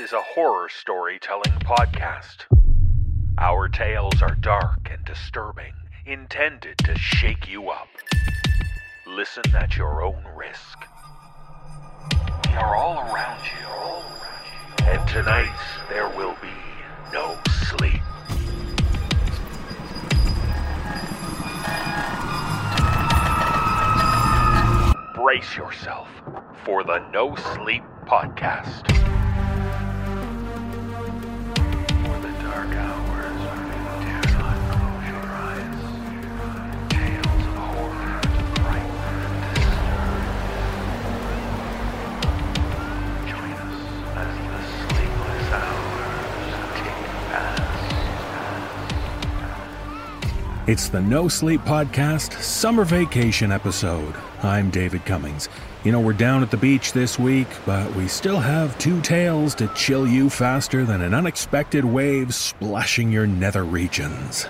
is 0.00 0.12
a 0.14 0.22
horror 0.22 0.66
storytelling 0.70 1.52
podcast. 1.60 2.46
Our 3.36 3.68
tales 3.68 4.22
are 4.22 4.34
dark 4.34 4.88
and 4.90 5.04
disturbing, 5.04 5.74
intended 6.06 6.78
to 6.78 6.96
shake 6.96 7.46
you 7.46 7.68
up. 7.68 7.88
Listen 9.06 9.42
at 9.54 9.76
your 9.76 10.02
own 10.02 10.24
risk. 10.34 10.78
We 12.48 12.54
are 12.54 12.76
all 12.76 13.00
around 13.12 13.44
you. 13.44 14.86
And 14.86 15.06
tonight 15.06 15.54
there 15.90 16.08
will 16.08 16.36
be 16.40 16.48
no 17.12 17.38
sleep. 17.68 18.00
Brace 25.14 25.54
yourself 25.54 26.08
for 26.64 26.84
the 26.84 27.06
No 27.12 27.36
Sleep 27.54 27.82
Podcast. 28.06 29.09
It's 50.70 50.88
the 50.88 51.00
No 51.00 51.26
Sleep 51.26 51.62
Podcast 51.62 52.40
Summer 52.40 52.84
Vacation 52.84 53.50
episode. 53.50 54.14
I'm 54.44 54.70
David 54.70 55.04
Cummings. 55.04 55.48
You 55.82 55.92
know, 55.92 56.00
we're 56.00 56.12
down 56.12 56.42
at 56.42 56.50
the 56.50 56.58
beach 56.58 56.92
this 56.92 57.18
week, 57.18 57.48
but 57.64 57.94
we 57.94 58.06
still 58.06 58.38
have 58.38 58.76
two 58.78 59.00
tales 59.00 59.54
to 59.54 59.66
chill 59.68 60.06
you 60.06 60.28
faster 60.28 60.84
than 60.84 61.00
an 61.00 61.14
unexpected 61.14 61.86
wave 61.86 62.34
splashing 62.34 63.10
your 63.10 63.26
nether 63.26 63.64
regions. 63.64 64.46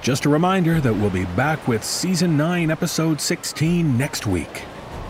Just 0.00 0.24
a 0.24 0.30
reminder 0.30 0.80
that 0.80 0.94
we'll 0.94 1.10
be 1.10 1.26
back 1.26 1.68
with 1.68 1.84
Season 1.84 2.34
9, 2.38 2.70
Episode 2.70 3.20
16 3.20 3.98
next 3.98 4.26
week. 4.26 4.62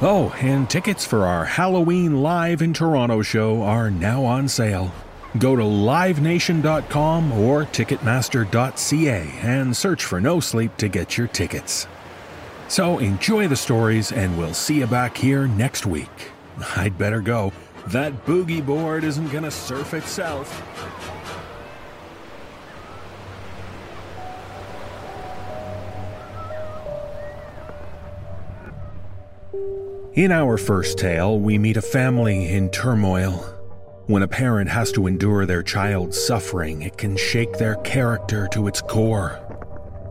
Oh, 0.03 0.35
and 0.41 0.69
tickets 0.69 1.07
for 1.07 1.25
our 1.25 1.45
Halloween 1.45 2.21
Live 2.21 2.63
in 2.63 2.73
Toronto 2.75 3.23
show 3.23 3.63
are 3.63 3.93
now 3.93 4.25
on 4.25 4.49
sale. 4.49 4.91
Go 5.39 5.55
to 5.55 5.63
livenation.com 5.63 7.31
or 7.31 7.63
ticketmaster.ca 7.65 9.31
and 9.43 9.77
search 9.77 10.05
for 10.05 10.21
No 10.21 10.41
Sleep 10.41 10.77
to 10.79 10.89
get 10.89 11.17
your 11.17 11.29
tickets. 11.29 11.87
So 12.71 12.99
enjoy 12.99 13.49
the 13.49 13.57
stories, 13.57 14.13
and 14.13 14.39
we'll 14.39 14.55
see 14.55 14.79
you 14.79 14.87
back 14.87 15.17
here 15.17 15.49
next 15.49 15.87
week. 15.87 16.31
I'd 16.77 16.97
better 16.97 17.21
go. 17.21 17.53
That 17.89 18.25
boogie 18.25 18.65
board 18.65 19.03
isn't 19.03 19.33
gonna 19.33 19.51
surf 19.51 19.93
itself. 19.93 20.63
In 30.15 30.31
our 30.31 30.57
first 30.57 30.97
tale, 30.97 31.41
we 31.41 31.59
meet 31.59 31.77
a 31.77 31.83
family 31.83 32.51
in 32.51 32.71
turmoil. 32.71 33.39
When 34.07 34.23
a 34.23 34.29
parent 34.29 34.71
has 34.71 34.93
to 34.93 35.09
endure 35.09 35.45
their 35.45 35.65
child's 35.65 36.25
suffering, 36.25 36.83
it 36.83 36.97
can 36.97 37.17
shake 37.17 37.55
their 37.55 37.75
character 37.83 38.47
to 38.53 38.69
its 38.69 38.81
core. 38.81 39.50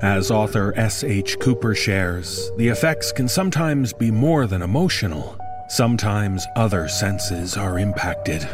As 0.01 0.31
author 0.31 0.73
S.H. 0.77 1.39
Cooper 1.39 1.75
shares, 1.75 2.51
the 2.55 2.69
effects 2.69 3.11
can 3.11 3.27
sometimes 3.27 3.91
be 3.91 4.11
more 4.11 4.47
than 4.47 4.61
emotional. 4.61 5.37
Sometimes 5.67 6.47
other 6.55 6.87
senses 6.87 7.57
are 7.57 7.77
impacted. 7.77 8.47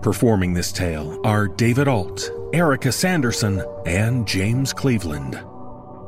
Performing 0.00 0.54
this 0.54 0.72
tale 0.72 1.20
are 1.24 1.46
David 1.46 1.88
Ault, 1.88 2.30
Erika 2.54 2.90
Sanderson, 2.90 3.62
and 3.84 4.26
James 4.26 4.72
Cleveland. 4.72 5.38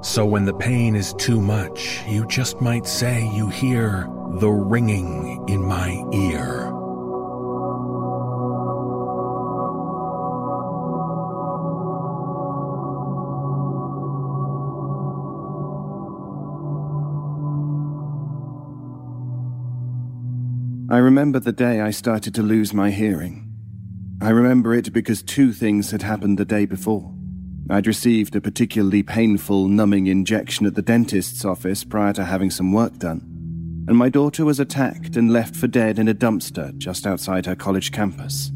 So 0.01 0.25
when 0.25 0.47
the 0.47 0.55
pain 0.55 0.97
is 0.97 1.13
too 1.15 1.41
much, 1.41 2.01
you 2.09 2.27
just 2.27 2.59
might 2.63 2.87
say 2.87 3.31
you 3.35 3.49
hear 3.49 4.09
the 4.41 4.49
ringing 4.49 5.45
in 5.47 5.61
my 5.63 6.03
ear. 6.15 6.82
I 20.93 20.99
remember 20.99 21.41
the 21.41 21.53
day 21.53 21.81
I 21.81 21.91
started 21.91 22.35
to 22.35 22.43
lose 22.43 22.75
my 22.75 22.91
hearing. 22.91 23.51
I 24.21 24.29
remember 24.29 24.75
it 24.75 24.93
because 24.93 25.23
two 25.23 25.55
things 25.55 25.91
had 25.91 26.03
happened 26.03 26.39
the 26.39 26.45
day 26.45 26.67
before. 26.67 27.15
I'd 27.71 27.87
received 27.87 28.37
a 28.37 28.43
particularly 28.43 29.03
painful, 29.03 29.69
numbing 29.69 30.09
injection 30.09 30.67
at 30.67 30.75
the 30.75 30.83
dentist's 30.83 31.47
office 31.47 31.83
prior 31.83 32.13
to 32.13 32.27
having 32.27 32.51
some 32.51 32.75
work 32.75 32.99
done, 32.99 33.23
and 33.89 33.97
my 33.97 34.11
daughter 34.11 34.45
was 34.45 34.61
attacked 34.61 35.17
and 35.17 35.33
left 35.33 35.57
for 35.57 35.67
dead 35.67 35.99
in 35.99 36.09
a 36.09 36.15
dumpster 36.15 36.77
just 36.77 37.07
outside 37.07 37.47
her 37.47 37.57
college 37.57 37.91
campus. 37.91 38.53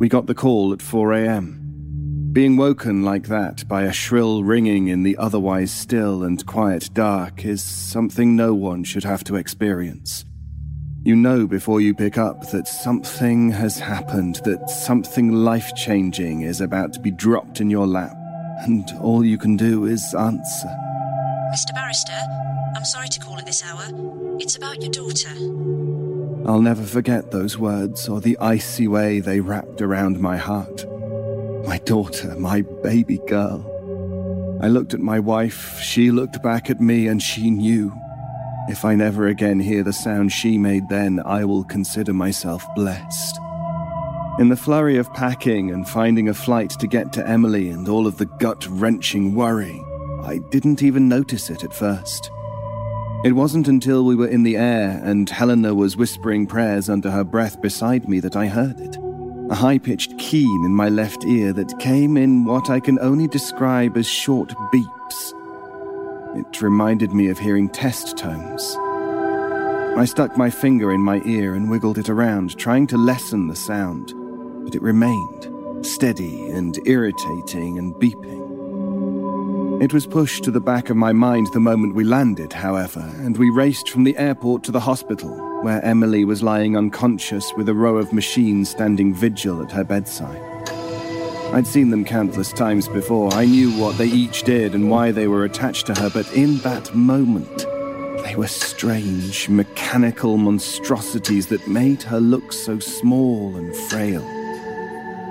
We 0.00 0.08
got 0.08 0.26
the 0.26 0.34
call 0.34 0.72
at 0.72 0.82
4 0.82 1.12
a.m. 1.12 2.30
Being 2.32 2.56
woken 2.56 3.04
like 3.04 3.28
that 3.28 3.68
by 3.68 3.84
a 3.84 3.92
shrill 3.92 4.42
ringing 4.42 4.88
in 4.88 5.04
the 5.04 5.16
otherwise 5.18 5.70
still 5.70 6.24
and 6.24 6.44
quiet 6.44 6.90
dark 6.94 7.44
is 7.44 7.62
something 7.62 8.34
no 8.34 8.54
one 8.54 8.82
should 8.82 9.04
have 9.04 9.22
to 9.22 9.36
experience. 9.36 10.24
You 11.06 11.14
know 11.14 11.46
before 11.46 11.80
you 11.80 11.94
pick 11.94 12.18
up 12.18 12.50
that 12.50 12.66
something 12.66 13.52
has 13.52 13.78
happened, 13.78 14.40
that 14.42 14.68
something 14.68 15.30
life 15.30 15.72
changing 15.76 16.40
is 16.40 16.60
about 16.60 16.92
to 16.94 17.00
be 17.00 17.12
dropped 17.12 17.60
in 17.60 17.70
your 17.70 17.86
lap, 17.86 18.16
and 18.62 18.90
all 19.00 19.24
you 19.24 19.38
can 19.38 19.56
do 19.56 19.84
is 19.84 20.16
answer. 20.16 20.66
Mr. 21.54 21.72
Barrister, 21.76 22.20
I'm 22.74 22.84
sorry 22.84 23.06
to 23.06 23.20
call 23.20 23.38
at 23.38 23.46
this 23.46 23.62
hour. 23.64 23.84
It's 24.40 24.56
about 24.56 24.82
your 24.82 24.90
daughter. 24.90 25.30
I'll 26.44 26.60
never 26.60 26.82
forget 26.82 27.30
those 27.30 27.56
words 27.56 28.08
or 28.08 28.20
the 28.20 28.36
icy 28.38 28.88
way 28.88 29.20
they 29.20 29.38
wrapped 29.38 29.80
around 29.80 30.18
my 30.18 30.36
heart. 30.36 30.86
My 31.68 31.78
daughter, 31.84 32.34
my 32.34 32.62
baby 32.82 33.18
girl. 33.28 33.64
I 34.60 34.66
looked 34.66 34.92
at 34.92 34.98
my 34.98 35.20
wife, 35.20 35.78
she 35.78 36.10
looked 36.10 36.42
back 36.42 36.68
at 36.68 36.80
me, 36.80 37.06
and 37.06 37.22
she 37.22 37.52
knew. 37.52 37.92
If 38.68 38.84
I 38.84 38.96
never 38.96 39.28
again 39.28 39.60
hear 39.60 39.84
the 39.84 39.92
sound 39.92 40.32
she 40.32 40.58
made 40.58 40.88
then, 40.88 41.22
I 41.24 41.44
will 41.44 41.62
consider 41.62 42.12
myself 42.12 42.66
blessed. 42.74 43.38
In 44.40 44.48
the 44.48 44.56
flurry 44.56 44.96
of 44.96 45.12
packing 45.14 45.70
and 45.70 45.88
finding 45.88 46.28
a 46.28 46.34
flight 46.34 46.70
to 46.70 46.88
get 46.88 47.12
to 47.12 47.26
Emily 47.26 47.70
and 47.70 47.88
all 47.88 48.08
of 48.08 48.18
the 48.18 48.26
gut 48.26 48.66
wrenching 48.68 49.36
worry, 49.36 49.80
I 50.24 50.38
didn't 50.50 50.82
even 50.82 51.08
notice 51.08 51.48
it 51.48 51.62
at 51.62 51.72
first. 51.72 52.30
It 53.24 53.32
wasn't 53.32 53.68
until 53.68 54.04
we 54.04 54.16
were 54.16 54.26
in 54.26 54.42
the 54.42 54.56
air 54.56 55.00
and 55.04 55.30
Helena 55.30 55.72
was 55.72 55.96
whispering 55.96 56.48
prayers 56.48 56.90
under 56.90 57.10
her 57.10 57.24
breath 57.24 57.62
beside 57.62 58.08
me 58.08 58.18
that 58.18 58.34
I 58.34 58.46
heard 58.46 58.80
it. 58.80 58.96
A 59.48 59.54
high 59.54 59.78
pitched 59.78 60.18
keen 60.18 60.64
in 60.64 60.74
my 60.74 60.88
left 60.88 61.24
ear 61.24 61.52
that 61.52 61.78
came 61.78 62.16
in 62.16 62.44
what 62.44 62.68
I 62.68 62.80
can 62.80 62.98
only 62.98 63.28
describe 63.28 63.96
as 63.96 64.08
short 64.08 64.48
beeps. 64.72 65.35
It 66.36 66.60
reminded 66.60 67.14
me 67.14 67.28
of 67.28 67.38
hearing 67.38 67.70
test 67.70 68.18
tones. 68.18 68.76
I 69.96 70.04
stuck 70.04 70.36
my 70.36 70.50
finger 70.50 70.92
in 70.92 71.00
my 71.00 71.22
ear 71.24 71.54
and 71.54 71.70
wiggled 71.70 71.96
it 71.96 72.10
around, 72.10 72.58
trying 72.58 72.86
to 72.88 72.98
lessen 72.98 73.48
the 73.48 73.56
sound, 73.56 74.12
but 74.62 74.74
it 74.74 74.82
remained 74.82 75.86
steady 75.86 76.50
and 76.50 76.78
irritating 76.86 77.78
and 77.78 77.94
beeping. 77.94 79.82
It 79.82 79.94
was 79.94 80.06
pushed 80.06 80.44
to 80.44 80.50
the 80.50 80.60
back 80.60 80.90
of 80.90 80.96
my 80.98 81.12
mind 81.12 81.46
the 81.52 81.60
moment 81.60 81.94
we 81.94 82.04
landed, 82.04 82.52
however, 82.52 83.10
and 83.16 83.38
we 83.38 83.48
raced 83.48 83.88
from 83.88 84.04
the 84.04 84.18
airport 84.18 84.62
to 84.64 84.72
the 84.72 84.80
hospital, 84.80 85.34
where 85.62 85.82
Emily 85.82 86.26
was 86.26 86.42
lying 86.42 86.76
unconscious 86.76 87.50
with 87.56 87.68
a 87.70 87.74
row 87.74 87.96
of 87.96 88.12
machines 88.12 88.68
standing 88.68 89.14
vigil 89.14 89.62
at 89.62 89.72
her 89.72 89.84
bedside. 89.84 90.55
I'd 91.52 91.66
seen 91.66 91.90
them 91.90 92.04
countless 92.04 92.52
times 92.52 92.88
before. 92.88 93.32
I 93.32 93.46
knew 93.46 93.70
what 93.72 93.96
they 93.96 94.06
each 94.06 94.42
did 94.42 94.74
and 94.74 94.90
why 94.90 95.10
they 95.10 95.26
were 95.26 95.44
attached 95.44 95.86
to 95.86 95.94
her, 95.94 96.10
but 96.10 96.30
in 96.34 96.58
that 96.58 96.94
moment, 96.94 97.66
They 98.26 98.34
were 98.34 98.48
strange, 98.48 99.48
mechanical 99.48 100.36
monstrosities 100.36 101.46
that 101.46 101.68
made 101.68 102.02
her 102.02 102.18
look 102.18 102.52
so 102.52 102.80
small 102.80 103.54
and 103.56 103.74
frail. 103.88 104.22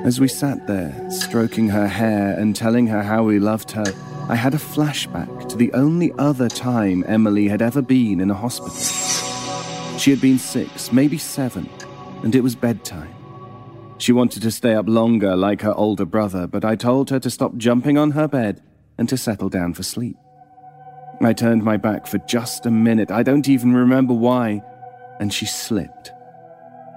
As 0.06 0.22
we 0.22 0.30
sat 0.30 0.66
there, 0.66 0.96
stroking 1.10 1.68
her 1.70 1.88
hair 1.88 2.40
and 2.40 2.56
telling 2.56 2.88
her 2.88 3.04
how 3.04 3.24
we 3.24 3.38
loved 3.38 3.72
her, 3.72 3.84
I 4.30 4.36
had 4.36 4.54
a 4.54 4.58
flashback 4.58 5.50
to 5.50 5.58
the 5.58 5.74
only 5.74 6.14
other 6.18 6.48
time 6.48 7.04
Emily 7.08 7.48
had 7.50 7.62
ever 7.62 7.82
been 7.82 8.22
in 8.22 8.32
a 8.32 8.34
hospital. 8.34 9.98
She 9.98 10.12
had 10.12 10.22
been 10.22 10.40
six, 10.40 10.94
maybe 10.94 11.18
seven, 11.18 11.70
and 12.24 12.34
it 12.36 12.42
was 12.42 12.56
bedtime. 12.56 13.15
She 13.98 14.12
wanted 14.12 14.42
to 14.44 14.52
stay 14.52 14.76
up 14.76 14.88
longer 14.88 15.36
like 15.36 15.62
her 15.62 15.74
older 15.74 16.06
brother, 16.06 16.48
but 16.48 16.66
I 16.66 16.76
told 16.76 17.10
her 17.10 17.20
to 17.20 17.30
stop 17.30 17.56
jumping 17.56 17.98
on 17.98 18.12
her 18.12 18.28
bed 18.28 18.62
and 18.98 19.08
to 19.10 19.18
settle 19.18 19.50
down 19.50 19.74
for 19.74 19.84
sleep. 19.84 20.18
I 21.22 21.34
turned 21.34 21.64
my 21.64 21.78
back 21.78 22.08
for 22.08 22.18
just 22.20 22.66
a 22.66 22.72
minute, 22.72 23.10
I 23.10 23.24
don't 23.24 23.48
even 23.48 23.74
remember 23.74 24.14
why, 24.14 24.62
and 25.20 25.34
she 25.34 25.46
slipped. 25.46 26.12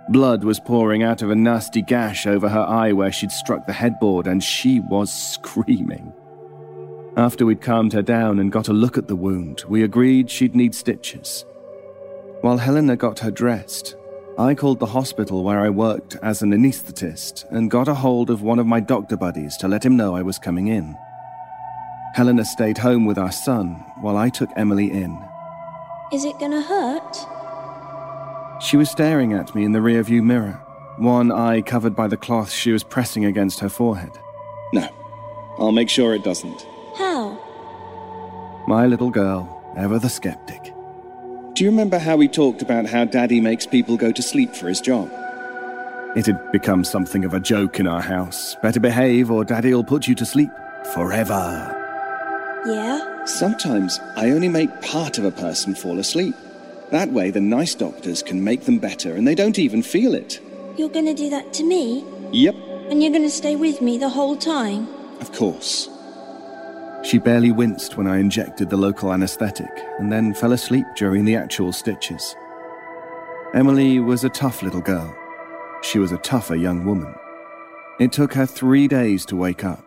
Blood 0.09 0.43
was 0.43 0.59
pouring 0.59 1.03
out 1.03 1.23
of 1.23 1.31
a 1.31 1.37
nasty 1.37 1.83
gash 1.83 2.27
over 2.27 2.49
her 2.49 2.61
eye 2.61 2.93
where 2.93 3.13
she'd 3.13 3.31
struck 3.31 3.67
the 3.67 3.73
headboard, 3.73 4.27
and 4.27 4.43
she 4.43 4.81
was 4.81 5.13
screaming. 5.13 6.13
After 7.17 7.45
we'd 7.45 7.61
calmed 7.61 7.93
her 7.93 8.03
down 8.03 8.39
and 8.39 8.51
got 8.51 8.69
a 8.69 8.73
look 8.73 8.97
at 8.97 9.07
the 9.07 9.17
wound, 9.17 9.65
we 9.69 9.83
agreed 9.83 10.31
she'd 10.31 10.57
need 10.57 10.75
stitches. 10.75 11.45
While 12.41 12.59
Helena 12.59 12.97
got 12.97 13.19
her 13.19 13.31
dressed, 13.31 13.97
I 14.39 14.55
called 14.55 14.79
the 14.79 14.87
hospital 14.87 15.43
where 15.43 15.59
I 15.59 15.69
worked 15.69 16.15
as 16.23 16.43
an 16.43 16.53
anaesthetist 16.53 17.51
and 17.51 17.69
got 17.69 17.89
a 17.89 17.95
hold 17.95 18.31
of 18.31 18.41
one 18.41 18.61
of 18.61 18.69
my 18.69 18.79
doctor 18.79 19.17
buddies 19.17 19.57
to 19.57 19.67
let 19.67 19.85
him 19.85 19.97
know 19.97 20.15
I 20.15 20.23
was 20.23 20.39
coming 20.39 20.69
in. 20.69 20.97
Helena 22.15 22.45
stayed 22.45 22.79
home 22.79 23.05
with 23.05 23.19
our 23.19 23.33
son 23.33 23.85
while 24.01 24.17
I 24.17 24.29
took 24.29 24.49
Emily 24.55 24.93
in. 24.93 25.21
Is 26.13 26.25
it 26.25 26.39
gonna 26.39 26.63
hurt? 26.63 28.63
She 28.63 28.77
was 28.77 28.89
staring 28.89 29.33
at 29.33 29.57
me 29.57 29.65
in 29.65 29.73
the 29.73 29.81
rearview 29.81 30.23
mirror, 30.23 30.63
one 30.99 31.33
eye 31.33 31.61
covered 31.61 31.97
by 31.97 32.07
the 32.07 32.17
cloth 32.17 32.53
she 32.53 32.71
was 32.71 32.85
pressing 32.85 33.25
against 33.25 33.59
her 33.59 33.69
forehead. 33.69 34.13
No, 34.73 34.89
I'll 35.59 35.73
make 35.73 35.91
sure 35.91 36.15
it 36.15 36.23
doesn't. 36.23 36.65
How? 36.95 37.37
My 38.69 38.87
little 38.87 39.11
girl, 39.11 39.75
ever 39.77 39.99
the 39.99 40.09
skeptic. 40.09 40.73
Do 41.59 41.65
you 41.65 41.71
remember 41.71 41.99
how 41.99 42.17
we 42.17 42.29
talked 42.29 42.63
about 42.63 42.87
how 42.87 43.05
Daddy 43.05 43.41
makes 43.41 43.67
people 43.67 43.97
go 43.97 44.13
to 44.13 44.23
sleep 44.23 44.55
for 44.55 44.69
his 44.69 44.81
job? 44.81 45.11
It 46.15 46.25
had 46.27 46.53
become 46.53 46.85
something 46.85 47.25
of 47.25 47.35
a 47.35 47.41
joke 47.41 47.81
in 47.81 47.89
our 47.89 48.01
house. 48.01 48.55
Better 48.63 48.79
behave 48.79 49.29
or 49.29 49.45
Daddy'll 49.45 49.83
put 49.83 50.07
you 50.07 50.15
to 50.15 50.25
sleep 50.25 50.51
forever. 50.95 51.75
Yeah? 52.65 53.25
Sometimes 53.25 53.99
I 54.15 54.31
only 54.31 54.49
make 54.49 54.83
part 54.83 55.19
of 55.19 55.25
a 55.25 55.33
person 55.33 55.75
fall 55.75 55.99
asleep. 55.99 56.37
That 56.93 57.11
way, 57.11 57.33
the 57.33 57.41
nice 57.41 57.75
doctors 57.75 58.23
can 58.23 58.45
make 58.45 58.63
them 58.63 58.79
better 58.79 59.17
and 59.17 59.27
they 59.27 59.35
don't 59.35 59.59
even 59.59 59.83
feel 59.83 60.15
it. 60.15 60.39
You're 60.77 60.91
gonna 60.91 61.13
do 61.13 61.29
that 61.31 61.53
to 61.55 61.65
me? 61.65 62.05
Yep, 62.31 62.55
And 62.89 63.03
you're 63.03 63.11
gonna 63.11 63.29
stay 63.29 63.57
with 63.57 63.83
me 63.83 63.99
the 63.99 64.11
whole 64.11 64.37
time? 64.37 64.87
of 65.21 65.33
course. 65.33 65.89
She 67.03 67.19
barely 67.19 67.53
winced 67.53 67.97
when 67.97 68.07
I 68.07 68.19
injected 68.19 68.69
the 68.69 68.77
local 68.77 69.13
anesthetic 69.13 69.71
and 69.99 70.11
then 70.11 70.35
fell 70.35 70.53
asleep 70.53 70.87
during 70.97 71.25
the 71.25 71.37
actual 71.37 71.73
stitches. 71.73 72.35
Emily 73.55 74.01
was 74.01 74.25
a 74.25 74.29
tough 74.29 74.63
little 74.63 74.81
girl. 74.81 75.17
She 75.83 75.99
was 75.99 76.13
a 76.13 76.19
tougher 76.19 76.57
young 76.57 76.85
woman. 76.85 77.15
It 78.01 78.13
took 78.13 78.35
her 78.35 78.47
three 78.47 78.89
days 78.89 79.25
to 79.27 79.37
wake 79.37 79.65
up. 79.65 79.85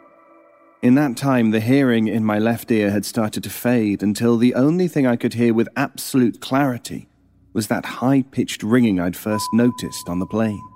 In 0.81 0.95
that 0.95 1.15
time, 1.15 1.51
the 1.51 1.59
hearing 1.59 2.07
in 2.07 2.25
my 2.25 2.39
left 2.39 2.71
ear 2.71 2.89
had 2.89 3.05
started 3.05 3.43
to 3.43 3.49
fade 3.49 4.01
until 4.01 4.37
the 4.37 4.55
only 4.55 4.87
thing 4.87 5.05
I 5.05 5.15
could 5.15 5.35
hear 5.35 5.53
with 5.53 5.69
absolute 5.75 6.41
clarity 6.41 7.07
was 7.53 7.67
that 7.67 7.85
high 7.85 8.23
pitched 8.23 8.63
ringing 8.63 8.99
I'd 8.99 9.15
first 9.15 9.45
noticed 9.53 10.09
on 10.09 10.19
the 10.19 10.25
plane. 10.25 10.67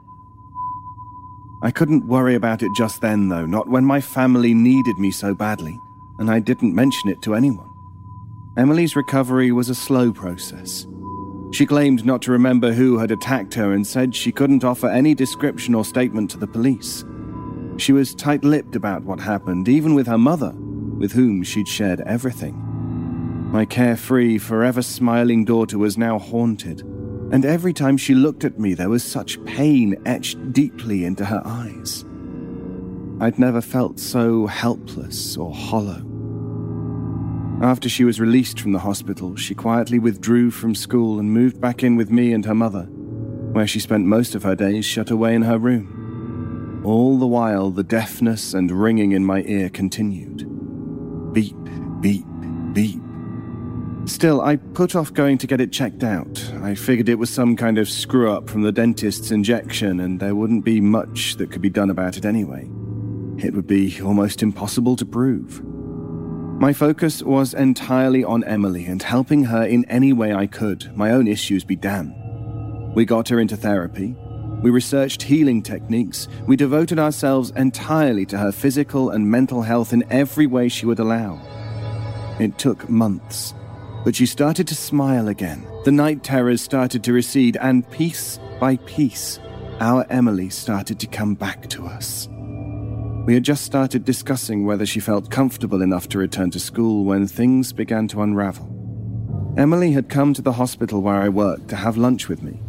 I 1.63 1.71
couldn't 1.71 2.07
worry 2.07 2.35
about 2.35 2.61
it 2.61 2.69
just 2.75 3.01
then, 3.01 3.29
though, 3.29 3.45
not 3.45 3.67
when 3.67 3.85
my 3.85 3.99
family 3.99 4.53
needed 4.53 4.99
me 4.99 5.09
so 5.09 5.33
badly, 5.33 5.79
and 6.19 6.29
I 6.29 6.39
didn't 6.39 6.75
mention 6.75 7.09
it 7.09 7.21
to 7.23 7.35
anyone. 7.35 7.69
Emily's 8.57 8.95
recovery 8.95 9.51
was 9.51 9.69
a 9.69 9.75
slow 9.75 10.13
process. 10.13 10.88
She 11.51 11.65
claimed 11.65 12.06
not 12.06 12.21
to 12.23 12.31
remember 12.31 12.73
who 12.73 12.97
had 12.97 13.12
attacked 13.12 13.53
her 13.53 13.73
and 13.73 13.85
said 13.85 14.15
she 14.15 14.31
couldn't 14.31 14.63
offer 14.63 14.88
any 14.88 15.13
description 15.13 15.75
or 15.75 15.85
statement 15.85 16.31
to 16.31 16.38
the 16.38 16.47
police. 16.47 17.06
She 17.77 17.91
was 17.91 18.15
tight 18.15 18.44
lipped 18.44 18.75
about 18.75 19.03
what 19.03 19.19
happened, 19.19 19.67
even 19.67 19.94
with 19.94 20.07
her 20.07 20.17
mother, 20.17 20.53
with 20.97 21.12
whom 21.12 21.44
she'd 21.44 21.67
shared 21.67 22.01
everything. 22.01 22.56
My 23.51 23.65
carefree, 23.65 24.38
forever 24.38 24.81
smiling 24.81 25.45
daughter 25.45 25.77
was 25.77 25.97
now 25.97 26.18
haunted, 26.19 26.81
and 27.31 27.45
every 27.45 27.73
time 27.73 27.97
she 27.97 28.15
looked 28.15 28.44
at 28.44 28.59
me, 28.59 28.73
there 28.73 28.89
was 28.89 29.03
such 29.03 29.44
pain 29.45 29.95
etched 30.06 30.53
deeply 30.53 31.06
into 31.06 31.25
her 31.25 31.41
eyes. 31.45 32.06
I'd 33.19 33.39
never 33.39 33.62
felt 33.62 34.00
so 34.00 34.45
helpless 34.47 35.38
or 35.38 35.53
hollow. 35.53 36.03
After 37.62 37.88
she 37.88 38.03
was 38.03 38.19
released 38.19 38.59
from 38.59 38.73
the 38.73 38.79
hospital, 38.79 39.38
she 39.38 39.56
quietly 39.56 40.00
withdrew 40.00 40.51
from 40.51 40.75
school 40.75 41.19
and 41.19 41.31
moved 41.31 41.62
back 41.62 41.83
in 41.83 41.95
with 41.95 42.12
me 42.12 42.33
and 42.33 42.45
her 42.45 42.53
mother, 42.53 42.83
where 43.53 43.65
she 43.65 43.79
spent 43.79 44.06
most 44.06 44.35
of 44.35 44.44
her 44.44 44.56
days 44.56 44.83
shut 44.83 45.09
away 45.09 45.33
in 45.33 45.44
her 45.44 45.57
room. 45.57 46.81
All 46.83 47.17
the 47.17 47.25
while, 47.25 47.71
the 47.71 47.83
deafness 47.83 48.53
and 48.53 48.69
ringing 48.69 49.13
in 49.13 49.25
my 49.25 49.41
ear 49.44 49.69
continued. 49.69 50.45
Beep, 51.33 51.56
beep, 52.01 52.25
beep. 52.73 53.01
Still, 54.06 54.41
I 54.41 54.57
put 54.57 54.94
off 54.94 55.13
going 55.13 55.38
to 55.39 55.47
get 55.47 55.61
it 55.61 55.71
checked 55.71 56.03
out. 56.03 56.51
I 56.61 56.75
figured 56.75 57.09
it 57.09 57.18
was 57.18 57.29
some 57.29 57.56
kind 57.56 57.77
of 57.77 57.89
screw 57.89 58.29
up 58.29 58.50
from 58.50 58.61
the 58.61 58.71
dentist's 58.73 59.31
injection, 59.31 60.01
and 60.01 60.19
there 60.19 60.35
wouldn't 60.35 60.65
be 60.65 60.81
much 60.81 61.38
that 61.38 61.51
could 61.51 61.61
be 61.61 61.69
done 61.69 61.89
about 61.89 62.18
it 62.18 62.25
anyway. 62.25 62.69
It 63.37 63.53
would 63.53 63.67
be 63.67 64.01
almost 64.01 64.41
impossible 64.41 64.95
to 64.95 65.05
prove. 65.05 65.63
My 66.59 66.71
focus 66.71 67.21
was 67.21 67.53
entirely 67.53 68.23
on 68.23 68.43
Emily 68.45 68.85
and 68.85 69.03
helping 69.03 69.43
her 69.43 69.63
in 69.63 69.83
any 69.85 70.13
way 70.13 70.33
I 70.33 70.47
could, 70.47 70.95
my 70.95 71.11
own 71.11 71.27
issues 71.27 71.65
be 71.65 71.75
damned. 71.75 72.15
We 72.95 73.03
got 73.03 73.27
her 73.27 73.39
into 73.41 73.57
therapy. 73.57 74.15
We 74.61 74.69
researched 74.69 75.21
healing 75.21 75.61
techniques. 75.61 76.29
We 76.47 76.55
devoted 76.55 76.97
ourselves 76.97 77.51
entirely 77.57 78.25
to 78.27 78.37
her 78.37 78.53
physical 78.53 79.09
and 79.09 79.29
mental 79.29 79.63
health 79.63 79.91
in 79.91 80.05
every 80.09 80.47
way 80.47 80.69
she 80.69 80.85
would 80.85 80.99
allow. 80.99 81.41
It 82.39 82.57
took 82.57 82.89
months, 82.89 83.53
but 84.05 84.15
she 84.15 84.25
started 84.25 84.65
to 84.69 84.75
smile 84.75 85.27
again. 85.27 85.67
The 85.83 85.91
night 85.91 86.23
terrors 86.23 86.61
started 86.61 87.03
to 87.03 87.13
recede, 87.13 87.57
and 87.59 87.89
piece 87.91 88.39
by 88.61 88.77
piece, 88.77 89.39
our 89.81 90.06
Emily 90.09 90.49
started 90.49 91.01
to 91.01 91.07
come 91.07 91.35
back 91.35 91.68
to 91.69 91.85
us. 91.85 92.30
We 93.25 93.33
had 93.33 93.41
just 93.41 93.65
started 93.65 94.05
discussing 94.05 94.67
whether 94.67 94.85
she 94.85 94.99
felt 94.99 95.31
comfortable 95.31 95.81
enough 95.81 96.07
to 96.09 96.19
return 96.19 96.51
to 96.51 96.59
school 96.59 97.05
when 97.05 97.25
things 97.25 97.73
began 97.73 98.07
to 98.09 98.21
unravel. 98.21 98.71
Emily 99.57 99.94
had 99.94 100.09
come 100.09 100.31
to 100.35 100.44
the 100.44 100.51
hospital 100.51 101.01
where 101.01 101.15
I 101.15 101.29
worked 101.29 101.69
to 101.69 101.75
have 101.75 101.97
lunch 101.97 102.29
with 102.29 102.44
me. 102.44 102.61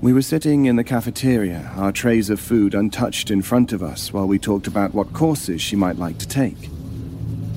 We 0.00 0.14
were 0.14 0.22
sitting 0.22 0.64
in 0.64 0.76
the 0.76 0.84
cafeteria, 0.84 1.70
our 1.76 1.92
trays 1.92 2.30
of 2.30 2.40
food 2.40 2.74
untouched 2.74 3.30
in 3.30 3.42
front 3.42 3.72
of 3.74 3.82
us, 3.82 4.10
while 4.10 4.26
we 4.26 4.38
talked 4.38 4.66
about 4.66 4.94
what 4.94 5.12
courses 5.12 5.60
she 5.60 5.76
might 5.76 5.98
like 5.98 6.16
to 6.16 6.28
take. 6.28 6.70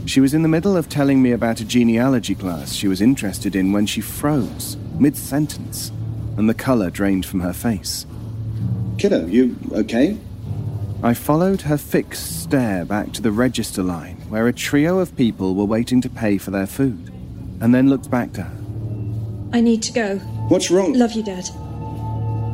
She 0.05 0.19
was 0.19 0.33
in 0.33 0.41
the 0.41 0.49
middle 0.49 0.75
of 0.75 0.89
telling 0.89 1.21
me 1.21 1.31
about 1.31 1.61
a 1.61 1.65
genealogy 1.65 2.35
class 2.35 2.73
she 2.73 2.89
was 2.89 2.99
interested 2.99 3.55
in 3.55 3.71
when 3.71 3.85
she 3.85 4.01
froze, 4.01 4.75
mid 4.99 5.15
sentence, 5.15 5.93
and 6.35 6.49
the 6.49 6.53
color 6.53 6.89
drained 6.89 7.25
from 7.25 7.39
her 7.39 7.53
face. 7.53 8.05
Kiddo, 8.97 9.27
you 9.27 9.55
okay? 9.71 10.17
I 11.03 11.13
followed 11.13 11.61
her 11.61 11.77
fixed 11.77 12.41
stare 12.41 12.83
back 12.83 13.13
to 13.13 13.21
the 13.21 13.31
register 13.31 13.83
line, 13.83 14.15
where 14.29 14.47
a 14.47 14.53
trio 14.53 14.99
of 14.99 15.15
people 15.15 15.53
were 15.53 15.65
waiting 15.65 16.01
to 16.01 16.09
pay 16.09 16.37
for 16.37 16.51
their 16.51 16.65
food, 16.65 17.13
and 17.61 17.73
then 17.73 17.89
looked 17.89 18.09
back 18.09 18.33
to 18.33 18.43
her. 18.43 18.57
I 19.53 19.61
need 19.61 19.83
to 19.83 19.93
go. 19.93 20.17
What's 20.49 20.71
wrong? 20.71 20.93
Love 20.93 21.13
you, 21.13 21.23
Dad. 21.23 21.45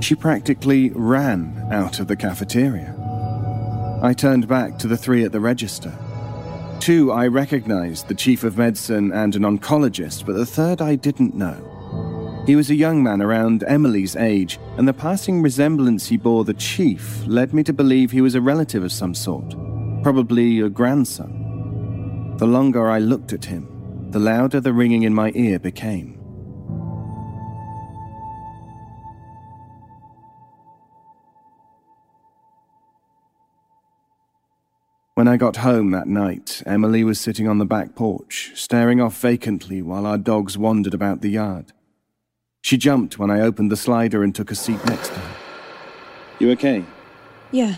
She 0.04 0.16
practically 0.16 0.90
ran 0.90 1.68
out 1.72 2.00
of 2.00 2.08
the 2.08 2.18
cafeteria. 2.18 2.94
I 4.04 4.14
turned 4.14 4.50
back 4.50 4.78
to 4.80 4.88
the 4.88 4.98
three 4.98 5.24
at 5.24 5.32
the 5.32 5.40
register. 5.40 5.98
Two 6.82 7.14
I 7.14 7.28
recognized, 7.28 8.10
the 8.10 8.14
chief 8.14 8.44
of 8.44 8.58
medicine 8.58 9.14
and 9.14 9.34
an 9.38 9.44
oncologist, 9.44 10.26
but 10.26 10.34
the 10.34 10.46
third 10.46 10.82
I 10.82 10.96
didn't 10.96 11.34
know. 11.34 11.73
He 12.46 12.58
was 12.58 12.70
a 12.70 12.76
young 12.76 13.02
man 13.02 13.22
around 13.22 13.64
Emily's 13.64 14.18
age, 14.18 14.60
and 14.78 14.86
the 14.86 14.94
passing 14.94 15.42
resemblance 15.42 16.08
he 16.08 16.18
bore 16.18 16.44
the 16.44 16.54
chief 16.54 17.26
led 17.26 17.54
me 17.54 17.64
to 17.64 17.72
believe 17.72 18.12
he 18.12 18.20
was 18.20 18.36
a 18.36 18.42
relative 18.42 18.84
of 18.84 18.92
some 18.92 19.16
sort, 19.16 19.56
probably 20.04 20.60
a 20.60 20.68
grandson. 20.68 22.36
The 22.38 22.46
longer 22.46 22.90
I 22.90 23.00
looked 23.00 23.32
at 23.32 23.46
him, 23.46 24.10
the 24.12 24.20
louder 24.20 24.60
the 24.60 24.74
ringing 24.74 25.04
in 25.04 25.14
my 25.14 25.32
ear 25.36 25.58
became. 25.58 26.20
When 35.16 35.30
I 35.30 35.38
got 35.38 35.58
home 35.58 35.92
that 35.92 36.08
night, 36.08 36.62
Emily 36.66 37.06
was 37.06 37.22
sitting 37.22 37.48
on 37.48 37.60
the 37.60 37.66
back 37.66 37.96
porch, 37.96 38.52
staring 38.56 39.00
off 39.00 39.18
vacantly 39.22 39.82
while 39.82 40.06
our 40.06 40.18
dogs 40.18 40.58
wandered 40.58 40.94
about 40.94 41.22
the 41.22 41.30
yard. 41.30 41.72
She 42.64 42.78
jumped 42.78 43.20
when 43.20 43.30
I 43.30 43.42
opened 43.42 43.72
the 43.72 43.76
slider 43.76 44.24
and 44.24 44.34
took 44.34 44.50
a 44.50 44.56
seat 44.56 44.84
next 44.86 45.10
to 45.10 45.20
her. 45.20 45.36
You 46.40 46.52
okay? 46.52 46.86
Yeah. 47.52 47.76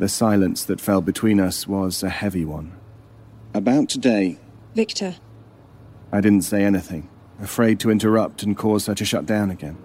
The 0.00 0.08
silence 0.08 0.64
that 0.64 0.80
fell 0.80 1.00
between 1.00 1.38
us 1.38 1.68
was 1.68 2.02
a 2.02 2.08
heavy 2.08 2.44
one. 2.44 2.72
About 3.54 3.88
today, 3.88 4.40
Victor. 4.74 5.14
I 6.12 6.20
didn't 6.20 6.42
say 6.42 6.64
anything, 6.64 7.08
afraid 7.40 7.78
to 7.80 7.90
interrupt 7.90 8.42
and 8.42 8.56
cause 8.56 8.86
her 8.86 8.96
to 8.96 9.04
shut 9.04 9.26
down 9.26 9.50
again. 9.50 9.78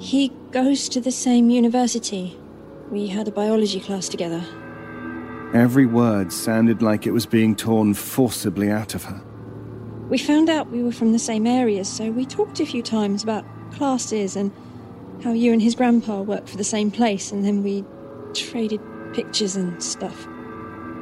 He 0.00 0.32
goes 0.50 0.88
to 0.88 1.00
the 1.00 1.12
same 1.12 1.50
university. 1.50 2.36
We 2.90 3.06
had 3.06 3.28
a 3.28 3.32
biology 3.32 3.78
class 3.78 4.08
together. 4.08 4.44
Every 5.54 5.86
word 5.86 6.32
sounded 6.32 6.82
like 6.82 7.06
it 7.06 7.12
was 7.12 7.26
being 7.26 7.54
torn 7.54 7.94
forcibly 7.94 8.72
out 8.72 8.96
of 8.96 9.04
her. 9.04 9.22
We 10.14 10.18
found 10.18 10.48
out 10.48 10.70
we 10.70 10.84
were 10.84 10.92
from 10.92 11.10
the 11.10 11.18
same 11.18 11.44
area, 11.44 11.84
so 11.84 12.12
we 12.12 12.24
talked 12.24 12.60
a 12.60 12.66
few 12.66 12.84
times 12.84 13.24
about 13.24 13.44
classes 13.72 14.36
and 14.36 14.52
how 15.24 15.32
you 15.32 15.52
and 15.52 15.60
his 15.60 15.74
grandpa 15.74 16.20
worked 16.20 16.48
for 16.48 16.56
the 16.56 16.62
same 16.62 16.92
place, 16.92 17.32
and 17.32 17.44
then 17.44 17.64
we 17.64 17.84
traded 18.32 18.80
pictures 19.12 19.56
and 19.56 19.82
stuff. 19.82 20.28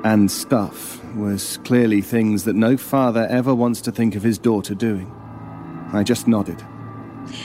And 0.02 0.30
stuff 0.30 1.04
was 1.14 1.58
clearly 1.58 2.00
things 2.00 2.44
that 2.44 2.56
no 2.56 2.78
father 2.78 3.26
ever 3.28 3.54
wants 3.54 3.82
to 3.82 3.92
think 3.92 4.14
of 4.14 4.22
his 4.22 4.38
daughter 4.38 4.74
doing. 4.74 5.12
I 5.92 6.04
just 6.04 6.26
nodded. 6.26 6.64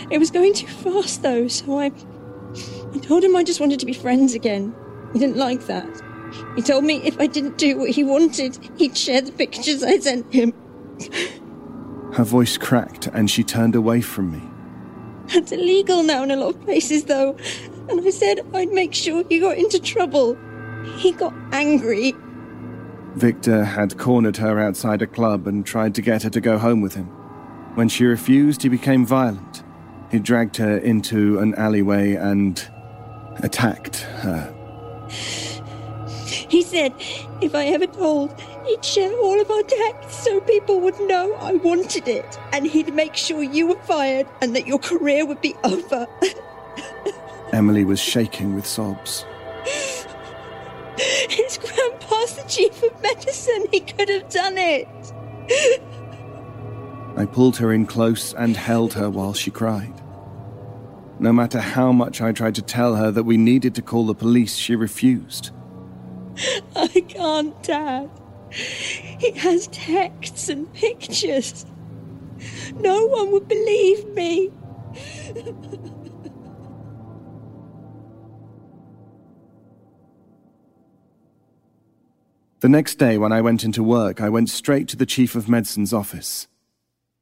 It 0.10 0.20
was 0.20 0.32
going 0.32 0.54
too 0.54 0.68
fast, 0.68 1.22
though, 1.22 1.50
so 1.50 1.80
I. 1.80 1.92
I 2.94 3.00
told 3.00 3.26
him 3.26 3.36
I 3.36 3.44
just 3.44 3.60
wanted 3.60 3.82
to 3.82 3.86
be 3.86 3.92
friends 3.92 4.34
again. 4.34 4.74
He 5.12 5.20
didn't 5.20 5.36
like 5.36 5.68
that. 5.68 6.02
He 6.56 6.62
told 6.62 6.86
me 6.86 7.02
if 7.04 7.20
I 7.20 7.28
didn't 7.28 7.58
do 7.58 7.78
what 7.78 7.90
he 7.90 8.06
wanted, 8.06 8.58
he'd 8.78 8.98
share 8.98 9.20
the 9.20 9.34
pictures 9.34 9.84
I 9.84 10.00
sent 10.00 10.32
him. 10.34 10.54
Her 12.14 12.24
voice 12.24 12.58
cracked 12.58 13.08
and 13.08 13.30
she 13.30 13.44
turned 13.44 13.76
away 13.76 14.02
from 14.02 14.32
me. 14.32 14.42
That's 15.34 15.52
illegal 15.52 16.04
now 16.04 16.24
in 16.24 16.32
a 16.32 16.36
lot 16.36 16.56
of 16.56 16.62
places, 16.64 17.04
though. 17.04 17.36
And 17.90 18.02
I 18.06 18.10
said 18.10 18.46
I'd 18.54 18.72
make 18.72 18.94
sure 18.94 19.24
he 19.28 19.40
got 19.40 19.58
into 19.58 19.80
trouble. 19.80 20.38
He 20.98 21.12
got 21.12 21.34
angry. 21.52 22.16
Victor 23.16 23.64
had 23.64 23.98
cornered 23.98 24.38
her 24.38 24.60
outside 24.60 25.02
a 25.02 25.08
club 25.08 25.48
and 25.48 25.66
tried 25.66 25.96
to 25.96 26.02
get 26.02 26.24
her 26.24 26.30
to 26.30 26.40
go 26.40 26.58
home 26.58 26.82
with 26.82 26.96
him. 26.96 27.08
When 27.76 27.90
she 27.90 28.06
refused, 28.06 28.62
he 28.64 28.70
became 28.70 29.06
violent. 29.06 29.64
He 30.12 30.20
dragged 30.20 30.58
her 30.58 30.78
into 30.78 31.40
an 31.40 31.56
alleyway 31.56 32.16
and 32.16 32.60
attacked 33.38 33.98
her. 33.98 34.54
He 36.50 36.62
said 36.62 36.94
if 37.42 37.54
I 37.54 37.66
ever 37.66 37.88
told, 37.88 38.34
he'd 38.68 38.84
share 38.84 39.18
all 39.20 39.40
of 39.40 39.50
our 39.50 39.64
texts 39.64 40.24
so 40.24 40.40
people 40.42 40.80
would 40.82 41.00
know 41.02 41.34
I 41.36 41.54
wanted 41.54 42.08
it. 42.08 42.40
And 42.54 42.66
he'd 42.66 42.94
make 42.94 43.16
sure 43.16 43.42
you 43.44 43.68
were 43.68 43.80
fired 43.82 44.28
and 44.42 44.56
that 44.56 44.68
your 44.68 44.80
career 44.80 45.26
would 45.26 45.42
be 45.42 45.56
over. 45.64 46.08
Emily 47.54 47.86
was 47.86 48.00
shaking 48.00 48.56
with 48.56 48.66
sobs. 48.66 49.26
His 50.98 51.58
grandpa's 51.58 52.36
the 52.36 52.46
chief 52.48 52.84
of 52.84 53.02
medicine. 53.02 53.66
He 53.72 53.80
could 53.80 54.10
have 54.10 54.30
done 54.30 54.58
it. 54.58 54.88
I 57.16 57.26
pulled 57.26 57.58
her 57.58 57.72
in 57.72 57.86
close 57.86 58.34
and 58.34 58.56
held 58.56 58.94
her 58.94 59.10
while 59.10 59.34
she 59.34 59.52
cried. 59.52 59.94
No 61.20 61.34
matter 61.34 61.60
how 61.60 61.92
much 61.92 62.22
I 62.22 62.32
tried 62.32 62.56
to 62.56 62.62
tell 62.62 62.96
her 62.96 63.10
that 63.12 63.24
we 63.24 63.38
needed 63.38 63.74
to 63.76 63.82
call 63.82 64.06
the 64.06 64.14
police, 64.14 64.56
she 64.56 64.76
refused. 64.76 65.52
I 66.76 66.88
can't, 67.08 67.62
Dad. 67.64 68.10
He 68.52 69.32
has 69.32 69.68
texts 69.68 70.50
and 70.50 70.72
pictures. 70.74 71.66
No 72.76 73.06
one 73.08 73.32
would 73.32 73.48
believe 73.48 74.08
me. 74.10 74.52
The 82.60 82.70
next 82.70 82.96
day, 82.96 83.20
when 83.20 83.32
I 83.32 83.42
went 83.42 83.64
into 83.64 83.84
work, 83.84 84.20
I 84.20 84.30
went 84.30 84.50
straight 84.50 84.88
to 84.90 84.98
the 84.98 85.06
Chief 85.06 85.36
of 85.36 85.48
Medicine's 85.48 85.94
office. 85.94 86.48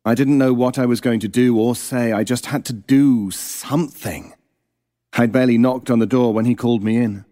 I 0.05 0.15
didn't 0.15 0.37
know 0.37 0.53
what 0.53 0.79
I 0.79 0.85
was 0.85 1.01
going 1.01 1.19
to 1.21 1.27
do 1.27 1.59
or 1.59 1.75
say, 1.75 2.13
I 2.13 2.23
just 2.23 2.45
had 2.45 2.63
to 2.65 2.73
do 2.73 3.31
something. 3.31 4.33
I'd 5.13 5.31
barely 5.31 5.57
knocked 5.57 5.89
on 5.89 5.99
the 5.99 6.05
door 6.05 6.33
when 6.33 6.45
he 6.45 6.55
called 6.55 6.83
me 6.83 6.97
in. 6.97 7.25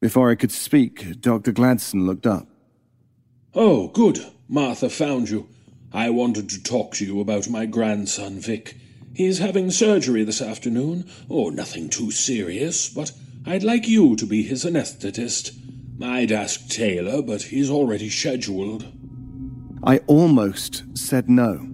Before 0.00 0.30
I 0.30 0.34
could 0.34 0.52
speak, 0.52 1.20
Dr. 1.20 1.52
Gladson 1.52 2.04
looked 2.04 2.26
up. 2.26 2.46
Oh, 3.60 3.88
good. 3.88 4.24
Martha 4.48 4.88
found 4.88 5.30
you. 5.30 5.48
I 5.92 6.10
wanted 6.10 6.48
to 6.50 6.62
talk 6.62 6.94
to 6.94 7.04
you 7.04 7.20
about 7.20 7.50
my 7.50 7.66
grandson, 7.66 8.38
Vic. 8.38 8.76
He's 9.12 9.40
having 9.40 9.72
surgery 9.72 10.22
this 10.22 10.40
afternoon. 10.40 11.10
Oh, 11.28 11.48
nothing 11.48 11.88
too 11.88 12.12
serious, 12.12 12.88
but 12.88 13.10
I'd 13.44 13.64
like 13.64 13.88
you 13.88 14.14
to 14.14 14.26
be 14.26 14.44
his 14.44 14.64
anesthetist. 14.64 15.58
I'd 16.00 16.30
ask 16.30 16.68
Taylor, 16.68 17.20
but 17.20 17.42
he's 17.42 17.68
already 17.68 18.08
scheduled. 18.08 18.86
I 19.82 19.98
almost 20.06 20.84
said 20.96 21.28
no. 21.28 21.68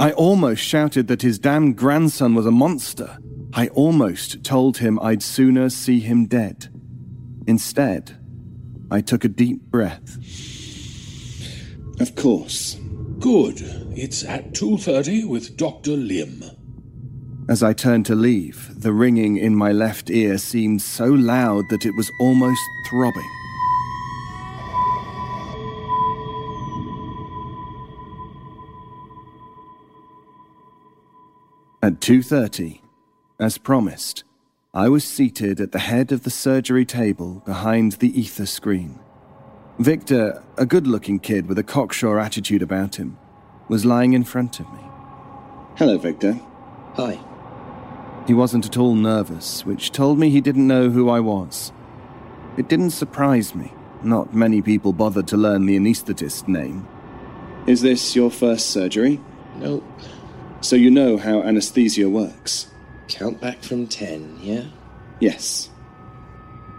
I 0.00 0.12
almost 0.12 0.62
shouted 0.62 1.08
that 1.08 1.20
his 1.20 1.38
damned 1.38 1.76
grandson 1.76 2.34
was 2.34 2.46
a 2.46 2.50
monster. 2.50 3.18
I 3.52 3.68
almost 3.68 4.42
told 4.44 4.78
him 4.78 4.98
I'd 5.02 5.22
sooner 5.22 5.68
see 5.68 6.00
him 6.00 6.24
dead. 6.24 6.68
Instead, 7.46 8.16
I 8.90 9.02
took 9.02 9.26
a 9.26 9.28
deep 9.28 9.60
breath. 9.60 10.16
Of 12.00 12.14
course. 12.14 12.76
Good. 13.18 13.60
It's 13.96 14.24
at 14.24 14.52
2.30 14.52 15.28
with 15.28 15.56
Dr. 15.56 15.92
Lim. 15.96 16.44
As 17.48 17.62
I 17.62 17.72
turned 17.72 18.06
to 18.06 18.14
leave, 18.14 18.80
the 18.80 18.92
ringing 18.92 19.36
in 19.36 19.56
my 19.56 19.72
left 19.72 20.10
ear 20.10 20.38
seemed 20.38 20.82
so 20.82 21.06
loud 21.06 21.64
that 21.70 21.86
it 21.86 21.96
was 21.96 22.10
almost 22.20 22.60
throbbing. 22.88 23.30
At 31.82 32.00
2:30, 32.00 32.82
as 33.40 33.56
promised, 33.56 34.24
I 34.74 34.88
was 34.88 35.04
seated 35.04 35.58
at 35.58 35.72
the 35.72 35.78
head 35.78 36.12
of 36.12 36.24
the 36.24 36.30
surgery 36.30 36.84
table 36.84 37.42
behind 37.46 37.92
the 37.92 38.20
ether 38.20 38.46
screen. 38.46 38.98
Victor, 39.78 40.42
a 40.56 40.66
good-looking 40.66 41.20
kid 41.20 41.46
with 41.46 41.56
a 41.56 41.62
cocksure 41.62 42.18
attitude 42.18 42.62
about 42.62 42.96
him, 42.96 43.16
was 43.68 43.84
lying 43.84 44.12
in 44.12 44.24
front 44.24 44.58
of 44.58 44.66
me. 44.72 44.80
Hello, 45.76 45.96
Victor. 45.96 46.40
Hi. 46.94 47.20
He 48.26 48.34
wasn't 48.34 48.66
at 48.66 48.76
all 48.76 48.96
nervous, 48.96 49.64
which 49.64 49.92
told 49.92 50.18
me 50.18 50.30
he 50.30 50.40
didn't 50.40 50.66
know 50.66 50.90
who 50.90 51.08
I 51.08 51.20
was. 51.20 51.72
It 52.56 52.68
didn't 52.68 52.90
surprise 52.90 53.54
me. 53.54 53.72
Not 54.02 54.34
many 54.34 54.62
people 54.62 54.92
bothered 54.92 55.28
to 55.28 55.36
learn 55.36 55.66
the 55.66 55.76
anesthetist's 55.76 56.48
name. 56.48 56.86
Is 57.68 57.80
this 57.80 58.16
your 58.16 58.32
first 58.32 58.70
surgery? 58.70 59.20
Nope. 59.58 59.84
So 60.60 60.74
you 60.74 60.90
know 60.90 61.18
how 61.18 61.42
anesthesia 61.42 62.08
works? 62.08 62.66
Count 63.06 63.40
back 63.40 63.62
from 63.62 63.86
ten, 63.86 64.38
yeah? 64.42 64.64
Yes. 65.20 65.70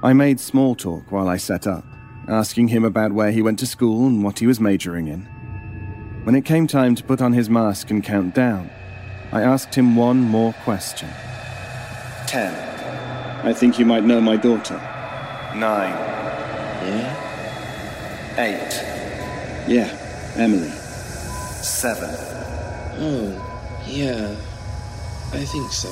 I 0.04 0.12
made 0.12 0.42
small 0.42 0.76
talk 0.76 1.12
while 1.12 1.30
I 1.30 1.38
sat 1.38 1.66
up, 1.66 1.86
asking 2.30 2.68
him 2.68 2.86
about 2.86 3.12
where 3.12 3.32
he 3.32 3.42
went 3.42 3.60
to 3.60 3.66
school 3.66 4.06
and 4.06 4.24
what 4.24 4.40
he 4.40 4.48
was 4.48 4.60
majoring 4.60 5.08
in. 5.08 5.22
When 6.24 6.36
it 6.36 6.46
came 6.46 6.68
time 6.68 6.96
to 6.96 7.04
put 7.04 7.22
on 7.22 7.34
his 7.34 7.50
mask 7.50 7.90
and 7.90 8.04
count 8.04 8.36
down, 8.36 8.70
I 9.32 9.42
asked 9.42 9.74
him 9.74 9.96
one 9.96 10.20
more 10.20 10.54
question. 10.64 11.10
Ten. 12.28 12.54
I 13.44 13.54
think 13.54 13.80
you 13.80 13.86
might 13.86 14.04
know 14.04 14.22
my 14.22 14.36
daughter. 14.36 14.76
Nine. 15.56 15.94
Yeah? 16.86 17.26
Eight. 18.38 19.72
Yeah, 19.72 20.34
Emily. 20.36 20.70
Seven. 20.70 22.10
Oh, 23.02 23.84
yeah. 23.88 24.36
I 25.32 25.46
think 25.46 25.72
so. 25.72 25.90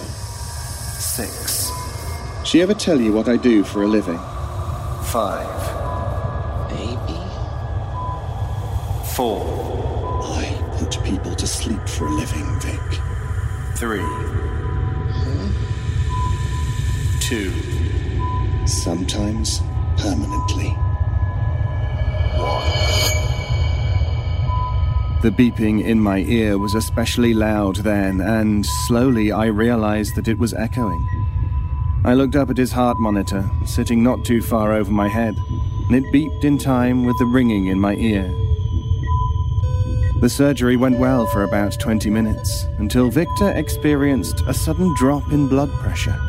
Six. 1.00 1.72
She 2.44 2.62
ever 2.62 2.74
tell 2.74 3.00
you 3.00 3.12
what 3.12 3.28
I 3.28 3.38
do 3.38 3.64
for 3.64 3.84
a 3.84 3.88
living? 3.88 4.20
Five. 5.06 5.77
Four. 9.18 10.22
I 10.26 10.46
put 10.78 11.04
people 11.04 11.34
to 11.34 11.48
sleep 11.48 11.90
for 11.90 12.06
a 12.06 12.12
living, 12.12 12.60
Vic. 12.60 12.80
Three. 13.76 14.06
Two. 17.20 17.52
Sometimes 18.68 19.62
permanently. 19.98 20.70
One. 22.38 22.72
The 25.24 25.32
beeping 25.32 25.84
in 25.84 26.00
my 26.00 26.20
ear 26.20 26.60
was 26.60 26.76
especially 26.76 27.34
loud 27.34 27.78
then, 27.78 28.22
and 28.22 28.64
slowly 28.86 29.32
I 29.32 29.48
realized 29.48 30.14
that 30.14 30.28
it 30.28 30.38
was 30.38 30.54
echoing. 30.54 31.04
I 32.06 32.14
looked 32.14 32.36
up 32.36 32.52
at 32.52 32.58
his 32.58 32.72
heart 32.72 33.00
monitor, 33.00 33.50
sitting 33.66 34.04
not 34.04 34.24
too 34.24 34.44
far 34.44 34.74
over 34.74 34.92
my 34.92 35.08
head. 35.08 35.36
and 35.88 35.96
it 35.96 36.14
beeped 36.14 36.44
in 36.44 36.60
time 36.60 37.04
with 37.04 37.18
the 37.18 37.26
ringing 37.26 37.66
in 37.66 37.80
my 37.80 37.96
ear. 37.96 38.47
The 40.20 40.30
surgery 40.30 40.78
went 40.78 40.98
well 40.98 41.28
for 41.28 41.44
about 41.44 41.80
20 41.80 42.10
minutes 42.10 42.66
until 42.80 43.12
Victor 43.12 43.52
experienced 43.52 44.42
a 44.48 44.54
sudden 44.54 44.92
drop 44.96 45.32
in 45.32 45.48
blood 45.48 45.72
pressure. 45.74 46.20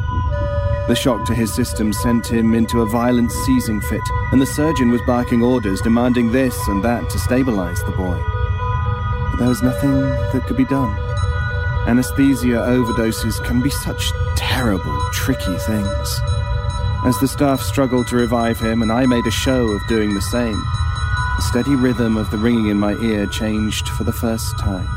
The 0.88 0.95
shock 0.95 1.26
to 1.26 1.35
his 1.35 1.54
system 1.54 1.95
sent 1.95 2.26
him 2.26 2.54
into 2.54 2.83
a 2.83 2.87
violent 2.87 3.33
seizing 3.33 3.80
fit, 3.80 4.02
and 4.30 4.42
the 4.42 4.47
surgeon 4.47 4.90
was 4.90 5.00
barking 5.07 5.42
orders 5.42 5.80
demanding 5.80 6.30
this 6.33 6.54
and 6.68 6.85
that 6.85 7.09
to 7.09 7.18
stabilize 7.18 7.83
the 7.85 7.92
boy. 7.92 8.23
But 9.30 9.38
there 9.38 9.49
was 9.49 9.62
nothing 9.62 10.00
that 10.00 10.45
could 10.47 10.59
be 10.59 10.66
done. 10.66 10.95
Anesthesia 11.88 12.59
overdoses 12.68 13.42
can 13.47 13.62
be 13.62 13.71
such 13.71 14.12
terrible, 14.37 15.00
tricky 15.14 15.57
things. 15.61 16.21
As 17.07 17.18
the 17.21 17.28
staff 17.28 17.62
struggled 17.62 18.07
to 18.09 18.16
revive 18.16 18.61
him, 18.61 18.83
and 18.83 18.92
I 18.92 19.07
made 19.07 19.26
a 19.26 19.30
show 19.30 19.68
of 19.68 19.87
doing 19.88 20.12
the 20.12 20.21
same, 20.21 20.62
the 21.38 21.42
steady 21.42 21.76
rhythm 21.76 22.16
of 22.16 22.28
the 22.33 22.37
ringing 22.37 22.66
in 22.66 22.76
my 22.76 22.95
ear 22.95 23.25
changed 23.28 23.88
for 23.90 24.02
the 24.02 24.12
first 24.12 24.59
time. 24.59 24.88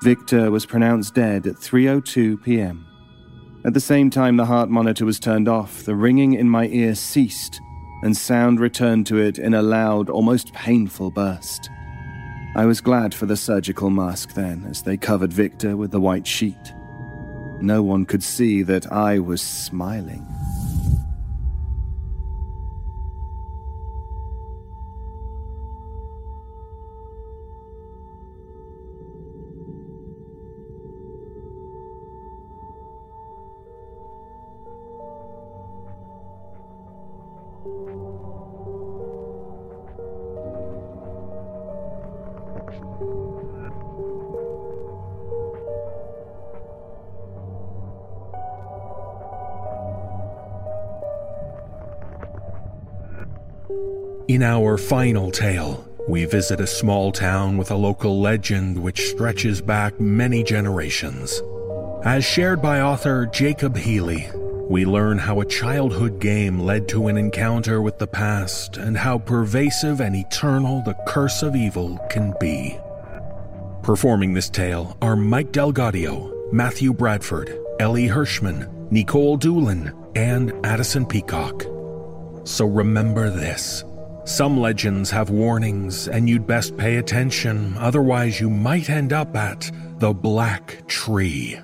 Victor 0.00 0.52
was 0.52 0.64
pronounced 0.64 1.16
dead 1.16 1.44
at 1.48 1.56
3:02 1.56 2.40
p.m. 2.40 2.86
At 3.64 3.74
the 3.74 3.80
same 3.80 4.10
time 4.10 4.36
the 4.36 4.46
heart 4.46 4.70
monitor 4.70 5.04
was 5.04 5.18
turned 5.18 5.48
off, 5.48 5.82
the 5.82 5.96
ringing 5.96 6.34
in 6.34 6.48
my 6.48 6.68
ear 6.68 6.94
ceased 6.94 7.60
and 8.04 8.16
sound 8.16 8.60
returned 8.60 9.08
to 9.08 9.18
it 9.18 9.40
in 9.40 9.54
a 9.54 9.62
loud, 9.62 10.08
almost 10.08 10.52
painful 10.52 11.10
burst. 11.10 11.68
I 12.54 12.64
was 12.64 12.80
glad 12.80 13.12
for 13.12 13.26
the 13.26 13.36
surgical 13.36 13.90
mask 13.90 14.34
then 14.34 14.64
as 14.70 14.82
they 14.82 14.96
covered 14.96 15.32
Victor 15.32 15.76
with 15.76 15.90
the 15.90 16.00
white 16.00 16.28
sheet. 16.28 16.74
No 17.60 17.82
one 17.82 18.06
could 18.06 18.22
see 18.22 18.62
that 18.62 18.90
I 18.92 19.18
was 19.18 19.42
smiling. 19.42 20.26
In 54.28 54.42
our 54.42 54.76
final 54.76 55.30
tale, 55.30 55.88
we 56.06 56.26
visit 56.26 56.60
a 56.60 56.66
small 56.66 57.12
town 57.12 57.56
with 57.56 57.70
a 57.70 57.76
local 57.76 58.20
legend 58.20 58.76
which 58.76 59.08
stretches 59.08 59.62
back 59.62 59.98
many 59.98 60.42
generations. 60.42 61.40
As 62.04 62.26
shared 62.26 62.60
by 62.60 62.82
author 62.82 63.24
Jacob 63.24 63.74
Healey, 63.74 64.28
we 64.68 64.84
learn 64.84 65.16
how 65.16 65.40
a 65.40 65.46
childhood 65.46 66.20
game 66.20 66.60
led 66.60 66.88
to 66.88 67.06
an 67.08 67.16
encounter 67.16 67.80
with 67.80 67.96
the 67.96 68.06
past 68.06 68.76
and 68.76 68.98
how 68.98 69.16
pervasive 69.16 70.02
and 70.02 70.14
eternal 70.14 70.82
the 70.82 70.96
curse 71.06 71.42
of 71.42 71.56
evil 71.56 71.98
can 72.10 72.34
be. 72.38 72.78
Performing 73.82 74.34
this 74.34 74.50
tale 74.50 74.94
are 75.00 75.16
Mike 75.16 75.52
DelGaudio, 75.52 76.52
Matthew 76.52 76.92
Bradford, 76.92 77.58
Elie 77.80 78.08
Hirschman, 78.08 78.90
Nikolle 78.90 79.38
Doolin, 79.38 79.94
and 80.14 80.52
Addison 80.66 81.06
Peacock. 81.06 81.62
So 82.44 82.66
remember 82.66 83.30
this. 83.30 83.84
Some 84.28 84.60
legends 84.60 85.10
have 85.10 85.30
warnings, 85.30 86.06
and 86.06 86.28
you'd 86.28 86.46
best 86.46 86.76
pay 86.76 86.96
attention, 86.96 87.74
otherwise, 87.78 88.38
you 88.38 88.50
might 88.50 88.90
end 88.90 89.10
up 89.10 89.34
at 89.34 89.72
the 89.96 90.12
Black 90.12 90.86
Tree. 90.86 91.58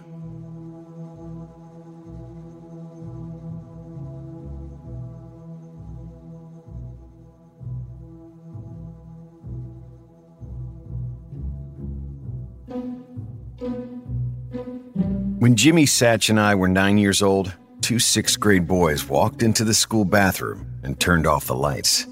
When 15.38 15.54
Jimmy 15.54 15.84
Satch 15.84 16.30
and 16.30 16.40
I 16.40 16.54
were 16.54 16.68
nine 16.68 16.96
years 16.96 17.20
old, 17.20 17.52
two 17.82 17.98
sixth 17.98 18.40
grade 18.40 18.66
boys 18.66 19.06
walked 19.06 19.42
into 19.42 19.64
the 19.64 19.74
school 19.74 20.06
bathroom 20.06 20.66
and 20.82 20.98
turned 20.98 21.26
off 21.26 21.44
the 21.44 21.54
lights. 21.54 22.06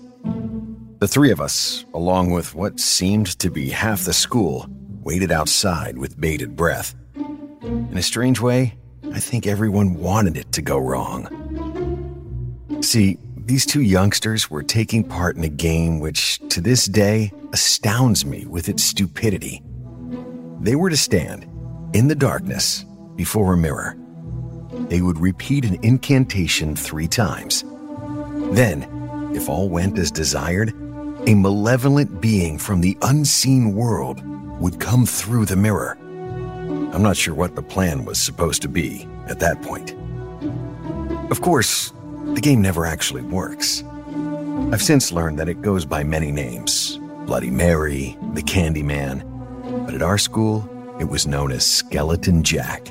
The 1.03 1.09
three 1.09 1.33
of 1.33 1.41
us, 1.41 1.85
along 1.95 2.31
with 2.31 2.55
what 2.55 2.79
seemed 2.79 3.37
to 3.41 3.51
be 3.51 3.71
half 3.71 4.05
the 4.05 4.13
school, 4.13 4.69
waited 5.03 5.33
outside 5.33 5.99
with 5.99 6.21
bated 6.21 6.55
breath. 6.55 6.95
In 7.17 7.97
a 7.97 8.03
strange 8.03 8.41
way, 8.41 8.79
I 9.13 9.19
think 9.19 9.49
everyone 9.49 9.95
wanted 9.95 10.37
it 10.37 10.53
to 10.53 10.63
go 10.63 10.79
wrong. 10.79 11.27
See, 12.83 13.19
these 13.37 13.67
two 13.67 13.81
youngsters 13.81 14.49
were 14.49 14.63
taking 14.63 15.03
part 15.03 15.35
in 15.37 15.43
a 15.43 15.49
game 15.49 15.99
which, 15.99 16.39
to 16.51 16.61
this 16.61 16.85
day, 16.85 17.33
astounds 17.53 18.25
me 18.25 18.47
with 18.47 18.69
its 18.69 18.85
stupidity. 18.85 19.61
They 20.61 20.77
were 20.77 20.91
to 20.91 20.97
stand 20.97 21.49
in 21.95 22.07
the 22.07 22.15
darkness 22.15 22.85
before 23.17 23.55
a 23.55 23.57
mirror. 23.57 23.97
They 24.89 25.01
would 25.01 25.19
repeat 25.19 25.65
an 25.65 25.81
incantation 25.83 26.77
three 26.77 27.09
times. 27.09 27.65
Then, 28.53 28.87
if 29.35 29.49
all 29.49 29.69
went 29.69 29.99
as 29.99 30.13
desired, 30.13 30.73
a 31.27 31.35
malevolent 31.35 32.21
being 32.21 32.59
from 32.59 32.81
the 32.81 32.99
unseen 33.03 33.75
world 33.75 34.21
would 34.61 34.81
come 34.81 35.07
through 35.07 35.45
the 35.45 35.55
mirror. 35.55 35.97
I'm 36.93 37.03
not 37.03 37.17
sure 37.17 37.35
what 37.35 37.55
the 37.55 37.63
plan 37.63 38.05
was 38.05 38.19
supposed 38.19 38.61
to 38.63 38.69
be 38.69 39.07
at 39.29 39.39
that 39.39 39.63
point. 39.63 39.95
Of 41.31 41.41
course, 41.41 41.93
the 42.35 42.41
game 42.41 42.61
never 42.61 42.85
actually 42.85 43.23
works. 43.23 43.85
I've 44.73 44.83
since 44.83 45.13
learned 45.13 45.39
that 45.39 45.49
it 45.49 45.63
goes 45.63 45.85
by 45.85 46.03
many 46.03 46.33
names 46.33 46.99
Bloody 47.27 47.51
Mary, 47.51 48.17
the 48.35 48.43
Candyman, 48.43 49.23
but 49.87 49.95
at 49.95 50.03
our 50.03 50.19
school, 50.19 50.69
it 50.99 51.05
was 51.05 51.27
known 51.27 51.53
as 51.53 51.65
Skeleton 51.65 52.43
Jack. 52.43 52.89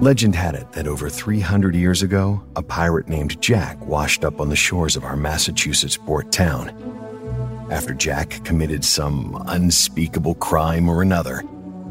Legend 0.00 0.34
had 0.34 0.56
it 0.56 0.72
that 0.72 0.88
over 0.88 1.08
300 1.08 1.76
years 1.76 2.02
ago, 2.02 2.42
a 2.56 2.62
pirate 2.62 3.08
named 3.08 3.40
Jack 3.40 3.80
washed 3.86 4.24
up 4.24 4.40
on 4.40 4.48
the 4.48 4.56
shores 4.56 4.96
of 4.96 5.04
our 5.04 5.16
Massachusetts 5.16 5.96
port 5.96 6.32
town. 6.32 6.99
After 7.70 7.94
Jack 7.94 8.44
committed 8.44 8.84
some 8.84 9.40
unspeakable 9.46 10.34
crime 10.34 10.88
or 10.88 11.02
another, 11.02 11.44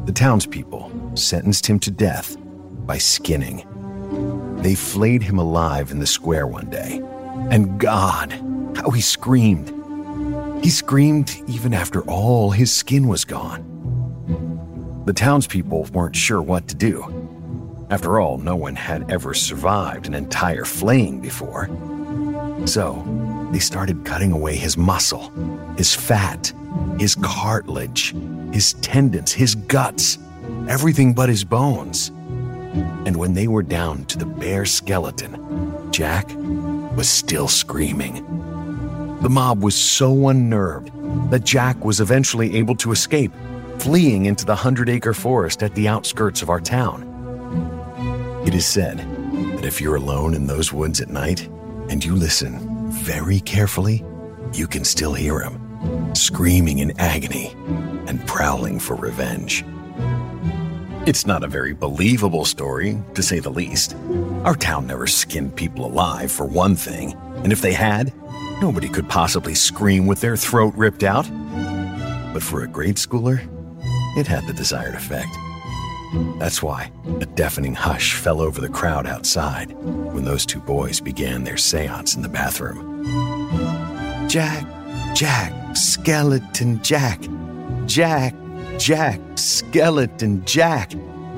the 0.04 0.12
townspeople 0.12 1.12
sentenced 1.14 1.66
him 1.66 1.78
to 1.80 1.90
death 1.90 2.36
by 2.86 2.98
skinning. 2.98 3.64
They 4.62 4.74
flayed 4.74 5.22
him 5.22 5.38
alive 5.38 5.90
in 5.90 5.98
the 5.98 6.06
square 6.06 6.46
one 6.46 6.68
day. 6.68 7.00
And 7.50 7.80
God, 7.80 8.30
how 8.76 8.90
he 8.90 9.00
screamed! 9.00 9.72
He 10.62 10.68
screamed 10.68 11.34
even 11.48 11.72
after 11.72 12.02
all 12.02 12.50
his 12.50 12.70
skin 12.70 13.08
was 13.08 13.24
gone. 13.24 13.66
The 15.06 15.14
townspeople 15.14 15.88
weren't 15.94 16.14
sure 16.14 16.42
what 16.42 16.68
to 16.68 16.74
do. 16.74 17.86
After 17.88 18.20
all, 18.20 18.36
no 18.36 18.54
one 18.54 18.76
had 18.76 19.10
ever 19.10 19.32
survived 19.32 20.06
an 20.06 20.14
entire 20.14 20.66
flaying 20.66 21.20
before. 21.20 21.68
So, 22.66 22.94
they 23.50 23.58
started 23.58 24.04
cutting 24.04 24.32
away 24.32 24.56
his 24.56 24.76
muscle, 24.76 25.30
his 25.76 25.94
fat, 25.94 26.52
his 26.98 27.16
cartilage, 27.16 28.14
his 28.52 28.74
tendons, 28.74 29.32
his 29.32 29.54
guts, 29.54 30.18
everything 30.68 31.12
but 31.12 31.28
his 31.28 31.42
bones. 31.42 32.08
And 33.06 33.16
when 33.16 33.34
they 33.34 33.48
were 33.48 33.62
down 33.62 34.04
to 34.06 34.18
the 34.18 34.26
bare 34.26 34.66
skeleton, 34.66 35.90
Jack 35.90 36.30
was 36.96 37.08
still 37.08 37.48
screaming. 37.48 38.24
The 39.22 39.28
mob 39.28 39.62
was 39.62 39.74
so 39.74 40.28
unnerved 40.28 40.92
that 41.30 41.44
Jack 41.44 41.84
was 41.84 42.00
eventually 42.00 42.56
able 42.56 42.76
to 42.76 42.92
escape, 42.92 43.32
fleeing 43.78 44.26
into 44.26 44.46
the 44.46 44.54
Hundred 44.54 44.88
Acre 44.88 45.14
Forest 45.14 45.62
at 45.64 45.74
the 45.74 45.88
outskirts 45.88 46.40
of 46.42 46.50
our 46.50 46.60
town. 46.60 47.06
It 48.46 48.54
is 48.54 48.66
said 48.66 48.98
that 48.98 49.64
if 49.64 49.80
you're 49.80 49.96
alone 49.96 50.34
in 50.34 50.46
those 50.46 50.72
woods 50.72 51.00
at 51.00 51.10
night 51.10 51.48
and 51.88 52.04
you 52.04 52.14
listen 52.14 52.69
very 52.90 53.40
carefully, 53.40 54.04
you 54.52 54.66
can 54.66 54.84
still 54.84 55.14
hear 55.14 55.38
him, 55.38 56.14
screaming 56.14 56.80
in 56.80 56.92
agony 56.98 57.54
and 58.06 58.26
prowling 58.26 58.80
for 58.80 58.96
revenge. 58.96 59.64
It's 61.06 61.26
not 61.26 61.44
a 61.44 61.48
very 61.48 61.72
believable 61.72 62.44
story, 62.44 63.00
to 63.14 63.22
say 63.22 63.38
the 63.38 63.50
least. 63.50 63.96
Our 64.44 64.54
town 64.54 64.86
never 64.86 65.06
skinned 65.06 65.56
people 65.56 65.86
alive, 65.86 66.30
for 66.30 66.46
one 66.46 66.74
thing, 66.74 67.14
and 67.44 67.52
if 67.52 67.62
they 67.62 67.72
had, 67.72 68.12
nobody 68.60 68.88
could 68.88 69.08
possibly 69.08 69.54
scream 69.54 70.06
with 70.06 70.20
their 70.20 70.36
throat 70.36 70.74
ripped 70.76 71.04
out. 71.04 71.30
But 72.34 72.42
for 72.42 72.62
a 72.62 72.68
grade 72.68 72.96
schooler, 72.96 73.40
it 74.16 74.26
had 74.26 74.46
the 74.46 74.52
desired 74.52 74.94
effect. 74.94 75.30
That's 76.38 76.62
why 76.62 76.90
a 77.20 77.26
deafening 77.26 77.74
hush 77.74 78.14
fell 78.14 78.40
over 78.40 78.60
the 78.60 78.68
crowd 78.68 79.06
outside 79.06 79.72
when 79.72 80.24
those 80.24 80.44
two 80.44 80.60
boys 80.60 81.00
began 81.00 81.44
their 81.44 81.56
seance 81.56 82.16
in 82.16 82.22
the 82.22 82.28
bathroom. 82.28 83.04
Jack, 84.28 84.66
Jack, 85.14 85.76
Skeleton 85.76 86.82
Jack, 86.82 87.20
Jack, 87.86 88.34
Jack, 88.78 89.20
Skeleton 89.36 90.44
Jack, 90.44 90.92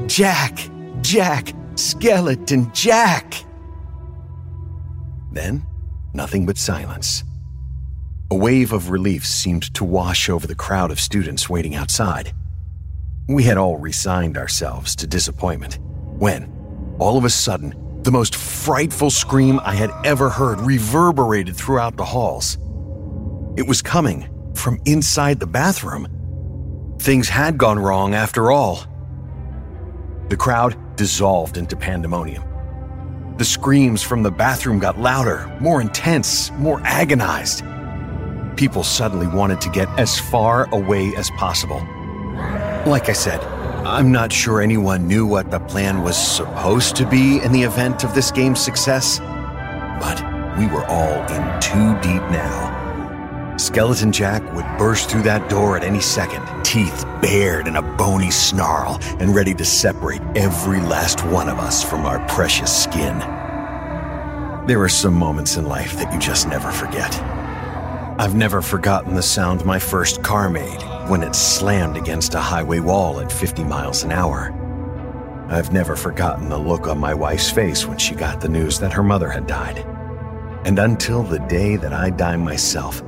Jack, 0.07 0.59
Jack, 1.03 1.53
Skeleton 1.75 2.73
Jack. 2.73 3.35
Then, 5.33 5.67
nothing 6.15 6.47
but 6.47 6.57
silence. 6.57 7.25
A 8.31 8.35
wave 8.35 8.73
of 8.73 8.91
relief 8.91 9.27
seemed 9.27 9.75
to 9.75 9.85
wash 9.85 10.31
over 10.31 10.47
the 10.47 10.55
crowd 10.55 10.91
of 10.91 11.01
students 11.01 11.51
waiting 11.51 11.75
outside. 11.75 12.33
We 13.33 13.45
had 13.45 13.57
all 13.57 13.79
resigned 13.79 14.37
ourselves 14.37 14.95
to 14.97 15.07
disappointment 15.07 15.79
when, 16.19 16.53
all 16.99 17.17
of 17.17 17.25
a 17.25 17.31
sudden, 17.31 17.75
the 18.03 18.11
most 18.11 18.37
frightful 18.37 19.09
scream 19.09 19.59
I 19.65 19.75
had 19.75 19.91
ever 20.05 20.29
heard 20.29 20.61
reverberated 20.61 21.57
throughout 21.57 21.97
the 21.97 22.05
halls. 22.05 22.59
It 23.57 23.67
was 23.67 23.81
coming 23.81 24.29
from 24.55 24.79
inside 24.85 25.41
the 25.41 25.47
bathroom. 25.47 26.09
Things 26.99 27.31
had 27.31 27.57
gone 27.57 27.79
wrong 27.79 28.15
after 28.15 28.51
all. 28.51 28.85
The 30.29 30.37
crowd 30.37 30.77
dissolved 30.97 31.57
into 31.57 31.75
pandemonium. 31.75 32.45
The 33.39 33.47
screams 33.47 34.03
from 34.03 34.23
the 34.23 34.31
bathroom 34.31 34.79
got 34.79 35.01
louder, 35.01 35.51
more 35.59 35.81
intense, 35.81 36.51
more 36.59 36.83
agonized. 36.85 37.65
People 38.59 38.85
suddenly 38.85 39.27
wanted 39.27 39.63
to 39.63 39.71
get 39.71 39.89
as 39.99 40.21
far 40.21 40.69
away 40.75 41.17
as 41.17 41.31
possible. 41.39 41.81
Like 42.87 43.09
I 43.09 43.13
said, 43.13 43.41
I'm 43.87 44.11
not 44.11 44.33
sure 44.33 44.61
anyone 44.61 45.07
knew 45.07 45.25
what 45.25 45.53
the 45.53 45.61
plan 45.61 46.03
was 46.03 46.17
supposed 46.17 46.97
to 46.97 47.07
be 47.09 47.41
in 47.41 47.53
the 47.53 47.63
event 47.63 48.03
of 48.03 48.13
this 48.13 48.33
game's 48.33 48.61
success, 48.61 49.21
but 50.01 50.21
we 50.59 50.67
were 50.67 50.85
all 50.87 51.23
in 51.31 51.61
too 51.61 51.95
deep 52.03 52.23
now. 52.33 53.57
Skeleton 53.57 54.11
Jack 54.11 54.43
would 54.55 54.67
burst 54.79 55.09
through 55.09 55.23
that 55.23 55.49
door 55.49 55.77
at 55.77 55.85
any 55.85 56.01
second, 56.01 56.45
teeth 56.65 57.05
bared 57.23 57.69
in 57.69 57.77
a 57.77 57.83
bony 57.83 58.33
snarl 58.33 58.99
and 59.21 59.33
ready 59.33 59.55
to 59.55 59.65
separate 59.65 60.23
every 60.35 60.81
last 60.81 61.25
one 61.27 61.49
of 61.49 61.61
us 61.61 61.85
from 61.85 62.05
our 62.05 62.19
precious 62.27 62.83
skin. 62.83 63.17
There 64.67 64.83
are 64.83 64.89
some 64.89 65.15
moments 65.15 65.57
in 65.57 65.67
life 65.67 65.97
that 65.99 66.13
you 66.13 66.19
just 66.19 66.49
never 66.49 66.73
forget. 66.73 67.15
I've 68.19 68.35
never 68.35 68.61
forgotten 68.61 69.15
the 69.15 69.23
sound 69.23 69.65
my 69.65 69.79
first 69.79 70.25
car 70.25 70.51
made 70.51 70.83
when 71.09 71.23
it 71.23 71.35
slammed 71.35 71.97
against 71.97 72.35
a 72.35 72.41
highway 72.41 72.81
wall 72.81 73.21
at 73.21 73.33
50 73.33 73.65
miles 73.65 74.05
an 74.05 74.13
hour. 74.13 74.59
I've 75.49 75.73
never 75.73 75.97
forgotten 75.97 76.49
the 76.49 76.59
look 76.59 76.87
on 76.87 76.99
my 76.99 77.13
wife's 77.13 77.51
face 77.51 77.87
when 77.87 77.99
she 77.99 78.15
got 78.15 78.41
the 78.41 78.49
news 78.49 78.79
that 78.79 78.93
her 78.93 79.03
mother 79.03 79.29
had 79.29 79.47
died. 79.47 79.79
And 80.65 80.79
until 80.79 81.23
the 81.23 81.41
day 81.41 81.77
that 81.77 81.93
I 81.93 82.11
die 82.11 82.37
myself, 82.37 83.03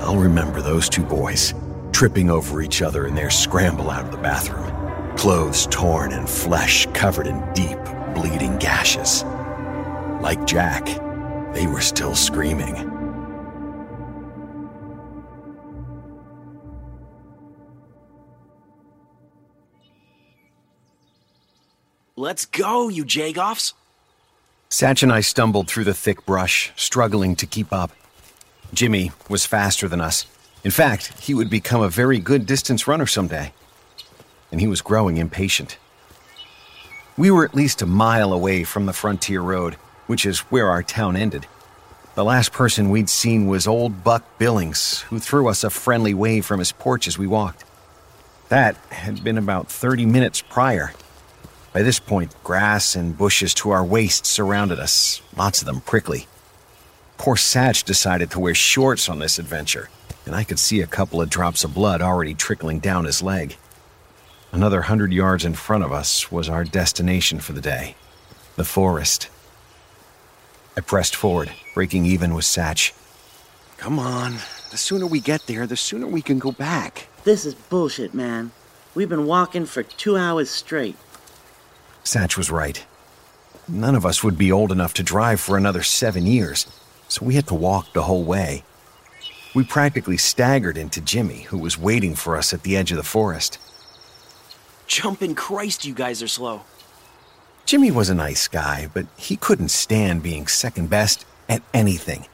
I'll 0.00 0.16
remember 0.16 0.60
those 0.60 0.88
two 0.88 1.04
boys 1.04 1.54
tripping 1.92 2.30
over 2.30 2.62
each 2.62 2.82
other 2.82 3.06
in 3.06 3.14
their 3.14 3.30
scramble 3.30 3.90
out 3.90 4.04
of 4.04 4.10
the 4.10 4.18
bathroom, 4.18 5.16
clothes 5.16 5.66
torn 5.70 6.12
and 6.12 6.28
flesh 6.28 6.86
covered 6.94 7.26
in 7.26 7.40
deep, 7.52 7.78
bleeding 8.14 8.56
gashes. 8.58 9.24
Like 10.20 10.46
Jack, 10.46 10.86
they 11.54 11.66
were 11.66 11.80
still 11.80 12.14
screaming. 12.14 12.89
Let's 22.20 22.44
go, 22.44 22.90
you 22.90 23.06
Jagoffs! 23.06 23.72
Satch 24.68 25.02
and 25.02 25.10
I 25.10 25.22
stumbled 25.22 25.68
through 25.68 25.84
the 25.84 25.94
thick 25.94 26.26
brush, 26.26 26.70
struggling 26.76 27.34
to 27.36 27.46
keep 27.46 27.72
up. 27.72 27.92
Jimmy 28.74 29.12
was 29.30 29.46
faster 29.46 29.88
than 29.88 30.02
us. 30.02 30.26
In 30.62 30.70
fact, 30.70 31.18
he 31.18 31.32
would 31.32 31.48
become 31.48 31.80
a 31.80 31.88
very 31.88 32.18
good 32.18 32.44
distance 32.44 32.86
runner 32.86 33.06
someday. 33.06 33.54
And 34.52 34.60
he 34.60 34.66
was 34.66 34.82
growing 34.82 35.16
impatient. 35.16 35.78
We 37.16 37.30
were 37.30 37.46
at 37.46 37.54
least 37.54 37.80
a 37.80 37.86
mile 37.86 38.34
away 38.34 38.64
from 38.64 38.84
the 38.84 38.92
frontier 38.92 39.40
road, 39.40 39.76
which 40.06 40.26
is 40.26 40.40
where 40.50 40.68
our 40.68 40.82
town 40.82 41.16
ended. 41.16 41.46
The 42.16 42.24
last 42.24 42.52
person 42.52 42.90
we'd 42.90 43.08
seen 43.08 43.46
was 43.46 43.66
old 43.66 44.04
Buck 44.04 44.36
Billings, 44.36 45.00
who 45.08 45.20
threw 45.20 45.48
us 45.48 45.64
a 45.64 45.70
friendly 45.70 46.12
wave 46.12 46.44
from 46.44 46.58
his 46.58 46.72
porch 46.72 47.08
as 47.08 47.16
we 47.16 47.26
walked. 47.26 47.64
That 48.50 48.76
had 48.90 49.24
been 49.24 49.38
about 49.38 49.70
30 49.70 50.04
minutes 50.04 50.42
prior. 50.42 50.92
By 51.72 51.82
this 51.82 52.00
point, 52.00 52.34
grass 52.42 52.96
and 52.96 53.16
bushes 53.16 53.54
to 53.54 53.70
our 53.70 53.84
waists 53.84 54.28
surrounded 54.28 54.80
us, 54.80 55.22
lots 55.36 55.60
of 55.60 55.66
them 55.66 55.80
prickly. 55.80 56.26
Poor 57.16 57.36
Satch 57.36 57.84
decided 57.84 58.30
to 58.30 58.40
wear 58.40 58.54
shorts 58.54 59.08
on 59.08 59.20
this 59.20 59.38
adventure, 59.38 59.88
and 60.26 60.34
I 60.34 60.42
could 60.42 60.58
see 60.58 60.80
a 60.80 60.86
couple 60.86 61.20
of 61.20 61.30
drops 61.30 61.62
of 61.62 61.74
blood 61.74 62.02
already 62.02 62.34
trickling 62.34 62.80
down 62.80 63.04
his 63.04 63.22
leg. 63.22 63.56
Another 64.50 64.82
hundred 64.82 65.12
yards 65.12 65.44
in 65.44 65.54
front 65.54 65.84
of 65.84 65.92
us 65.92 66.32
was 66.32 66.48
our 66.48 66.64
destination 66.64 67.38
for 67.38 67.52
the 67.52 67.60
day 67.60 67.94
the 68.56 68.64
forest. 68.64 69.30
I 70.76 70.80
pressed 70.80 71.14
forward, 71.16 71.50
breaking 71.72 72.04
even 72.04 72.34
with 72.34 72.44
Satch. 72.44 72.92
Come 73.78 73.98
on, 73.98 74.34
the 74.70 74.76
sooner 74.76 75.06
we 75.06 75.20
get 75.20 75.46
there, 75.46 75.66
the 75.66 75.76
sooner 75.76 76.06
we 76.06 76.20
can 76.20 76.38
go 76.38 76.52
back. 76.52 77.06
This 77.24 77.46
is 77.46 77.54
bullshit, 77.54 78.12
man. 78.12 78.50
We've 78.94 79.08
been 79.08 79.24
walking 79.24 79.66
for 79.66 79.82
two 79.82 80.16
hours 80.16 80.50
straight. 80.50 80.96
Satch 82.04 82.36
was 82.36 82.50
right. 82.50 82.84
None 83.68 83.94
of 83.94 84.04
us 84.04 84.24
would 84.24 84.38
be 84.38 84.50
old 84.50 84.72
enough 84.72 84.94
to 84.94 85.02
drive 85.02 85.40
for 85.40 85.56
another 85.56 85.82
seven 85.82 86.26
years, 86.26 86.66
so 87.08 87.24
we 87.24 87.34
had 87.34 87.46
to 87.48 87.54
walk 87.54 87.92
the 87.92 88.02
whole 88.02 88.24
way. 88.24 88.64
We 89.54 89.64
practically 89.64 90.16
staggered 90.16 90.78
into 90.78 91.00
Jimmy, 91.00 91.42
who 91.42 91.58
was 91.58 91.78
waiting 91.78 92.14
for 92.14 92.36
us 92.36 92.52
at 92.52 92.62
the 92.62 92.76
edge 92.76 92.90
of 92.90 92.96
the 92.96 93.02
forest. 93.02 93.58
Jumping 94.86 95.34
Christ, 95.34 95.84
you 95.84 95.94
guys 95.94 96.22
are 96.22 96.28
slow. 96.28 96.62
Jimmy 97.64 97.90
was 97.90 98.10
a 98.10 98.14
nice 98.14 98.48
guy, 98.48 98.88
but 98.92 99.06
he 99.16 99.36
couldn't 99.36 99.70
stand 99.70 100.22
being 100.22 100.46
second 100.46 100.90
best 100.90 101.24
at 101.48 101.62
anything. 101.72 102.26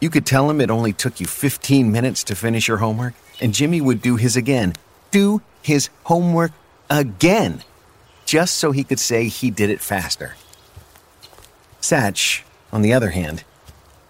You 0.00 0.10
could 0.10 0.26
tell 0.26 0.48
him 0.48 0.60
it 0.60 0.70
only 0.70 0.92
took 0.92 1.20
you 1.20 1.26
15 1.26 1.92
minutes 1.92 2.24
to 2.24 2.34
finish 2.34 2.66
your 2.66 2.78
homework, 2.78 3.14
and 3.40 3.54
Jimmy 3.54 3.80
would 3.80 4.02
do 4.02 4.16
his 4.16 4.34
again. 4.34 4.74
Do 5.10 5.42
his 5.62 5.90
homework 6.04 6.52
again, 6.88 7.62
just 8.30 8.58
so 8.58 8.70
he 8.70 8.84
could 8.84 9.00
say 9.00 9.26
he 9.26 9.50
did 9.50 9.70
it 9.70 9.80
faster. 9.80 10.36
Satch, 11.80 12.42
on 12.72 12.80
the 12.80 12.92
other 12.92 13.10
hand, 13.10 13.42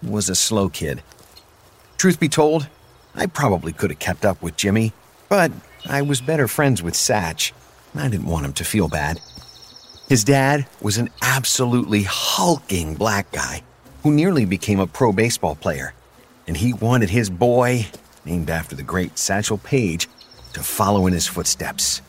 was 0.03 0.29
a 0.29 0.35
slow 0.35 0.69
kid. 0.69 1.01
Truth 1.97 2.19
be 2.19 2.29
told, 2.29 2.67
I 3.15 3.25
probably 3.25 3.73
could 3.73 3.89
have 3.89 3.97
kept 3.97 4.23
up 4.23 4.39
with 4.43 4.55
Jimmy, 4.55 4.93
but 5.27 5.51
I 5.89 6.03
was 6.03 6.21
better 6.21 6.47
friends 6.47 6.83
with 6.83 6.93
Satch, 6.93 7.51
I 7.95 8.09
didn't 8.09 8.27
want 8.27 8.45
him 8.45 8.53
to 8.53 8.63
feel 8.63 8.87
bad. 8.87 9.19
His 10.07 10.23
dad 10.23 10.67
was 10.81 10.99
an 10.99 11.09
absolutely 11.23 12.03
hulking 12.03 12.93
black 12.93 13.31
guy 13.31 13.63
who 14.03 14.11
nearly 14.11 14.45
became 14.45 14.79
a 14.79 14.85
pro 14.85 15.11
baseball 15.11 15.55
player, 15.55 15.95
and 16.45 16.55
he 16.55 16.73
wanted 16.73 17.09
his 17.09 17.31
boy, 17.31 17.87
named 18.23 18.51
after 18.51 18.75
the 18.75 18.83
great 18.83 19.17
Satchel 19.17 19.57
Paige, 19.57 20.07
to 20.53 20.61
follow 20.61 21.07
in 21.07 21.13
his 21.13 21.25
footsteps. 21.25 22.03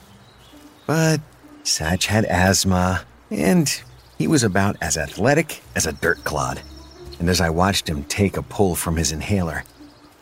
But 0.87 1.22
Satch 1.64 2.07
had 2.07 2.25
asthma, 2.25 3.05
and 3.31 3.83
he 4.18 4.27
was 4.27 4.42
about 4.42 4.77
as 4.81 4.96
athletic 4.96 5.62
as 5.77 5.87
a 5.87 5.92
dirt 5.92 6.22
clod. 6.25 6.61
And 7.18 7.29
as 7.29 7.40
I 7.40 7.51
watched 7.51 7.88
him 7.88 8.05
take 8.05 8.37
a 8.37 8.42
pull 8.42 8.75
from 8.75 8.96
his 8.96 9.12
inhaler, 9.12 9.64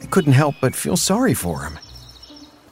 I 0.02 0.06
couldn't 0.06 0.34
help 0.34 0.56
but 0.60 0.74
feel 0.74 0.96
sorry 0.96 1.34
for 1.34 1.62
him. 1.62 1.78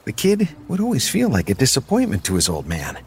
The 0.05 0.11
kid 0.13 0.49
would 0.67 0.79
always 0.79 1.09
feel 1.09 1.29
like 1.29 1.49
a 1.49 1.53
disappointment 1.55 2.23
to 2.25 2.35
his 2.35 2.49
old 2.49 2.67
man. 2.67 2.99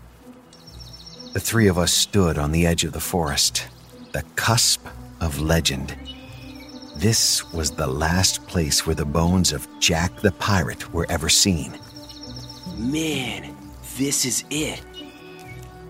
The 1.33 1.41
three 1.41 1.69
of 1.69 1.79
us 1.79 1.93
stood 1.93 2.39
on 2.39 2.53
the 2.53 2.67
edge 2.67 2.85
of 2.85 2.93
the 2.93 3.01
forest, 3.01 3.67
the 4.13 4.23
cusp 4.37 4.87
of 5.21 5.41
legend. 5.41 5.97
This 6.97 7.51
was 7.53 7.71
the 7.71 7.87
last 7.87 8.47
place 8.47 8.87
where 8.87 8.95
the 8.95 9.05
bones 9.05 9.53
of 9.53 9.67
Jack 9.81 10.15
the 10.21 10.33
Pirate 10.33 10.93
were 10.93 11.07
ever 11.09 11.29
seen. 11.29 11.79
Man, 12.77 13.57
this 13.97 14.25
is 14.25 14.45
it. 14.51 14.83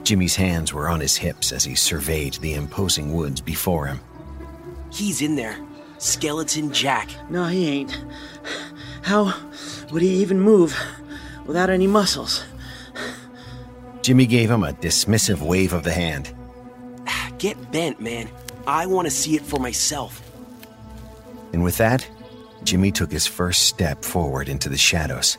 Jimmy's 0.05 0.37
hands 0.37 0.73
were 0.73 0.89
on 0.89 1.01
his 1.01 1.17
hips 1.17 1.53
as 1.53 1.65
he 1.65 1.75
surveyed 1.75 2.35
the 2.35 2.55
imposing 2.55 3.13
woods 3.13 3.41
before 3.41 3.87
him. 3.87 4.01
He's 4.91 5.23
in 5.23 5.37
there. 5.37 5.57
Skeleton 5.99 6.73
Jack. 6.73 7.09
No, 7.31 7.47
he 7.47 7.69
ain't. 7.69 8.05
How 9.03 9.35
would 9.91 10.03
he 10.03 10.09
even 10.17 10.41
move 10.41 10.77
without 11.47 11.71
any 11.71 11.87
muscles? 11.87 12.45
Jimmy 14.03 14.27
gave 14.27 14.51
him 14.51 14.65
a 14.65 14.73
dismissive 14.73 15.41
wave 15.41 15.73
of 15.73 15.85
the 15.85 15.93
hand. 15.93 16.35
Get 17.39 17.73
bent, 17.73 18.01
man. 18.01 18.29
I 18.67 18.87
want 18.87 19.07
to 19.07 19.11
see 19.11 19.37
it 19.37 19.43
for 19.43 19.59
myself. 19.59 20.21
And 21.53 21.63
with 21.63 21.77
that, 21.79 22.09
Jimmy 22.65 22.93
took 22.93 23.11
his 23.11 23.27
first 23.27 23.63
step 23.63 24.05
forward 24.05 24.49
into 24.49 24.69
the 24.69 24.79
shadows. 24.79 25.39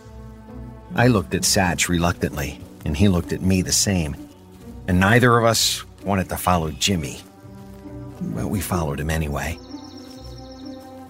I 0.96 1.08
looked 1.08 1.34
at 1.34 1.42
Satch 1.44 1.88
reluctantly, 1.88 2.60
and 2.86 2.96
he 2.96 3.08
looked 3.08 3.34
at 3.34 3.42
me 3.42 3.62
the 3.62 3.72
same. 3.72 4.16
And 4.88 5.00
neither 5.00 5.38
of 5.38 5.46
us 5.46 5.84
wanted 6.04 6.30
to 6.30 6.38
follow 6.38 6.72
Jimmy. 6.72 7.22
But 8.22 8.48
we 8.48 8.62
followed 8.62 9.00
him 9.00 9.10
anyway. 9.10 9.58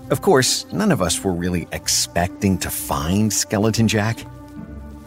Of 0.09 0.21
course, 0.21 0.65
none 0.71 0.91
of 0.91 1.01
us 1.01 1.23
were 1.23 1.33
really 1.33 1.67
expecting 1.71 2.57
to 2.59 2.69
find 2.69 3.31
Skeleton 3.31 3.87
Jack. 3.87 4.19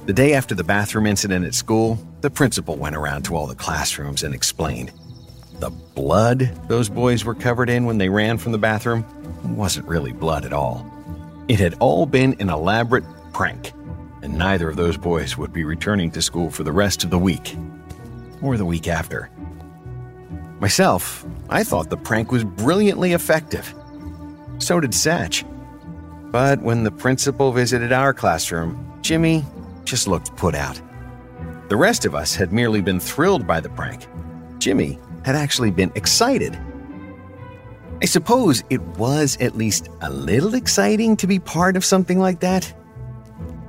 The 0.06 0.12
day 0.12 0.34
after 0.34 0.54
the 0.54 0.64
bathroom 0.64 1.06
incident 1.06 1.44
at 1.44 1.54
school, 1.54 1.98
the 2.22 2.30
principal 2.30 2.76
went 2.76 2.96
around 2.96 3.22
to 3.24 3.36
all 3.36 3.46
the 3.46 3.54
classrooms 3.54 4.22
and 4.22 4.34
explained. 4.34 4.92
The 5.58 5.70
blood 5.70 6.50
those 6.68 6.88
boys 6.88 7.24
were 7.24 7.34
covered 7.34 7.70
in 7.70 7.86
when 7.86 7.98
they 7.98 8.08
ran 8.08 8.38
from 8.38 8.52
the 8.52 8.58
bathroom 8.58 9.04
wasn't 9.56 9.86
really 9.86 10.12
blood 10.12 10.44
at 10.44 10.52
all. 10.52 10.84
It 11.48 11.60
had 11.60 11.74
all 11.78 12.06
been 12.06 12.34
an 12.40 12.50
elaborate 12.50 13.04
prank, 13.32 13.72
and 14.22 14.36
neither 14.36 14.68
of 14.68 14.76
those 14.76 14.96
boys 14.96 15.38
would 15.38 15.52
be 15.52 15.64
returning 15.64 16.10
to 16.12 16.22
school 16.22 16.50
for 16.50 16.64
the 16.64 16.72
rest 16.72 17.04
of 17.04 17.10
the 17.10 17.18
week 17.18 17.56
or 18.42 18.56
the 18.56 18.64
week 18.64 18.88
after. 18.88 19.30
Myself, 20.60 21.24
I 21.50 21.64
thought 21.64 21.90
the 21.90 21.96
prank 21.96 22.32
was 22.32 22.44
brilliantly 22.44 23.12
effective. 23.12 23.74
So 24.58 24.80
did 24.80 24.92
Satch. 24.92 25.44
But 26.32 26.60
when 26.62 26.82
the 26.82 26.90
principal 26.90 27.52
visited 27.52 27.92
our 27.92 28.12
classroom, 28.14 28.98
Jimmy 29.02 29.44
just 29.84 30.08
looked 30.08 30.34
put 30.36 30.54
out. 30.54 30.80
The 31.68 31.76
rest 31.76 32.04
of 32.04 32.14
us 32.14 32.34
had 32.34 32.52
merely 32.52 32.80
been 32.80 33.00
thrilled 33.00 33.46
by 33.46 33.60
the 33.60 33.68
prank. 33.68 34.06
Jimmy 34.58 34.98
had 35.24 35.36
actually 35.36 35.70
been 35.70 35.92
excited. 35.94 36.58
I 38.02 38.04
suppose 38.04 38.62
it 38.70 38.80
was 38.98 39.36
at 39.40 39.56
least 39.56 39.88
a 40.00 40.10
little 40.10 40.54
exciting 40.54 41.16
to 41.16 41.26
be 41.26 41.38
part 41.38 41.76
of 41.76 41.84
something 41.84 42.18
like 42.18 42.40
that. 42.40 42.72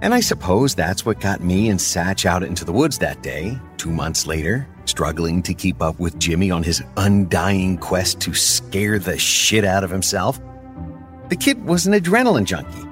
And 0.02 0.14
I 0.14 0.20
suppose 0.20 0.76
that's 0.76 1.06
what 1.06 1.20
got 1.20 1.42
me 1.42 1.70
and 1.70 1.80
Satch 1.80 2.26
out 2.26 2.44
into 2.44 2.64
the 2.64 2.72
woods 2.72 3.00
that 3.00 3.24
day, 3.24 3.60
two 3.78 3.90
months 3.90 4.28
later, 4.28 4.68
struggling 4.86 5.42
to 5.44 5.56
keep 5.56 5.82
up 5.82 6.00
with 6.00 6.20
Jimmy 6.20 6.52
on 6.52 6.62
his 6.62 6.84
undying 6.98 7.78
quest 7.78 8.22
to 8.22 8.34
scare 8.34 9.00
the 9.00 9.18
shit 9.18 9.66
out 9.66 9.84
of 9.84 9.90
himself. 9.90 10.40
The 11.30 11.36
kid 11.36 11.66
was 11.66 11.88
an 11.88 11.94
adrenaline 11.94 12.46
junkie, 12.46 12.88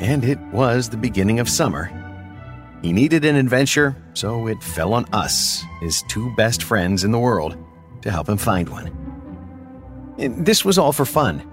and 0.00 0.24
it 0.24 0.40
was 0.52 0.88
the 0.88 0.96
beginning 0.96 1.38
of 1.38 1.50
summer. 1.50 1.92
He 2.82 2.94
needed 2.94 3.24
an 3.26 3.36
adventure, 3.36 3.94
so 4.14 4.46
it 4.46 4.62
fell 4.62 4.94
on 4.94 5.04
us, 5.12 5.62
his 5.80 6.02
two 6.08 6.34
best 6.36 6.62
friends 6.62 7.04
in 7.04 7.10
the 7.10 7.18
world, 7.18 7.56
to 8.02 8.10
help 8.10 8.28
him 8.28 8.38
find 8.38 8.68
one. 8.70 8.86
And 10.18 10.46
this 10.46 10.64
was 10.64 10.78
all 10.78 10.92
for 10.92 11.04
fun. 11.04 11.46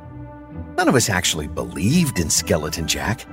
None 0.77 0.87
of 0.87 0.95
us 0.95 1.09
actually 1.09 1.47
believed 1.47 2.19
in 2.19 2.29
Skeleton 2.29 2.87
Jack. 2.87 3.25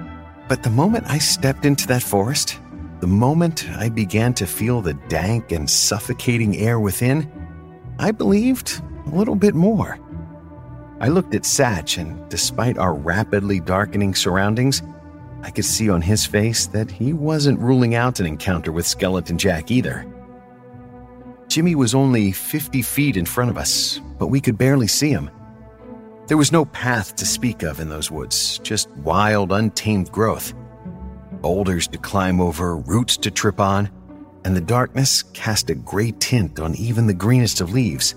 But 0.53 0.63
the 0.63 0.69
moment 0.69 1.07
I 1.09 1.17
stepped 1.17 1.65
into 1.65 1.87
that 1.87 2.03
forest, 2.03 2.61
the 3.01 3.07
moment 3.07 3.67
I 3.71 3.89
began 3.89 4.35
to 4.35 4.47
feel 4.47 4.83
the 4.83 4.93
dank 5.09 5.51
and 5.51 5.65
suffocating 5.69 6.59
air 6.59 6.79
within, 6.79 7.27
I 7.99 8.11
believed 8.11 8.83
a 9.07 9.17
little 9.17 9.35
bit 9.35 9.55
more. 9.55 9.99
I 11.01 11.09
looked 11.09 11.35
at 11.35 11.45
Satch, 11.45 11.97
and 11.97 12.29
despite 12.29 12.77
our 12.77 12.93
rapidly 12.93 13.61
darkening 13.61 14.15
surroundings, 14.15 14.83
I 15.41 15.49
could 15.51 15.65
see 15.65 15.89
on 15.89 16.03
his 16.03 16.27
face 16.27 16.67
that 16.67 16.91
he 16.91 17.15
wasn't 17.15 17.59
ruling 17.59 17.95
out 17.95 18.21
an 18.21 18.27
encounter 18.27 18.73
with 18.73 18.87
Skeleton 18.87 19.39
Jack 19.39 19.71
either. 19.71 20.07
Jimmy 21.49 21.75
was 21.75 21.95
only 21.95 22.31
50 22.31 22.83
feet 22.83 23.17
in 23.17 23.25
front 23.25 23.51
of 23.51 23.57
us, 23.57 24.03
but 24.19 24.27
we 24.27 24.39
could 24.39 24.59
barely 24.59 24.87
see 24.87 25.09
him. 25.09 25.31
There 26.33 26.39
was 26.39 26.51
no 26.51 26.65
path 26.65 27.15
to 27.17 27.27
speak 27.27 27.63
of 27.63 27.79
in 27.79 27.91
those 27.91 28.11
woods, 28.11 28.59
just 28.61 28.89
wild, 28.93 29.53
untamed 29.53 30.11
growth. 30.11 30.55
Boulders 31.31 31.87
to 31.89 31.99
climb 31.99 32.41
over, 32.41 32.79
roots 32.79 33.19
to 33.19 33.31
trip 33.31 33.61
on, 33.61 33.91
and 34.43 34.57
the 34.57 34.63
darkness 34.63 35.25
cast 35.35 35.69
a 35.69 35.75
gray 35.75 36.13
tint 36.13 36.59
on 36.59 36.75
even 36.77 37.07
the 37.07 37.13
greenest 37.13 37.61
of 37.61 37.75
leaves. 37.75 38.15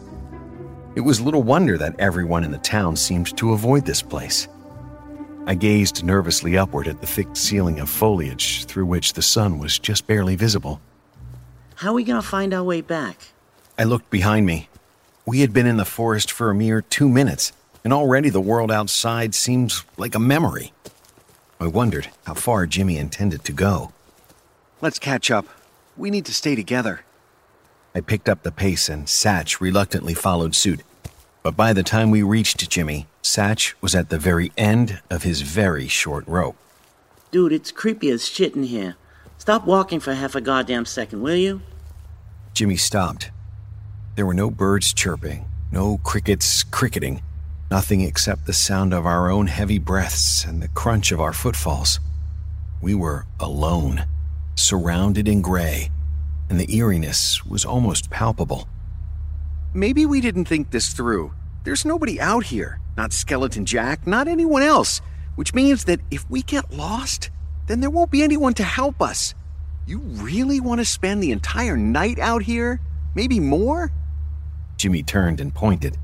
It 0.96 1.02
was 1.02 1.20
little 1.20 1.44
wonder 1.44 1.78
that 1.78 2.00
everyone 2.00 2.46
in 2.46 2.52
the 2.52 2.58
town 2.60 2.96
seemed 2.96 3.36
to 3.36 3.52
avoid 3.52 3.86
this 3.86 4.02
place. 4.02 4.48
I 5.46 5.56
gazed 5.56 6.06
nervously 6.06 6.58
upward 6.58 6.88
at 6.88 7.02
the 7.02 7.08
thick 7.08 7.28
ceiling 7.34 7.82
of 7.82 7.90
foliage 7.90 8.64
through 8.64 8.86
which 8.86 9.12
the 9.12 9.22
sun 9.22 9.60
was 9.60 9.78
just 9.78 10.08
barely 10.08 10.38
visible. 10.38 10.80
How 11.76 11.90
are 11.90 11.96
we 11.96 12.06
gonna 12.06 12.22
find 12.22 12.54
our 12.54 12.64
way 12.64 12.80
back? 12.80 13.34
I 13.78 13.84
looked 13.84 14.10
behind 14.10 14.46
me. 14.46 14.70
We 15.26 15.42
had 15.42 15.52
been 15.52 15.68
in 15.68 15.76
the 15.76 15.84
forest 15.84 16.32
for 16.32 16.50
a 16.50 16.56
mere 16.56 16.82
two 16.82 17.10
minutes 17.10 17.52
and 17.86 17.94
already 17.94 18.30
the 18.30 18.42
world 18.42 18.72
outside 18.72 19.36
seems 19.36 19.86
like 19.96 20.16
a 20.16 20.20
memory. 20.20 20.74
I 21.60 21.68
wondered 21.68 22.10
how 22.26 22.34
far 22.34 22.66
Jimmy 22.66 22.98
intended 22.98 23.46
to 23.46 23.54
go. 23.54 23.94
Let's 24.82 24.98
catch 24.98 25.30
up. 25.30 25.46
We 25.96 26.10
need 26.10 26.26
to 26.26 26.34
stay 26.34 26.56
together. 26.56 27.02
I 27.94 28.02
picked 28.02 28.28
up 28.28 28.42
the 28.42 28.52
pace 28.52 28.90
and 28.90 29.06
Satch 29.06 29.62
reluctantly 29.62 30.16
followed 30.16 30.56
suit. 30.56 30.82
But 31.44 31.56
by 31.56 31.74
the 31.74 31.84
time 31.84 32.10
we 32.10 32.24
reached 32.24 32.68
Jimmy, 32.72 33.06
Satch 33.22 33.76
was 33.82 33.94
at 33.94 34.10
the 34.10 34.18
very 34.18 34.52
end 34.58 35.00
of 35.12 35.22
his 35.22 35.42
very 35.42 35.88
short 35.88 36.28
rope. 36.28 36.58
Dude, 37.30 37.54
it's 37.54 37.72
creepy 37.72 38.10
as 38.10 38.28
shit 38.28 38.56
in 38.56 38.64
here. 38.64 38.96
Stop 39.38 39.66
walking 39.66 40.00
for 40.00 40.16
half 40.16 40.34
a 40.34 40.42
goddamn 40.42 40.86
second, 40.86 41.22
will 41.22 41.36
you? 41.36 41.62
Jimmy 42.56 42.78
stopped. 42.78 43.30
There 44.16 44.26
were 44.26 44.34
no 44.34 44.50
birds 44.50 44.92
chirping, 44.92 45.46
no 45.72 46.00
crickets 46.00 46.64
cricketing. 46.64 47.22
Nothing 47.72 48.02
except 48.02 48.46
the 48.46 48.54
sound 48.54 48.94
of 48.94 49.08
our 49.08 49.32
own 49.32 49.48
heavy 49.48 49.80
breaths 49.80 50.46
and 50.46 50.62
the 50.62 50.68
crunch 50.68 51.12
of 51.12 51.20
our 51.20 51.34
footfalls. 51.34 52.00
We 52.80 52.94
were 52.94 53.26
alone, 53.40 54.06
surrounded 54.56 55.28
in 55.28 55.42
gray, 55.42 55.90
and 56.48 56.60
the 56.60 56.72
eeriness 56.76 57.44
was 57.44 57.66
almost 57.66 58.12
palpable. 58.12 58.68
Maybe 59.74 60.06
we 60.06 60.22
didn't 60.22 60.46
think 60.46 60.70
this 60.70 60.90
through. 60.94 61.34
There's 61.64 61.86
nobody 61.86 62.22
out 62.22 62.46
here, 62.46 62.80
not 62.96 63.12
Skeleton 63.12 63.66
Jack, 63.66 64.06
not 64.06 64.28
anyone 64.28 64.62
else, 64.62 65.02
which 65.36 65.56
means 65.56 65.86
that 65.86 66.02
if 66.12 66.30
we 66.30 66.44
get 66.44 66.72
lost, 66.72 67.32
then 67.66 67.80
there 67.80 67.90
won't 67.90 68.12
be 68.12 68.22
anyone 68.22 68.54
to 68.54 68.64
help 68.64 69.02
us. 69.02 69.34
You 69.88 70.00
really 70.00 70.60
want 70.60 70.82
to 70.82 70.86
spend 70.86 71.22
the 71.22 71.32
entire 71.32 71.76
night 71.76 72.20
out 72.20 72.44
here? 72.44 72.80
Maybe 73.16 73.40
more? 73.40 73.92
Jimmy 74.78 75.02
turned 75.02 75.40
and 75.40 75.54
pointed. 75.54 75.98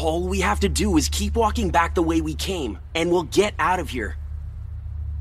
All 0.00 0.28
we 0.28 0.38
have 0.42 0.60
to 0.60 0.68
do 0.68 0.96
is 0.96 1.08
keep 1.08 1.34
walking 1.34 1.70
back 1.70 1.96
the 1.96 2.02
way 2.02 2.20
we 2.20 2.32
came, 2.32 2.78
and 2.94 3.10
we'll 3.10 3.24
get 3.24 3.52
out 3.58 3.80
of 3.80 3.90
here. 3.90 4.16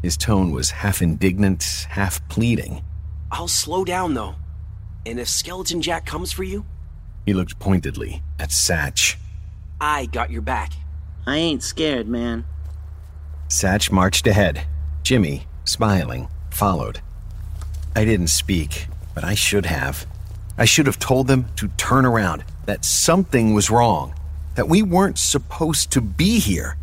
His 0.04 0.16
tone 0.16 0.52
was 0.52 0.70
half 0.70 1.02
indignant, 1.02 1.88
half 1.90 2.26
pleading. 2.30 2.84
I'll 3.32 3.48
slow 3.48 3.84
down, 3.84 4.14
though. 4.14 4.36
And 5.04 5.20
if 5.20 5.30
Skeleton 5.30 5.82
Jack 5.82 6.06
comes 6.06 6.32
for 6.32 6.44
you? 6.44 6.64
He 7.26 7.34
looked 7.34 7.58
pointedly 7.58 8.22
at 8.38 8.50
Satch. 8.50 9.16
I 9.82 10.06
got 10.06 10.30
your 10.30 10.44
back. 10.44 10.74
I 11.26 11.38
ain't 11.38 11.64
scared, 11.64 12.08
man. 12.08 12.46
Satch 13.48 13.92
marched 13.92 14.28
ahead. 14.28 14.68
Jimmy, 15.02 15.48
smiling, 15.66 16.28
followed. 16.52 17.02
I 17.96 18.06
didn't 18.06 18.28
speak, 18.28 18.86
but 19.16 19.24
I 19.24 19.34
should 19.34 19.66
have. 19.66 20.06
I 20.56 20.66
should 20.66 20.86
have 20.86 21.00
told 21.00 21.26
them 21.26 21.48
to 21.56 21.68
turn 21.70 22.06
around, 22.06 22.44
that 22.68 22.86
something 22.86 23.56
was 23.56 23.72
wrong 23.72 24.14
that 24.58 24.68
we 24.68 24.82
weren't 24.82 25.20
supposed 25.20 25.92
to 25.92 26.02
be 26.02 26.40
here. 26.40 26.78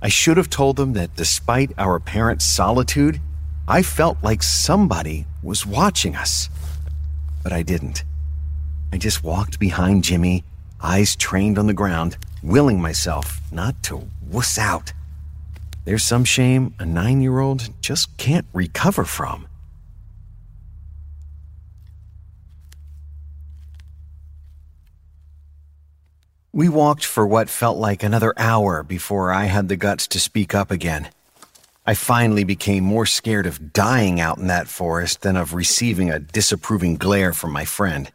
I 0.00 0.08
should 0.08 0.38
have 0.38 0.48
told 0.48 0.76
them 0.76 0.94
that 0.94 1.14
despite 1.16 1.70
our 1.76 1.96
apparent 1.96 2.40
solitude, 2.40 3.20
I 3.68 3.82
felt 3.82 4.16
like 4.22 4.42
somebody 4.42 5.26
was 5.42 5.66
watching 5.66 6.16
us. 6.16 6.48
But 7.42 7.52
I 7.52 7.62
didn't. 7.62 8.04
I 8.90 8.96
just 8.96 9.22
walked 9.22 9.58
behind 9.58 10.02
Jimmy, 10.02 10.44
eyes 10.82 11.14
trained 11.14 11.58
on 11.58 11.66
the 11.66 11.74
ground, 11.74 12.16
willing 12.42 12.80
myself 12.80 13.42
not 13.52 13.82
to 13.82 14.08
wuss 14.26 14.56
out. 14.58 14.94
There's 15.84 16.04
some 16.04 16.24
shame 16.24 16.74
a 16.78 16.86
nine 16.86 17.20
year 17.20 17.40
old 17.40 17.68
just 17.82 18.16
can't 18.16 18.46
recover 18.54 19.04
from. 19.04 19.47
We 26.52 26.68
walked 26.68 27.04
for 27.04 27.26
what 27.26 27.50
felt 27.50 27.76
like 27.76 28.02
another 28.02 28.32
hour 28.38 28.82
before 28.82 29.30
I 29.30 29.44
had 29.44 29.68
the 29.68 29.76
guts 29.76 30.06
to 30.08 30.20
speak 30.20 30.54
up 30.54 30.70
again. 30.70 31.10
I 31.86 31.94
finally 31.94 32.44
became 32.44 32.84
more 32.84 33.06
scared 33.06 33.46
of 33.46 33.72
dying 33.72 34.18
out 34.18 34.38
in 34.38 34.46
that 34.46 34.68
forest 34.68 35.20
than 35.22 35.36
of 35.36 35.52
receiving 35.52 36.10
a 36.10 36.18
disapproving 36.18 36.96
glare 36.96 37.34
from 37.34 37.52
my 37.52 37.66
friend. 37.66 38.10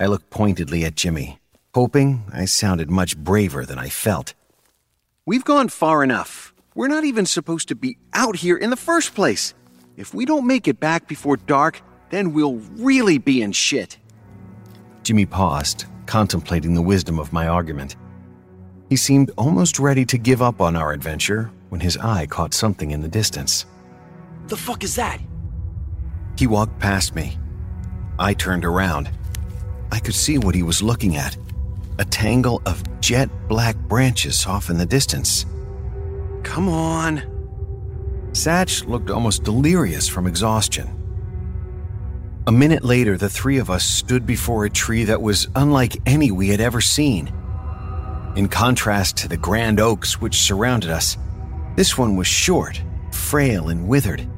I 0.00 0.06
looked 0.06 0.30
pointedly 0.30 0.84
at 0.84 0.94
Jimmy, 0.94 1.38
hoping 1.74 2.24
I 2.32 2.46
sounded 2.46 2.90
much 2.90 3.16
braver 3.18 3.66
than 3.66 3.78
I 3.78 3.90
felt. 3.90 4.32
We've 5.26 5.44
gone 5.44 5.68
far 5.68 6.02
enough. 6.02 6.54
We're 6.74 6.88
not 6.88 7.04
even 7.04 7.26
supposed 7.26 7.68
to 7.68 7.74
be 7.74 7.98
out 8.14 8.36
here 8.36 8.56
in 8.56 8.70
the 8.70 8.76
first 8.76 9.14
place. 9.14 9.52
If 9.96 10.14
we 10.14 10.24
don't 10.24 10.46
make 10.46 10.68
it 10.68 10.80
back 10.80 11.06
before 11.06 11.36
dark, 11.36 11.82
then 12.10 12.32
we'll 12.32 12.56
really 12.76 13.18
be 13.18 13.42
in 13.42 13.52
shit. 13.52 13.98
Jimmy 15.02 15.26
paused, 15.26 15.86
contemplating 16.06 16.74
the 16.74 16.82
wisdom 16.82 17.18
of 17.18 17.32
my 17.32 17.48
argument. 17.48 17.96
He 18.88 18.96
seemed 18.96 19.30
almost 19.36 19.78
ready 19.78 20.04
to 20.06 20.18
give 20.18 20.42
up 20.42 20.60
on 20.60 20.76
our 20.76 20.92
adventure 20.92 21.50
when 21.70 21.80
his 21.80 21.96
eye 21.96 22.26
caught 22.26 22.54
something 22.54 22.92
in 22.92 23.02
the 23.02 23.08
distance. 23.08 23.66
The 24.46 24.56
fuck 24.56 24.84
is 24.84 24.94
that? 24.94 25.20
He 26.38 26.46
walked 26.46 26.78
past 26.78 27.14
me. 27.14 27.38
I 28.18 28.34
turned 28.34 28.64
around. 28.64 29.10
I 29.90 29.98
could 29.98 30.14
see 30.14 30.38
what 30.38 30.54
he 30.54 30.62
was 30.62 30.82
looking 30.82 31.16
at 31.16 31.36
a 31.98 32.04
tangle 32.04 32.60
of 32.66 32.82
jet 33.00 33.30
black 33.48 33.74
branches 33.88 34.46
off 34.46 34.68
in 34.68 34.76
the 34.76 34.84
distance. 34.84 35.46
Come 36.42 36.68
on. 36.68 37.22
Satch 38.32 38.86
looked 38.86 39.10
almost 39.10 39.44
delirious 39.44 40.06
from 40.06 40.26
exhaustion. 40.26 40.95
A 42.48 42.52
minute 42.52 42.84
later, 42.84 43.16
the 43.16 43.28
three 43.28 43.58
of 43.58 43.70
us 43.70 43.84
stood 43.84 44.24
before 44.24 44.64
a 44.64 44.70
tree 44.70 45.02
that 45.04 45.20
was 45.20 45.48
unlike 45.56 45.96
any 46.06 46.30
we 46.30 46.46
had 46.48 46.60
ever 46.60 46.80
seen. 46.80 47.34
In 48.36 48.46
contrast 48.46 49.16
to 49.16 49.28
the 49.28 49.36
grand 49.36 49.80
oaks 49.80 50.20
which 50.20 50.42
surrounded 50.42 50.90
us, 50.90 51.18
this 51.74 51.98
one 51.98 52.14
was 52.14 52.28
short, 52.28 52.80
frail, 53.10 53.68
and 53.68 53.88
withered. 53.88 54.28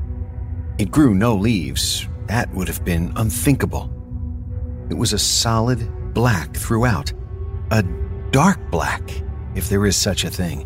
It 0.78 0.90
grew 0.90 1.14
no 1.14 1.34
leaves. 1.34 2.08
That 2.28 2.50
would 2.54 2.66
have 2.68 2.82
been 2.82 3.12
unthinkable. 3.16 3.90
It 4.88 4.94
was 4.94 5.12
a 5.12 5.18
solid 5.18 6.14
black 6.14 6.56
throughout, 6.56 7.12
a 7.70 7.82
dark 8.30 8.70
black, 8.70 9.02
if 9.54 9.68
there 9.68 9.84
is 9.84 9.96
such 9.96 10.24
a 10.24 10.30
thing. 10.30 10.64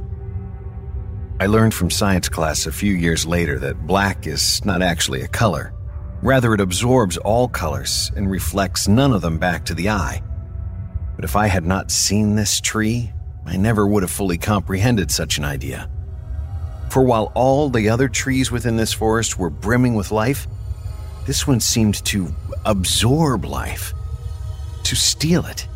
I 1.40 1.46
learned 1.46 1.74
from 1.74 1.90
science 1.90 2.28
class 2.28 2.66
a 2.66 2.72
few 2.72 2.94
years 2.94 3.26
later 3.26 3.58
that 3.58 3.84
black 3.84 4.28
is 4.28 4.64
not 4.64 4.80
actually 4.80 5.22
a 5.22 5.28
color. 5.28 5.74
Rather, 6.22 6.54
it 6.54 6.60
absorbs 6.60 7.16
all 7.18 7.48
colors 7.48 8.12
and 8.14 8.30
reflects 8.30 8.86
none 8.86 9.12
of 9.12 9.22
them 9.22 9.38
back 9.38 9.64
to 9.64 9.74
the 9.74 9.90
eye. 9.90 10.22
But 11.16 11.24
if 11.24 11.34
I 11.34 11.48
had 11.48 11.66
not 11.66 11.90
seen 11.90 12.36
this 12.36 12.60
tree, 12.60 13.12
I 13.44 13.56
never 13.56 13.86
would 13.86 14.04
have 14.04 14.10
fully 14.10 14.38
comprehended 14.38 15.10
such 15.10 15.36
an 15.36 15.44
idea. 15.44 15.90
For 16.90 17.02
while 17.02 17.32
all 17.34 17.70
the 17.70 17.88
other 17.88 18.08
trees 18.08 18.52
within 18.52 18.76
this 18.76 18.92
forest 18.92 19.36
were 19.36 19.50
brimming 19.50 19.94
with 19.94 20.12
life, 20.12 20.46
this 21.26 21.46
one 21.46 21.58
seemed 21.58 22.04
to 22.06 22.28
absorb 22.64 23.44
life, 23.44 23.92
to 24.84 24.94
steal 24.94 25.44
it. 25.46 25.66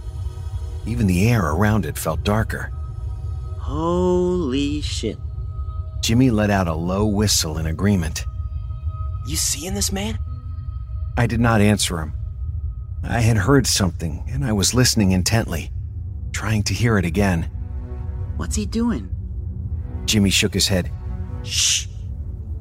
Even 0.87 1.09
the 1.09 1.29
air 1.29 1.45
around 1.45 1.87
it 1.87 1.99
felt 1.99 2.23
darker. 2.23 2.71
Holy 3.59 4.81
shit. 4.81 5.19
Jimmy 6.03 6.31
let 6.31 6.51
out 6.51 6.69
a 6.69 6.75
low 6.75 7.05
whistle 7.05 7.59
in 7.59 7.67
agreement. 7.67 8.27
You 9.27 9.35
seeing 9.35 9.75
this 9.75 9.91
man? 9.91 10.19
I 11.16 11.26
did 11.26 11.40
not 11.40 11.61
answer 11.61 11.98
him. 11.98 12.12
I 13.02 13.20
had 13.20 13.37
heard 13.37 13.66
something, 13.66 14.24
and 14.29 14.44
I 14.44 14.52
was 14.52 14.74
listening 14.74 15.12
intently, 15.12 15.70
trying 16.33 16.62
to 16.64 16.74
hear 16.74 16.98
it 16.98 17.05
again. 17.05 17.50
What's 18.37 18.57
he 18.57 18.66
doing? 18.66 19.09
Jimmy 20.05 20.31
shook 20.31 20.52
his 20.52 20.68
head. 20.68 20.90
Shh. 21.42 21.87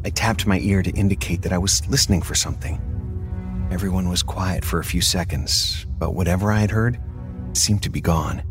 I 0.06 0.10
tapped 0.10 0.46
my 0.46 0.60
ear 0.60 0.84
to 0.84 0.92
indicate 0.92 1.42
that 1.42 1.52
I 1.52 1.58
was 1.58 1.86
listening 1.88 2.22
for 2.22 2.36
something. 2.36 2.80
Everyone 3.72 4.08
was 4.08 4.24
quiet 4.24 4.64
for 4.64 4.80
a 4.80 4.84
few 4.84 5.02
seconds, 5.02 5.86
but 5.98 6.14
whatever 6.14 6.52
I 6.52 6.60
had 6.60 6.72
heard 6.72 7.00
seemed 7.54 7.84
to 7.84 7.90
be 7.90 8.02
gone. 8.02 8.44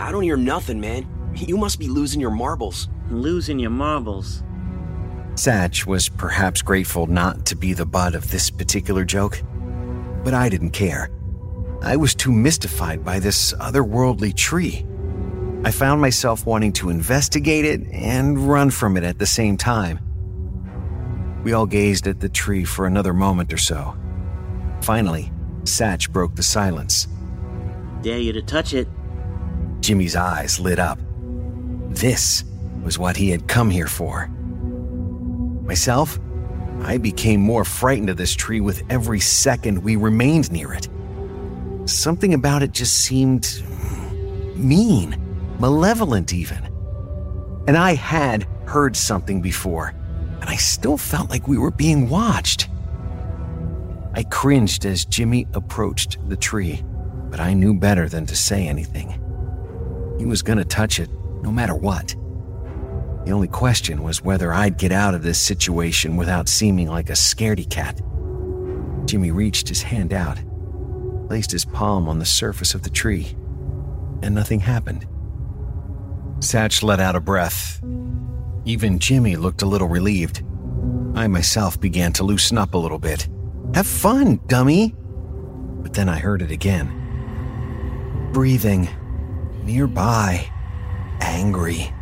I 0.00 0.10
don't 0.10 0.22
hear 0.22 0.36
nothing, 0.36 0.80
man. 0.80 1.06
You 1.34 1.56
must 1.56 1.78
be 1.78 1.88
losing 1.88 2.20
your 2.20 2.30
marbles. 2.30 2.88
Losing 3.10 3.58
your 3.58 3.70
marbles. 3.70 4.42
Satch 5.34 5.86
was 5.86 6.08
perhaps 6.08 6.60
grateful 6.60 7.06
not 7.06 7.46
to 7.46 7.56
be 7.56 7.72
the 7.72 7.86
butt 7.86 8.14
of 8.14 8.30
this 8.30 8.50
particular 8.50 9.04
joke, 9.04 9.42
but 10.22 10.34
I 10.34 10.48
didn't 10.48 10.70
care. 10.70 11.10
I 11.80 11.96
was 11.96 12.14
too 12.14 12.30
mystified 12.30 13.04
by 13.04 13.18
this 13.18 13.52
otherworldly 13.54 14.36
tree. 14.36 14.86
I 15.64 15.70
found 15.70 16.00
myself 16.00 16.44
wanting 16.44 16.72
to 16.74 16.90
investigate 16.90 17.64
it 17.64 17.80
and 17.92 18.46
run 18.48 18.70
from 18.70 18.96
it 18.96 19.04
at 19.04 19.18
the 19.18 19.26
same 19.26 19.56
time. 19.56 20.00
We 21.44 21.54
all 21.54 21.66
gazed 21.66 22.06
at 22.06 22.20
the 22.20 22.28
tree 22.28 22.64
for 22.64 22.86
another 22.86 23.14
moment 23.14 23.52
or 23.52 23.58
so. 23.58 23.96
Finally, 24.82 25.32
Satch 25.62 26.10
broke 26.10 26.34
the 26.34 26.42
silence. 26.42 27.08
Dare 28.02 28.18
you 28.18 28.32
to 28.32 28.42
touch 28.42 28.74
it. 28.74 28.86
Jimmy's 29.80 30.14
eyes 30.14 30.60
lit 30.60 30.78
up. 30.78 30.98
This 31.88 32.44
was 32.84 32.98
what 32.98 33.16
he 33.16 33.30
had 33.30 33.48
come 33.48 33.70
here 33.70 33.86
for. 33.86 34.30
Myself, 35.72 36.20
I 36.82 36.98
became 36.98 37.40
more 37.40 37.64
frightened 37.64 38.10
of 38.10 38.18
this 38.18 38.34
tree 38.34 38.60
with 38.60 38.82
every 38.90 39.20
second 39.20 39.82
we 39.82 39.96
remained 39.96 40.52
near 40.52 40.74
it. 40.74 40.86
Something 41.86 42.34
about 42.34 42.62
it 42.62 42.72
just 42.72 42.98
seemed 42.98 43.62
mean, 44.54 45.16
malevolent, 45.58 46.34
even. 46.34 46.62
And 47.66 47.78
I 47.78 47.94
had 47.94 48.46
heard 48.66 48.94
something 48.94 49.40
before, 49.40 49.94
and 50.42 50.44
I 50.44 50.56
still 50.56 50.98
felt 50.98 51.30
like 51.30 51.48
we 51.48 51.56
were 51.56 51.70
being 51.70 52.10
watched. 52.10 52.68
I 54.12 54.24
cringed 54.24 54.84
as 54.84 55.06
Jimmy 55.06 55.48
approached 55.54 56.18
the 56.28 56.36
tree, 56.36 56.82
but 57.30 57.40
I 57.40 57.54
knew 57.54 57.72
better 57.72 58.10
than 58.10 58.26
to 58.26 58.36
say 58.36 58.68
anything. 58.68 59.08
He 60.18 60.26
was 60.26 60.42
going 60.42 60.58
to 60.58 60.66
touch 60.66 61.00
it 61.00 61.08
no 61.42 61.50
matter 61.50 61.74
what. 61.74 62.14
The 63.24 63.32
only 63.32 63.48
question 63.48 64.02
was 64.02 64.22
whether 64.22 64.52
I'd 64.52 64.78
get 64.78 64.90
out 64.90 65.14
of 65.14 65.22
this 65.22 65.38
situation 65.38 66.16
without 66.16 66.48
seeming 66.48 66.88
like 66.88 67.08
a 67.08 67.12
scaredy 67.12 67.68
cat. 67.68 68.00
Jimmy 69.06 69.30
reached 69.30 69.68
his 69.68 69.82
hand 69.82 70.12
out, 70.12 70.38
placed 71.28 71.52
his 71.52 71.64
palm 71.64 72.08
on 72.08 72.18
the 72.18 72.24
surface 72.24 72.74
of 72.74 72.82
the 72.82 72.90
tree, 72.90 73.36
and 74.22 74.34
nothing 74.34 74.60
happened. 74.60 75.06
Satch 76.38 76.82
let 76.82 76.98
out 76.98 77.14
a 77.14 77.20
breath. 77.20 77.80
Even 78.64 78.98
Jimmy 78.98 79.36
looked 79.36 79.62
a 79.62 79.66
little 79.66 79.88
relieved. 79.88 80.42
I 81.14 81.28
myself 81.28 81.80
began 81.80 82.12
to 82.14 82.24
loosen 82.24 82.58
up 82.58 82.74
a 82.74 82.78
little 82.78 82.98
bit. 82.98 83.28
Have 83.74 83.86
fun, 83.86 84.40
dummy! 84.48 84.94
But 85.82 85.94
then 85.94 86.08
I 86.08 86.18
heard 86.18 86.42
it 86.42 86.50
again. 86.50 88.30
Breathing. 88.32 88.88
Nearby. 89.64 90.50
Angry. 91.20 91.92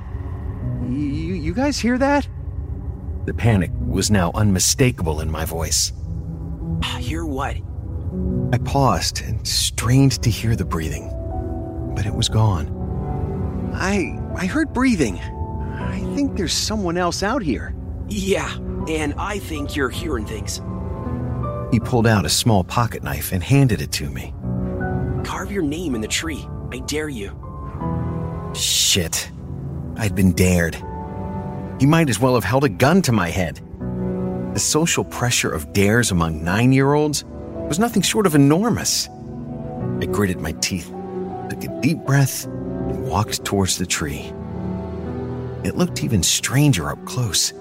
You, 0.83 1.35
you 1.35 1.55
guys 1.55 1.79
hear 1.79 1.99
that? 1.99 2.29
The 3.27 3.35
panic 3.35 3.71
was 3.87 4.11
now 4.11 4.31
unmistakable 4.35 5.21
in 5.21 5.31
my 5.31 5.45
voice. 5.45 5.93
Ah, 6.83 6.99
hear 7.01 7.25
what? 7.25 7.57
I 8.53 8.59
paused 8.59 9.23
and 9.23 9.47
strained 9.47 10.23
to 10.23 10.31
hear 10.31 10.57
the 10.57 10.65
breathing, 10.65 11.11
but 11.95 12.07
it 12.07 12.15
was 12.15 12.29
gone. 12.29 12.77
I 13.75 14.19
I 14.37 14.47
heard 14.47 14.73
breathing. 14.73 15.19
I 15.19 16.01
think 16.15 16.37
there's 16.37 16.53
someone 16.53 16.97
else 16.97 17.23
out 17.23 17.43
here. 17.43 17.75
Yeah, 18.09 18.53
and 18.89 19.15
I 19.17 19.39
think 19.39 19.77
you're 19.77 19.91
hearing 19.91 20.27
things. 20.27 20.61
He 21.71 21.79
pulled 21.79 22.07
out 22.07 22.25
a 22.25 22.29
small 22.29 22.65
pocket 22.65 23.05
knife 23.05 23.33
and 23.33 23.43
handed 23.43 23.81
it 23.81 23.93
to 23.93 24.11
me. 24.11 24.35
Carve 25.25 25.53
your 25.53 25.63
name 25.63 25.95
in 25.95 26.01
the 26.01 26.09
tree. 26.09 26.45
I 26.73 26.79
dare 26.79 27.09
you. 27.09 27.31
Shit. 28.55 29.31
I'd 30.01 30.15
been 30.15 30.33
dared. 30.33 30.77
He 31.79 31.85
might 31.85 32.09
as 32.09 32.19
well 32.19 32.35
have 32.35 32.43
held 32.43 32.65
a 32.65 32.71
gun 32.71 33.03
to 33.03 33.13
my 33.13 33.29
head. 33.29 33.61
The 34.55 34.59
social 34.59 35.05
pressure 35.05 35.51
of 35.53 35.75
dares 35.75 36.11
among 36.11 36.43
nine 36.43 36.73
year 36.73 36.95
olds 36.95 37.23
was 37.69 37.79
nothing 37.79 38.01
short 38.01 38.25
of 38.27 38.35
enormous. 38.35 39.11
I 40.01 40.07
gritted 40.07 40.41
my 40.41 40.53
teeth, 40.53 40.87
took 41.51 41.63
a 41.65 41.81
deep 41.83 41.99
breath, 41.99 42.47
and 42.47 43.07
walked 43.07 43.45
towards 43.45 43.77
the 43.77 43.85
tree. 43.85 44.33
It 45.65 45.77
looked 45.77 46.03
even 46.03 46.23
stranger 46.23 46.89
up 46.89 47.05
close. 47.05 47.53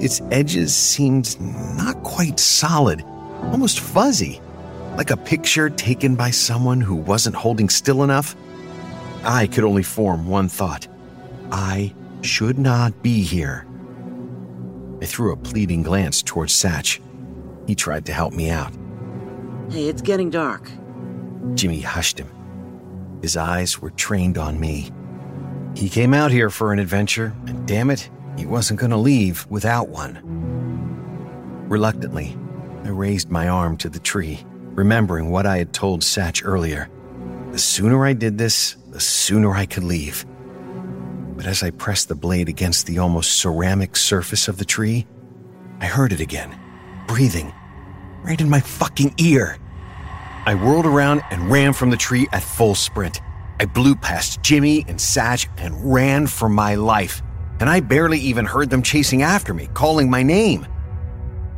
Its 0.00 0.20
edges 0.32 0.74
seemed 0.74 1.40
not 1.76 2.02
quite 2.02 2.40
solid, 2.40 3.04
almost 3.52 3.78
fuzzy, 3.78 4.40
like 4.96 5.12
a 5.12 5.16
picture 5.16 5.70
taken 5.70 6.16
by 6.16 6.30
someone 6.30 6.80
who 6.80 6.96
wasn't 6.96 7.36
holding 7.36 7.68
still 7.68 8.02
enough. 8.02 8.34
I 9.22 9.46
could 9.46 9.62
only 9.62 9.84
form 9.84 10.26
one 10.26 10.48
thought 10.48 10.88
I 11.52 11.94
should 12.22 12.58
not 12.58 13.02
be 13.02 13.22
here. 13.22 13.66
I 15.02 15.04
threw 15.04 15.32
a 15.32 15.36
pleading 15.36 15.82
glance 15.82 16.22
towards 16.22 16.54
Satch. 16.54 16.98
He 17.66 17.74
tried 17.74 18.06
to 18.06 18.12
help 18.12 18.32
me 18.32 18.48
out. 18.48 18.72
Hey, 19.70 19.88
it's 19.88 20.00
getting 20.00 20.30
dark. 20.30 20.70
Jimmy 21.54 21.80
hushed 21.80 22.18
him. 22.18 22.30
His 23.20 23.36
eyes 23.36 23.82
were 23.82 23.90
trained 23.90 24.38
on 24.38 24.58
me. 24.58 24.90
He 25.76 25.90
came 25.90 26.14
out 26.14 26.30
here 26.30 26.48
for 26.48 26.72
an 26.72 26.78
adventure, 26.78 27.34
and 27.46 27.68
damn 27.68 27.90
it, 27.90 28.08
he 28.38 28.46
wasn't 28.46 28.80
going 28.80 28.90
to 28.90 28.96
leave 28.96 29.46
without 29.50 29.90
one. 29.90 30.20
Reluctantly, 31.68 32.36
I 32.84 32.88
raised 32.88 33.30
my 33.30 33.48
arm 33.48 33.76
to 33.78 33.90
the 33.90 33.98
tree, 33.98 34.44
remembering 34.70 35.30
what 35.30 35.46
I 35.46 35.58
had 35.58 35.74
told 35.74 36.00
Satch 36.00 36.42
earlier. 36.44 36.88
The 37.50 37.58
sooner 37.58 38.06
I 38.06 38.14
did 38.14 38.38
this, 38.38 38.76
the 38.90 39.00
sooner 39.00 39.52
I 39.52 39.66
could 39.66 39.84
leave. 39.84 40.24
But 41.42 41.50
as 41.50 41.64
I 41.64 41.70
pressed 41.70 42.06
the 42.06 42.14
blade 42.14 42.48
against 42.48 42.86
the 42.86 43.00
almost 43.00 43.40
ceramic 43.40 43.96
surface 43.96 44.46
of 44.46 44.58
the 44.58 44.64
tree, 44.64 45.08
I 45.80 45.86
heard 45.86 46.12
it 46.12 46.20
again, 46.20 46.56
breathing, 47.08 47.52
right 48.22 48.40
in 48.40 48.48
my 48.48 48.60
fucking 48.60 49.14
ear. 49.18 49.58
I 50.46 50.54
whirled 50.54 50.86
around 50.86 51.22
and 51.32 51.50
ran 51.50 51.72
from 51.72 51.90
the 51.90 51.96
tree 51.96 52.28
at 52.30 52.44
full 52.44 52.76
sprint. 52.76 53.20
I 53.58 53.64
blew 53.64 53.96
past 53.96 54.40
Jimmy 54.44 54.84
and 54.86 55.00
Satch 55.00 55.48
and 55.58 55.92
ran 55.92 56.28
for 56.28 56.48
my 56.48 56.76
life, 56.76 57.22
and 57.58 57.68
I 57.68 57.80
barely 57.80 58.20
even 58.20 58.44
heard 58.44 58.70
them 58.70 58.84
chasing 58.84 59.22
after 59.22 59.52
me, 59.52 59.68
calling 59.74 60.08
my 60.08 60.22
name. 60.22 60.64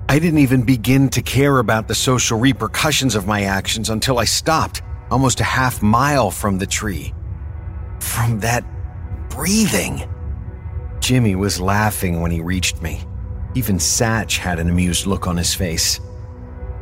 I 0.09 0.18
didn't 0.18 0.39
even 0.39 0.62
begin 0.62 1.11
to 1.11 1.20
care 1.20 1.59
about 1.59 1.89
the 1.89 1.95
social 1.95 2.39
repercussions 2.39 3.14
of 3.14 3.26
my 3.26 3.43
actions 3.43 3.91
until 3.91 4.18
I 4.18 4.24
stopped, 4.24 4.80
almost 5.11 5.41
a 5.41 5.45
half 5.45 5.82
mile 5.82 6.30
from 6.30 6.57
the 6.57 6.66
tree. 6.66 7.12
From 8.01 8.41
that 8.41 8.64
breathing. 9.35 10.09
Jimmy 11.01 11.35
was 11.35 11.61
laughing 11.61 12.20
when 12.20 12.30
he 12.30 12.41
reached 12.41 12.80
me. 12.80 13.03
Even 13.55 13.76
Satch 13.76 14.39
had 14.39 14.59
an 14.59 14.68
amused 14.68 15.07
look 15.07 15.26
on 15.26 15.37
his 15.37 15.55
face. 15.55 16.01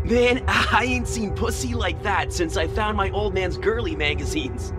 Man, 0.04 0.44
I 0.48 0.84
ain't 0.84 1.08
seen 1.08 1.34
pussy 1.34 1.74
like 1.74 2.02
that 2.02 2.32
since 2.32 2.56
I 2.56 2.66
found 2.66 2.96
my 2.96 3.10
old 3.10 3.34
man's 3.34 3.56
girly 3.56 3.96
magazines. 3.96 4.72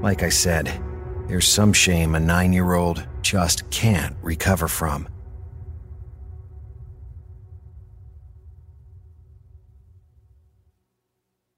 Like 0.00 0.22
I 0.22 0.28
said, 0.28 0.82
there's 1.26 1.46
some 1.46 1.72
shame 1.72 2.14
a 2.14 2.20
nine 2.20 2.52
year 2.52 2.74
old 2.74 3.06
just 3.20 3.68
can't 3.70 4.16
recover 4.22 4.66
from. 4.66 5.08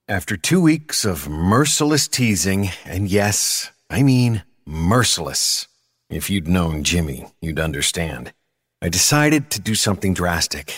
After 0.09 0.37
two 0.37 0.61
weeks 0.61 1.05
of 1.05 1.29
merciless 1.29 2.09
teasing, 2.09 2.71
and 2.85 3.09
yes, 3.09 3.71
I 3.89 4.03
mean 4.03 4.43
merciless, 4.71 5.67
if 6.09 6.31
you'd 6.31 6.47
known 6.47 6.85
Jimmy, 6.85 7.27
you'd 7.41 7.59
understand, 7.59 8.33
I 8.81 8.89
decided 8.89 9.51
to 9.51 9.61
do 9.61 9.75
something 9.75 10.15
drastic. 10.15 10.73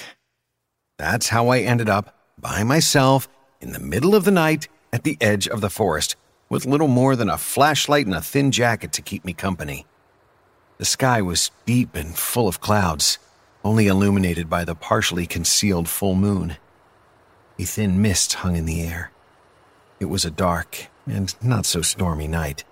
That's 0.98 1.28
how 1.28 1.48
I 1.48 1.60
ended 1.60 1.90
up 1.90 2.16
by 2.38 2.64
myself 2.64 3.28
in 3.60 3.72
the 3.72 3.78
middle 3.78 4.14
of 4.14 4.24
the 4.24 4.30
night 4.30 4.66
at 4.92 5.04
the 5.04 5.18
edge 5.20 5.46
of 5.46 5.60
the 5.60 5.70
forest 5.70 6.16
with 6.48 6.64
little 6.64 6.88
more 6.88 7.16
than 7.16 7.28
a 7.28 7.36
flashlight 7.36 8.06
and 8.06 8.14
a 8.14 8.22
thin 8.22 8.50
jacket 8.50 8.92
to 8.94 9.02
keep 9.02 9.24
me 9.24 9.34
company. 9.34 9.86
The 10.78 10.84
sky 10.86 11.20
was 11.20 11.50
deep 11.66 11.94
and 11.94 12.16
full 12.16 12.48
of 12.48 12.60
clouds, 12.60 13.18
only 13.62 13.88
illuminated 13.88 14.48
by 14.48 14.64
the 14.64 14.74
partially 14.74 15.26
concealed 15.26 15.88
full 15.88 16.14
moon. 16.14 16.56
A 17.58 17.64
thin 17.64 18.00
mist 18.00 18.32
hung 18.34 18.56
in 18.56 18.64
the 18.64 18.82
air. 18.82 19.12
It 20.00 20.06
was 20.06 20.24
a 20.24 20.30
dark 20.30 20.88
and 21.06 21.34
not 21.42 21.66
so 21.66 21.82
stormy 21.82 22.26
night. 22.26 22.64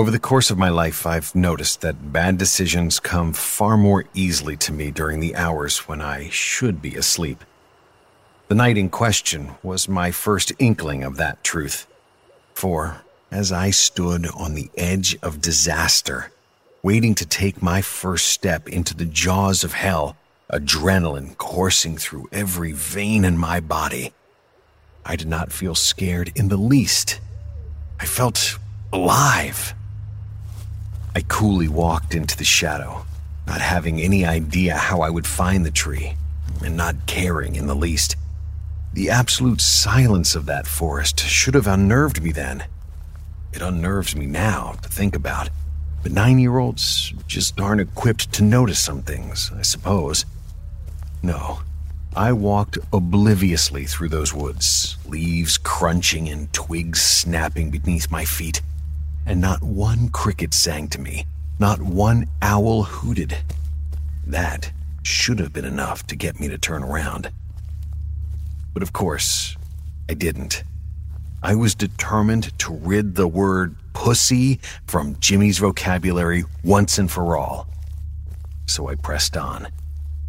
Over 0.00 0.10
the 0.10 0.18
course 0.18 0.50
of 0.50 0.56
my 0.56 0.70
life, 0.70 1.04
I've 1.04 1.34
noticed 1.34 1.82
that 1.82 2.10
bad 2.10 2.38
decisions 2.38 2.98
come 2.98 3.34
far 3.34 3.76
more 3.76 4.06
easily 4.14 4.56
to 4.56 4.72
me 4.72 4.90
during 4.90 5.20
the 5.20 5.36
hours 5.36 5.80
when 5.80 6.00
I 6.00 6.30
should 6.30 6.80
be 6.80 6.96
asleep. 6.96 7.44
The 8.48 8.54
night 8.54 8.78
in 8.78 8.88
question 8.88 9.50
was 9.62 9.90
my 9.90 10.10
first 10.10 10.54
inkling 10.58 11.04
of 11.04 11.18
that 11.18 11.44
truth. 11.44 11.86
For 12.54 13.02
as 13.30 13.52
I 13.52 13.72
stood 13.72 14.26
on 14.28 14.54
the 14.54 14.70
edge 14.74 15.18
of 15.20 15.42
disaster, 15.42 16.32
waiting 16.82 17.14
to 17.16 17.26
take 17.26 17.60
my 17.60 17.82
first 17.82 18.28
step 18.28 18.70
into 18.70 18.96
the 18.96 19.04
jaws 19.04 19.64
of 19.64 19.74
hell, 19.74 20.16
adrenaline 20.50 21.36
coursing 21.36 21.98
through 21.98 22.26
every 22.32 22.72
vein 22.72 23.22
in 23.22 23.36
my 23.36 23.60
body, 23.60 24.14
I 25.04 25.16
did 25.16 25.28
not 25.28 25.52
feel 25.52 25.74
scared 25.74 26.32
in 26.34 26.48
the 26.48 26.56
least. 26.56 27.20
I 28.00 28.06
felt 28.06 28.58
alive. 28.94 29.74
I 31.14 31.22
coolly 31.22 31.68
walked 31.68 32.14
into 32.14 32.36
the 32.36 32.44
shadow, 32.44 33.04
not 33.46 33.60
having 33.60 34.00
any 34.00 34.24
idea 34.24 34.76
how 34.76 35.00
I 35.00 35.10
would 35.10 35.26
find 35.26 35.66
the 35.66 35.70
tree, 35.70 36.14
and 36.64 36.76
not 36.76 37.06
caring 37.06 37.56
in 37.56 37.66
the 37.66 37.74
least. 37.74 38.16
The 38.92 39.10
absolute 39.10 39.60
silence 39.60 40.34
of 40.34 40.46
that 40.46 40.66
forest 40.66 41.20
should 41.20 41.54
have 41.54 41.66
unnerved 41.66 42.22
me 42.22 42.32
then. 42.32 42.64
It 43.52 43.62
unnerves 43.62 44.14
me 44.14 44.26
now 44.26 44.76
to 44.82 44.88
think 44.88 45.16
about, 45.16 45.50
but 46.02 46.12
nine 46.12 46.38
year 46.38 46.58
olds 46.58 47.12
just 47.26 47.60
aren't 47.60 47.80
equipped 47.80 48.32
to 48.34 48.44
notice 48.44 48.78
some 48.78 49.02
things, 49.02 49.50
I 49.54 49.62
suppose. 49.62 50.24
No, 51.22 51.60
I 52.14 52.32
walked 52.32 52.78
obliviously 52.92 53.84
through 53.84 54.08
those 54.08 54.32
woods, 54.32 54.96
leaves 55.06 55.58
crunching 55.58 56.28
and 56.28 56.52
twigs 56.52 57.02
snapping 57.02 57.70
beneath 57.70 58.10
my 58.10 58.24
feet, 58.24 58.62
and 59.30 59.40
not 59.40 59.62
one 59.62 60.08
cricket 60.08 60.52
sang 60.52 60.88
to 60.88 61.00
me, 61.00 61.24
not 61.60 61.80
one 61.80 62.26
owl 62.42 62.82
hooted. 62.82 63.38
That 64.26 64.72
should 65.04 65.38
have 65.38 65.52
been 65.52 65.64
enough 65.64 66.04
to 66.08 66.16
get 66.16 66.40
me 66.40 66.48
to 66.48 66.58
turn 66.58 66.82
around. 66.82 67.30
But 68.74 68.82
of 68.82 68.92
course, 68.92 69.56
I 70.08 70.14
didn't. 70.14 70.64
I 71.44 71.54
was 71.54 71.76
determined 71.76 72.58
to 72.58 72.74
rid 72.74 73.14
the 73.14 73.28
word 73.28 73.76
pussy 73.92 74.58
from 74.88 75.16
Jimmy's 75.20 75.58
vocabulary 75.58 76.42
once 76.64 76.98
and 76.98 77.08
for 77.08 77.36
all. 77.36 77.68
So 78.66 78.88
I 78.88 78.96
pressed 78.96 79.36
on 79.36 79.68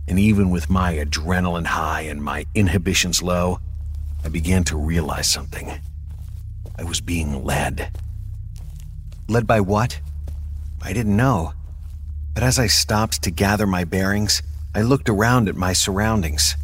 and 0.08 0.20
even 0.20 0.52
with 0.52 0.70
my 0.70 0.94
adrenaline 0.94 1.66
high 1.66 2.02
and 2.02 2.24
my 2.24 2.46
inhibitions 2.54 3.24
low, 3.24 3.60
I 4.24 4.30
began 4.30 4.64
to 4.66 4.78
realize 4.78 5.28
something. 5.28 5.72
I 6.78 6.84
was 6.84 7.02
being 7.02 7.44
led. 7.44 7.92
Led 9.32 9.48
by 9.48 9.62
what? 9.62 9.98
I 10.82 10.92
didn't 10.92 11.16
know. 11.16 11.54
But 12.34 12.44
as 12.44 12.60
I 12.60 12.68
stopped 12.68 13.22
to 13.24 13.32
gather 13.32 13.66
my 13.66 13.86
bearings, 13.86 14.44
I 14.76 14.82
looked 14.82 15.08
around 15.08 15.48
at 15.48 15.56
my 15.56 15.72
surroundings. 15.72 16.58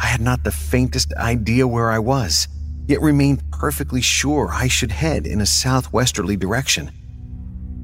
I 0.00 0.06
had 0.06 0.22
not 0.22 0.42
the 0.42 0.52
faintest 0.52 1.12
idea 1.18 1.68
where 1.68 1.90
I 1.90 1.98
was, 1.98 2.48
yet 2.86 3.02
remained 3.02 3.42
perfectly 3.50 4.00
sure 4.00 4.48
I 4.50 4.68
should 4.68 4.90
head 4.90 5.26
in 5.26 5.42
a 5.42 5.46
southwesterly 5.46 6.34
direction. 6.34 6.90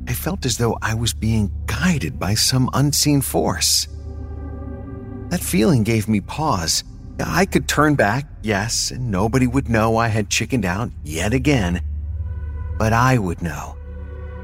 I 0.09 0.15
felt 0.15 0.47
as 0.47 0.57
though 0.57 0.79
I 0.81 0.95
was 0.95 1.13
being 1.13 1.53
guided 1.67 2.19
by 2.19 2.33
some 2.33 2.71
unseen 2.73 3.21
force. 3.21 3.89
That 5.29 5.41
feeling 5.43 5.83
gave 5.83 6.09
me 6.09 6.23
pause. 6.23 6.83
I 7.21 7.45
could 7.45 7.69
turn 7.69 7.97
back, 7.97 8.27
yes, 8.41 8.91
and 8.91 9.11
nobody 9.11 9.47
would 9.47 9.69
know 9.69 9.99
I 9.99 10.09
had 10.09 10.31
chickened 10.31 10.65
out 10.65 10.91
yet 11.05 11.35
again. 11.35 11.83
But 12.79 12.95
I 12.95 13.19
would 13.19 13.43
know. 13.43 13.77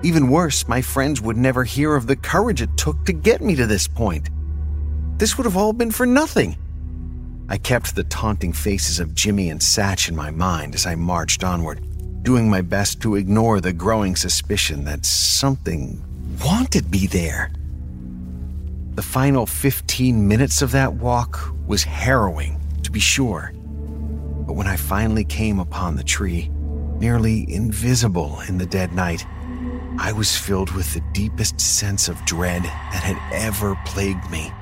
Even 0.02 0.28
worse, 0.28 0.68
my 0.68 0.80
friends 0.80 1.20
would 1.20 1.36
never 1.36 1.64
hear 1.64 1.96
of 1.96 2.06
the 2.06 2.14
courage 2.14 2.62
it 2.62 2.76
took 2.76 3.04
to 3.04 3.12
get 3.12 3.40
me 3.40 3.56
to 3.56 3.66
this 3.66 3.88
point. 3.88 4.30
This 5.18 5.36
would 5.36 5.44
have 5.44 5.56
all 5.56 5.72
been 5.72 5.90
for 5.90 6.06
nothing. 6.06 6.56
I 7.48 7.58
kept 7.58 7.96
the 7.96 8.04
taunting 8.04 8.52
faces 8.52 9.00
of 9.00 9.14
Jimmy 9.14 9.50
and 9.50 9.60
Satch 9.60 10.08
in 10.08 10.14
my 10.14 10.30
mind 10.30 10.76
as 10.76 10.86
I 10.86 10.94
marched 10.94 11.42
onward, 11.42 11.82
doing 12.22 12.48
my 12.48 12.60
best 12.60 13.00
to 13.02 13.16
ignore 13.16 13.60
the 13.60 13.72
growing 13.72 14.14
suspicion 14.14 14.84
that 14.84 15.04
something 15.04 16.00
wanted 16.44 16.90
me 16.92 17.08
there. 17.08 17.50
The 18.94 19.02
final 19.02 19.46
15 19.46 20.28
minutes 20.28 20.62
of 20.62 20.70
that 20.72 20.94
walk 20.94 21.52
was 21.66 21.82
harrowing, 21.82 22.60
to 22.84 22.92
be 22.92 23.00
sure. 23.00 23.52
But 24.46 24.52
when 24.52 24.68
I 24.68 24.76
finally 24.76 25.24
came 25.24 25.58
upon 25.58 25.96
the 25.96 26.04
tree, 26.04 26.50
nearly 26.98 27.52
invisible 27.52 28.40
in 28.48 28.58
the 28.58 28.66
dead 28.66 28.92
night, 28.92 29.26
I 30.00 30.12
was 30.12 30.36
filled 30.36 30.70
with 30.70 30.94
the 30.94 31.02
deepest 31.12 31.60
sense 31.60 32.08
of 32.08 32.24
dread 32.24 32.62
that 32.62 33.02
had 33.02 33.18
ever 33.32 33.76
plagued 33.84 34.30
me. 34.30 34.52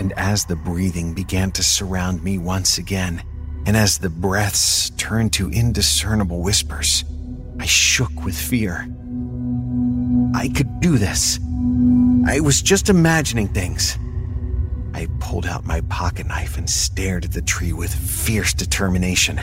And 0.00 0.12
as 0.16 0.44
the 0.44 0.56
breathing 0.56 1.14
began 1.14 1.52
to 1.52 1.62
surround 1.62 2.24
me 2.24 2.36
once 2.36 2.76
again, 2.76 3.22
and 3.64 3.76
as 3.76 3.98
the 3.98 4.10
breaths 4.10 4.90
turned 4.90 5.32
to 5.34 5.50
indiscernible 5.50 6.42
whispers, 6.42 7.04
I 7.60 7.66
shook 7.66 8.24
with 8.24 8.34
fear. 8.34 8.88
I 10.34 10.48
could 10.48 10.80
do 10.80 10.98
this. 10.98 11.38
I 12.26 12.40
was 12.40 12.60
just 12.60 12.88
imagining 12.88 13.48
things. 13.48 13.98
I 14.94 15.06
pulled 15.20 15.46
out 15.46 15.64
my 15.64 15.80
pocket 15.82 16.26
knife 16.26 16.58
and 16.58 16.68
stared 16.68 17.24
at 17.24 17.32
the 17.32 17.42
tree 17.42 17.72
with 17.72 17.94
fierce 17.94 18.52
determination. 18.52 19.38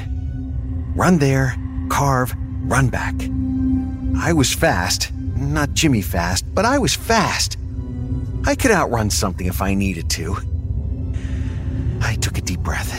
Run 0.95 1.19
there, 1.19 1.55
carve, 1.89 2.35
run 2.63 2.89
back. 2.89 3.15
I 4.19 4.33
was 4.33 4.53
fast. 4.53 5.13
Not 5.13 5.73
Jimmy 5.73 6.01
fast, 6.01 6.43
but 6.53 6.65
I 6.65 6.79
was 6.79 6.95
fast. 6.95 7.57
I 8.45 8.55
could 8.55 8.71
outrun 8.71 9.09
something 9.09 9.45
if 9.45 9.61
I 9.61 9.75
needed 9.75 10.09
to. 10.11 10.35
I 12.01 12.15
took 12.15 12.37
a 12.37 12.41
deep 12.41 12.61
breath. 12.61 12.91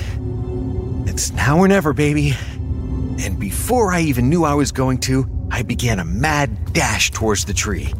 It's 1.06 1.32
now 1.32 1.58
or 1.58 1.66
never, 1.66 1.92
baby. 1.92 2.34
And 3.20 3.38
before 3.38 3.92
I 3.92 4.00
even 4.02 4.28
knew 4.28 4.44
I 4.44 4.54
was 4.54 4.70
going 4.70 4.98
to, 5.00 5.28
I 5.50 5.62
began 5.62 5.98
a 5.98 6.04
mad 6.04 6.72
dash 6.72 7.10
towards 7.10 7.44
the 7.44 7.54
tree. 7.54 7.92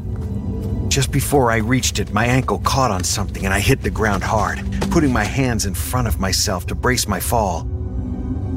Just 0.89 1.11
before 1.11 1.51
I 1.51 1.57
reached 1.57 1.99
it, 1.99 2.13
my 2.13 2.25
ankle 2.25 2.61
caught 2.61 2.93
on 2.93 3.03
something 3.03 3.45
and 3.45 3.53
I 3.53 3.59
hit 3.59 3.83
the 3.83 3.91
ground 3.91 4.23
hard, 4.23 4.61
putting 4.91 5.13
my 5.13 5.25
hands 5.25 5.67
in 5.67 5.75
front 5.75 6.07
of 6.07 6.21
myself 6.21 6.67
to 6.69 6.75
brace 6.75 7.09
my 7.09 7.19
fall. 7.19 7.65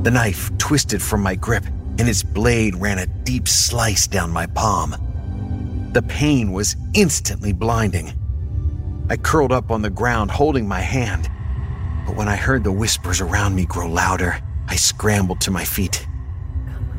The 0.04 0.12
knife 0.12 0.56
twisted 0.60 1.02
from 1.02 1.22
my 1.22 1.36
grip 1.36 1.66
and 2.00 2.10
its 2.10 2.24
blade 2.24 2.76
ran 2.76 3.00
a 3.00 3.06
deep 3.06 3.48
slice 3.48 4.08
down 4.08 4.32
my 4.32 4.46
palm. 4.48 4.96
The 5.94 6.02
pain 6.02 6.52
was 6.52 6.76
instantly 6.94 7.54
blinding. 7.54 8.14
I 9.10 9.18
curled 9.18 9.52
up 9.52 9.72
on 9.72 9.82
the 9.82 9.90
ground 9.90 10.32
holding 10.32 10.68
my 10.68 10.80
hand, 10.80 11.30
but 12.06 12.16
when 12.16 12.28
I 12.28 12.36
heard 12.36 12.64
the 12.64 12.72
whispers 12.72 13.22
around 13.22 13.56
me 13.56 13.66
grow 13.66 13.88
louder, 13.88 14.40
I 14.68 14.76
scrambled 14.76 15.42
to 15.42 15.52
my 15.52 15.66
feet. 15.66 16.08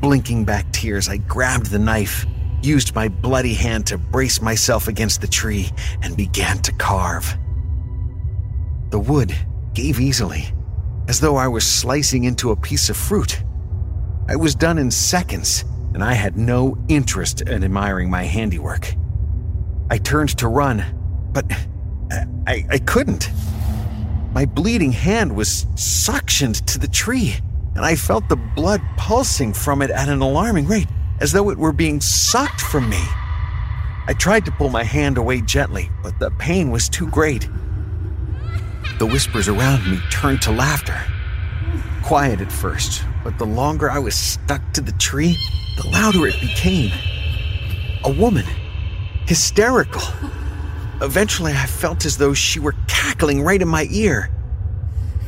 Blinking 0.01 0.45
back 0.45 0.71
tears, 0.73 1.09
I 1.09 1.17
grabbed 1.17 1.67
the 1.67 1.79
knife 1.79 2.27
used 2.65 2.95
my 2.95 3.09
bloody 3.09 3.55
hand 3.55 3.87
to 3.89 3.99
brace 3.99 4.41
myself 4.41 4.89
against 4.89 5.21
the 5.21 5.27
tree, 5.27 5.71
and 6.03 6.17
began 6.17 6.59
to 6.61 6.73
carve. 6.73 7.37
The 8.91 8.99
wood 8.99 9.35
gave 9.75 10.01
easily, 10.01 10.47
as 11.09 11.21
though 11.21 11.37
I 11.37 11.49
was 11.49 11.67
slicing 11.67 12.25
into 12.25 12.51
a 12.51 12.57
piece 12.57 12.89
of 12.89 12.97
fruit. 12.97 13.43
I 14.33 14.35
I 14.35 14.37
was 14.37 14.55
done 14.55 14.79
in 14.79 14.91
seconds, 14.91 15.63
and 15.93 16.03
I 16.03 16.15
had 16.15 16.39
no 16.39 16.79
interest 16.89 17.43
in 17.43 17.63
admiring 17.63 18.09
my 18.09 18.23
handiwork. 18.23 18.95
I 19.91 19.99
turned 19.99 20.39
to 20.39 20.49
run, 20.49 20.83
but 21.35 21.45
I, 22.47 22.65
I 22.71 22.79
couldn't. 22.79 23.31
My 24.33 24.47
bleeding 24.47 24.93
hand 24.93 25.37
was 25.37 25.67
suctioned 25.75 26.65
to 26.65 26.79
the 26.79 26.89
tree, 26.89 27.35
and 27.77 27.85
I 27.85 27.95
felt 27.95 28.31
the 28.31 28.37
blood 28.37 28.81
pulsing 28.97 29.53
from 29.53 29.83
it 29.83 29.91
at 29.91 30.09
an 30.09 30.23
alarming 30.23 30.67
rate, 30.67 30.89
as 31.21 31.33
though 31.33 31.51
it 31.51 31.59
were 31.59 31.73
being 31.73 32.01
sucked 32.01 32.63
from 32.63 32.89
me. 32.89 33.05
I 34.07 34.15
tried 34.19 34.47
to 34.47 34.51
pull 34.53 34.71
my 34.71 34.83
hand 34.83 35.19
away 35.19 35.43
gently, 35.43 35.91
but 36.03 36.19
the 36.19 36.31
pain 36.31 36.71
was 36.71 36.89
too 36.89 37.07
great. 37.09 37.51
The 38.99 39.05
whispers 39.05 39.49
around 39.49 39.85
me 39.91 40.01
turned 40.11 40.41
to 40.43 40.53
laughter. 40.53 40.99
Quiet 42.03 42.41
at 42.41 42.51
first, 42.51 43.05
but 43.25 43.39
the 43.39 43.47
longer 43.47 43.91
I 43.91 43.99
was 43.99 44.15
stuck 44.15 44.73
to 44.75 44.81
the 44.81 44.93
tree, 44.93 45.37
the 45.77 45.89
louder 45.89 46.27
it 46.27 46.41
became. 46.41 46.91
A 48.05 48.13
woman, 48.13 48.47
hysterical. 49.27 50.03
Eventually, 51.01 51.53
I 51.53 51.67
felt 51.67 52.05
as 52.05 52.19
though 52.19 52.35
she 52.35 52.61
were 52.61 52.75
cackling 52.89 53.43
right 53.43 53.61
in 53.61 53.69
my 53.69 53.87
ear. 53.91 54.31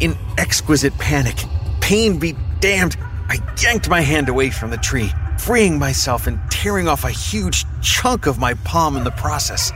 In 0.01 0.17
exquisite 0.39 0.97
panic, 0.99 1.37
pain 1.81 2.19
be 2.19 2.35
damned, 2.61 2.97
I 3.29 3.39
yanked 3.61 3.89
my 3.89 4.01
hand 4.01 4.29
away 4.29 4.51
from 4.51 4.71
the 4.71 4.77
tree, 4.77 5.11
freeing 5.39 5.79
myself 5.79 6.27
and 6.27 6.41
tearing 6.51 6.89
off 6.89 7.05
a 7.05 7.11
huge 7.11 7.65
chunk 7.81 8.27
of 8.27 8.39
my 8.39 8.55
palm 8.55 8.97
in 8.97 9.05
the 9.05 9.11
process. 9.13 9.71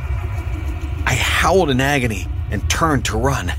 I 1.06 1.14
howled 1.14 1.70
in 1.70 1.80
agony 1.80 2.26
and 2.50 2.68
turned 2.68 3.04
to 3.06 3.18
run. 3.18 3.52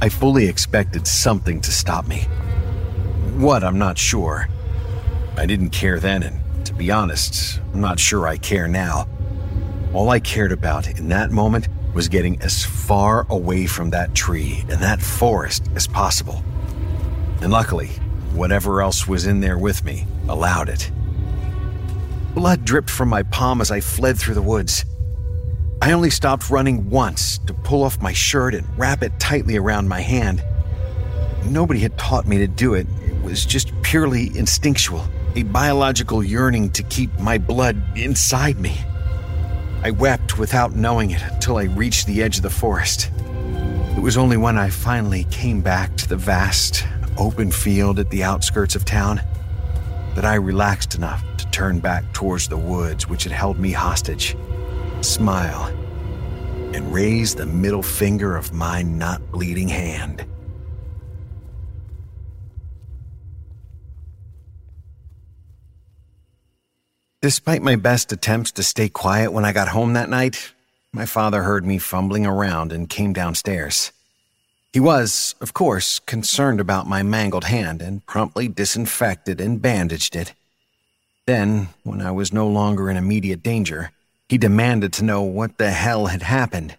I 0.00 0.08
fully 0.08 0.48
expected 0.48 1.06
something 1.06 1.60
to 1.62 1.72
stop 1.72 2.06
me. 2.06 2.26
What, 3.34 3.64
I'm 3.64 3.78
not 3.78 3.98
sure. 3.98 4.48
I 5.36 5.44
didn't 5.44 5.70
care 5.70 5.98
then, 5.98 6.22
and 6.22 6.66
to 6.66 6.72
be 6.72 6.92
honest, 6.92 7.60
I'm 7.72 7.80
not 7.80 7.98
sure 7.98 8.28
I 8.28 8.36
care 8.36 8.68
now. 8.68 9.08
All 9.92 10.10
I 10.10 10.20
cared 10.20 10.52
about 10.52 10.88
in 10.88 11.08
that 11.08 11.32
moment 11.32 11.68
was 11.94 12.08
getting 12.08 12.40
as 12.42 12.64
far 12.64 13.26
away 13.28 13.66
from 13.66 13.90
that 13.90 14.14
tree 14.14 14.64
and 14.68 14.80
that 14.80 15.02
forest 15.02 15.68
as 15.74 15.88
possible. 15.88 16.44
And 17.42 17.50
luckily, 17.50 17.88
whatever 18.34 18.80
else 18.80 19.08
was 19.08 19.26
in 19.26 19.40
there 19.40 19.58
with 19.58 19.84
me 19.84 20.06
allowed 20.28 20.68
it. 20.68 20.92
Blood 22.34 22.64
dripped 22.64 22.90
from 22.90 23.08
my 23.08 23.24
palm 23.24 23.60
as 23.60 23.72
I 23.72 23.80
fled 23.80 24.16
through 24.16 24.34
the 24.34 24.42
woods. 24.42 24.84
I 25.82 25.90
only 25.90 26.10
stopped 26.10 26.50
running 26.50 26.88
once 26.88 27.38
to 27.46 27.54
pull 27.54 27.82
off 27.82 28.00
my 28.00 28.12
shirt 28.12 28.54
and 28.54 28.66
wrap 28.78 29.02
it 29.02 29.18
tightly 29.18 29.56
around 29.56 29.88
my 29.88 30.00
hand. 30.00 30.42
Nobody 31.46 31.80
had 31.80 31.98
taught 31.98 32.26
me 32.26 32.38
to 32.38 32.46
do 32.46 32.74
it, 32.74 32.86
was 33.24 33.44
just 33.44 33.72
purely 33.82 34.36
instinctual, 34.36 35.04
a 35.34 35.42
biological 35.44 36.22
yearning 36.22 36.70
to 36.70 36.82
keep 36.84 37.18
my 37.18 37.38
blood 37.38 37.82
inside 37.96 38.58
me. 38.58 38.78
I 39.82 39.90
wept 39.90 40.38
without 40.38 40.76
knowing 40.76 41.10
it 41.10 41.22
until 41.22 41.56
I 41.56 41.64
reached 41.64 42.06
the 42.06 42.22
edge 42.22 42.36
of 42.36 42.42
the 42.42 42.50
forest. 42.50 43.10
It 43.96 44.00
was 44.00 44.16
only 44.16 44.36
when 44.36 44.58
I 44.58 44.70
finally 44.70 45.24
came 45.24 45.60
back 45.60 45.96
to 45.96 46.08
the 46.08 46.16
vast, 46.16 46.84
open 47.16 47.50
field 47.50 47.98
at 47.98 48.10
the 48.10 48.24
outskirts 48.24 48.74
of 48.74 48.84
town 48.84 49.20
that 50.14 50.24
I 50.24 50.34
relaxed 50.34 50.94
enough 50.94 51.24
to 51.38 51.50
turn 51.50 51.80
back 51.80 52.12
towards 52.12 52.48
the 52.48 52.56
woods 52.56 53.08
which 53.08 53.24
had 53.24 53.32
held 53.32 53.58
me 53.58 53.72
hostage, 53.72 54.36
smile, 55.00 55.66
and 56.74 56.92
raise 56.92 57.34
the 57.34 57.46
middle 57.46 57.82
finger 57.82 58.36
of 58.36 58.52
my 58.52 58.82
not 58.82 59.30
bleeding 59.30 59.68
hand. 59.68 60.24
Despite 67.24 67.62
my 67.62 67.76
best 67.76 68.12
attempts 68.12 68.52
to 68.52 68.62
stay 68.62 68.90
quiet 68.90 69.32
when 69.32 69.46
I 69.46 69.54
got 69.54 69.68
home 69.68 69.94
that 69.94 70.10
night, 70.10 70.52
my 70.92 71.06
father 71.06 71.42
heard 71.42 71.64
me 71.64 71.78
fumbling 71.78 72.26
around 72.26 72.70
and 72.70 72.86
came 72.86 73.14
downstairs. 73.14 73.92
He 74.74 74.78
was, 74.78 75.34
of 75.40 75.54
course, 75.54 76.00
concerned 76.00 76.60
about 76.60 76.86
my 76.86 77.02
mangled 77.02 77.44
hand 77.44 77.80
and 77.80 78.04
promptly 78.04 78.46
disinfected 78.46 79.40
and 79.40 79.62
bandaged 79.62 80.14
it. 80.14 80.34
Then, 81.24 81.68
when 81.82 82.02
I 82.02 82.10
was 82.10 82.30
no 82.30 82.46
longer 82.46 82.90
in 82.90 82.98
immediate 82.98 83.42
danger, 83.42 83.90
he 84.28 84.36
demanded 84.36 84.92
to 84.92 85.04
know 85.06 85.22
what 85.22 85.56
the 85.56 85.70
hell 85.70 86.08
had 86.08 86.20
happened. 86.20 86.76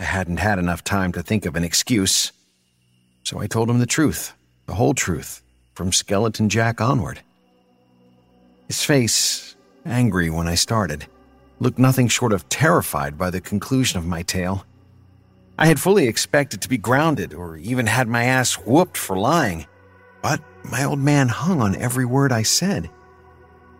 I 0.00 0.04
hadn't 0.04 0.38
had 0.38 0.58
enough 0.58 0.82
time 0.82 1.12
to 1.12 1.22
think 1.22 1.44
of 1.44 1.54
an 1.54 1.64
excuse, 1.64 2.32
so 3.24 3.40
I 3.40 3.46
told 3.46 3.68
him 3.68 3.78
the 3.78 3.84
truth, 3.84 4.32
the 4.64 4.76
whole 4.76 4.94
truth, 4.94 5.42
from 5.74 5.92
Skeleton 5.92 6.48
Jack 6.48 6.80
onward. 6.80 7.20
His 8.68 8.84
face, 8.84 9.56
angry 9.84 10.30
when 10.30 10.48
I 10.48 10.54
started, 10.54 11.06
looked 11.60 11.78
nothing 11.78 12.08
short 12.08 12.32
of 12.32 12.48
terrified 12.48 13.18
by 13.18 13.30
the 13.30 13.40
conclusion 13.40 13.98
of 13.98 14.06
my 14.06 14.22
tale. 14.22 14.64
I 15.58 15.66
had 15.66 15.78
fully 15.78 16.08
expected 16.08 16.60
to 16.62 16.68
be 16.68 16.78
grounded 16.78 17.32
or 17.32 17.56
even 17.56 17.86
had 17.86 18.08
my 18.08 18.24
ass 18.24 18.54
whooped 18.54 18.96
for 18.96 19.16
lying, 19.16 19.66
but 20.22 20.40
my 20.64 20.84
old 20.84 20.98
man 20.98 21.28
hung 21.28 21.60
on 21.60 21.76
every 21.76 22.04
word 22.04 22.32
I 22.32 22.42
said. 22.42 22.90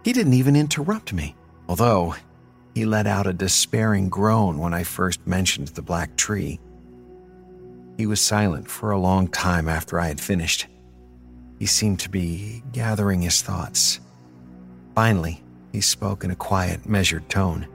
He 0.05 0.13
didn't 0.13 0.35
even 0.35 0.55
interrupt 0.55 1.13
me, 1.13 1.35
although 1.69 2.15
he 2.75 2.85
let 2.85 3.07
out 3.07 3.27
a 3.27 3.33
despairing 3.33 4.09
groan 4.09 4.59
when 4.59 4.75
I 4.75 4.85
first 4.85 5.27
mentioned 5.27 5.69
the 5.69 5.83
black 5.83 6.17
tree. 6.17 6.61
He 7.97 8.07
was 8.07 8.21
silent 8.21 8.69
for 8.69 8.91
a 8.91 8.99
long 8.99 9.29
time 9.29 9.69
after 9.69 9.99
I 9.99 10.09
had 10.09 10.21
finished. 10.21 10.67
He 11.59 11.67
seemed 11.67 12.01
to 12.01 12.11
be 12.11 12.63
gathering 12.73 13.23
his 13.23 13.41
thoughts. 13.41 14.01
Finally, 14.95 15.43
he 15.73 15.81
spoke 15.81 16.23
in 16.23 16.31
a 16.31 16.37
quiet, 16.37 16.87
measured 16.87 17.29
tone. 17.29 17.67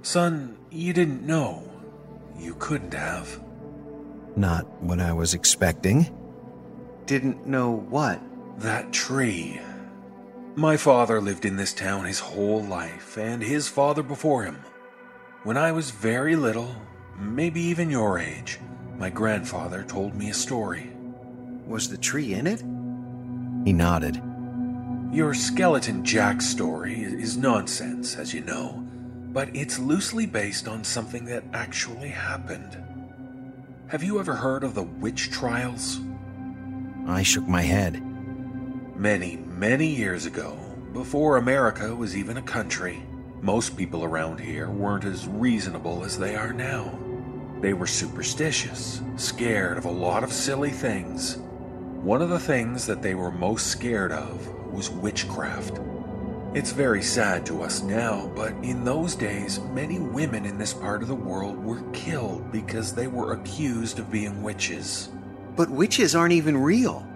Son, 0.00 0.56
you 0.70 0.92
didn't 0.92 1.26
know. 1.26 1.62
You 2.38 2.54
couldn't 2.58 2.94
have. 2.94 3.40
Not 4.34 4.66
what 4.82 4.98
I 4.98 5.12
was 5.12 5.34
expecting. 5.34 6.08
Didn't 7.04 7.46
know 7.46 7.70
what? 7.70 8.20
That 8.58 8.92
tree. 8.92 9.60
My 10.56 10.76
father 10.76 11.20
lived 11.20 11.44
in 11.44 11.56
this 11.56 11.74
town 11.74 12.06
his 12.06 12.20
whole 12.20 12.62
life, 12.62 13.18
and 13.18 13.42
his 13.42 13.68
father 13.68 14.02
before 14.02 14.44
him. 14.44 14.56
When 15.44 15.56
I 15.56 15.72
was 15.72 15.90
very 15.90 16.36
little, 16.36 16.74
maybe 17.18 17.60
even 17.60 17.90
your 17.90 18.18
age, 18.18 18.58
my 18.96 19.10
grandfather 19.10 19.82
told 19.82 20.14
me 20.14 20.30
a 20.30 20.34
story. 20.34 20.90
Was 21.66 21.88
the 21.88 21.98
tree 21.98 22.34
in 22.34 22.46
it? 22.46 22.60
He 23.66 23.72
nodded. 23.72 24.22
Your 25.12 25.34
Skeleton 25.34 26.06
Jack 26.06 26.40
story 26.40 27.02
is 27.02 27.36
nonsense, 27.36 28.16
as 28.16 28.32
you 28.32 28.40
know, 28.40 28.82
but 29.30 29.54
it's 29.54 29.78
loosely 29.78 30.24
based 30.24 30.66
on 30.66 30.82
something 30.82 31.26
that 31.26 31.44
actually 31.52 32.08
happened. 32.08 32.82
Have 33.88 34.02
you 34.02 34.18
ever 34.20 34.34
heard 34.34 34.64
of 34.64 34.74
the 34.74 34.84
witch 34.84 35.30
trials? 35.30 36.00
I 37.06 37.22
shook 37.22 37.46
my 37.46 37.60
head. 37.60 38.02
Many, 38.96 39.36
many 39.36 39.88
years 39.88 40.24
ago, 40.24 40.58
before 40.94 41.36
America 41.36 41.94
was 41.94 42.16
even 42.16 42.38
a 42.38 42.42
country, 42.42 43.02
most 43.42 43.76
people 43.76 44.04
around 44.04 44.40
here 44.40 44.70
weren't 44.70 45.04
as 45.04 45.28
reasonable 45.28 46.04
as 46.06 46.18
they 46.18 46.36
are 46.36 46.54
now. 46.54 46.98
They 47.60 47.74
were 47.74 47.86
superstitious, 47.86 49.02
scared 49.16 49.76
of 49.76 49.84
a 49.84 49.90
lot 49.90 50.24
of 50.24 50.32
silly 50.32 50.70
things. 50.70 51.36
One 52.00 52.22
of 52.22 52.30
the 52.30 52.40
things 52.40 52.86
that 52.86 53.02
they 53.02 53.14
were 53.14 53.30
most 53.30 53.66
scared 53.66 54.10
of 54.10 54.61
was 54.72 54.90
witchcraft. 54.90 55.80
It's 56.54 56.72
very 56.72 57.02
sad 57.02 57.46
to 57.46 57.62
us 57.62 57.82
now, 57.82 58.30
but 58.36 58.52
in 58.62 58.84
those 58.84 59.14
days, 59.14 59.60
many 59.72 59.98
women 59.98 60.44
in 60.44 60.58
this 60.58 60.74
part 60.74 61.00
of 61.00 61.08
the 61.08 61.14
world 61.14 61.56
were 61.56 61.82
killed 61.92 62.52
because 62.52 62.94
they 62.94 63.06
were 63.06 63.32
accused 63.32 63.98
of 63.98 64.10
being 64.10 64.42
witches. 64.42 65.08
But 65.56 65.70
witches 65.70 66.14
aren't 66.14 66.34
even 66.34 66.56
real. 66.58 67.06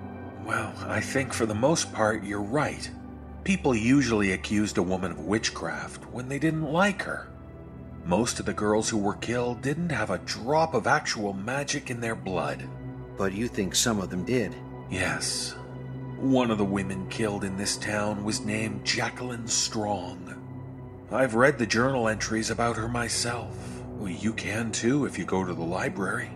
Well, 0.44 0.72
I 0.86 1.00
think 1.00 1.32
for 1.32 1.44
the 1.44 1.54
most 1.54 1.92
part 1.92 2.24
you're 2.24 2.40
right. 2.40 2.90
People 3.44 3.74
usually 3.74 4.32
accused 4.32 4.78
a 4.78 4.82
woman 4.82 5.12
of 5.12 5.20
witchcraft 5.20 6.04
when 6.12 6.28
they 6.28 6.38
didn't 6.38 6.72
like 6.72 7.02
her. 7.02 7.28
Most 8.06 8.40
of 8.40 8.46
the 8.46 8.52
girls 8.52 8.88
who 8.88 8.98
were 8.98 9.14
killed 9.16 9.62
didn't 9.62 9.90
have 9.90 10.10
a 10.10 10.18
drop 10.18 10.74
of 10.74 10.86
actual 10.86 11.32
magic 11.32 11.90
in 11.90 12.00
their 12.00 12.14
blood. 12.14 12.68
But 13.18 13.32
you 13.32 13.48
think 13.48 13.74
some 13.74 14.00
of 14.00 14.10
them 14.10 14.24
did? 14.24 14.54
Yes, 14.90 15.56
one 16.18 16.50
of 16.50 16.58
the 16.58 16.64
women 16.64 17.08
killed 17.08 17.44
in 17.44 17.56
this 17.56 17.76
town 17.76 18.24
was 18.24 18.40
named 18.40 18.84
Jacqueline 18.84 19.46
Strong. 19.46 20.42
I've 21.10 21.34
read 21.34 21.58
the 21.58 21.66
journal 21.66 22.08
entries 22.08 22.50
about 22.50 22.76
her 22.76 22.88
myself. 22.88 23.54
Well, 23.96 24.10
you 24.10 24.32
can 24.32 24.72
too 24.72 25.04
if 25.04 25.18
you 25.18 25.24
go 25.24 25.44
to 25.44 25.54
the 25.54 25.62
library. 25.62 26.30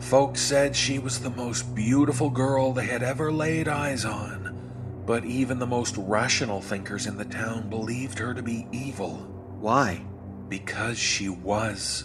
Folks 0.00 0.40
said 0.40 0.74
she 0.74 0.98
was 0.98 1.20
the 1.20 1.30
most 1.30 1.74
beautiful 1.74 2.30
girl 2.30 2.72
they 2.72 2.86
had 2.86 3.02
ever 3.02 3.30
laid 3.30 3.68
eyes 3.68 4.04
on, 4.04 5.02
but 5.04 5.24
even 5.24 5.58
the 5.58 5.66
most 5.66 5.96
rational 5.96 6.60
thinkers 6.60 7.06
in 7.06 7.16
the 7.16 7.24
town 7.24 7.68
believed 7.68 8.18
her 8.18 8.32
to 8.32 8.42
be 8.42 8.66
evil. 8.72 9.16
Why? 9.60 10.02
Because 10.48 10.98
she 10.98 11.28
was. 11.28 12.04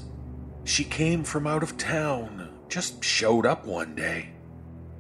She 0.63 0.83
came 0.83 1.23
from 1.23 1.47
out 1.47 1.63
of 1.63 1.77
town, 1.77 2.49
just 2.67 3.03
showed 3.03 3.45
up 3.45 3.65
one 3.65 3.95
day. 3.95 4.29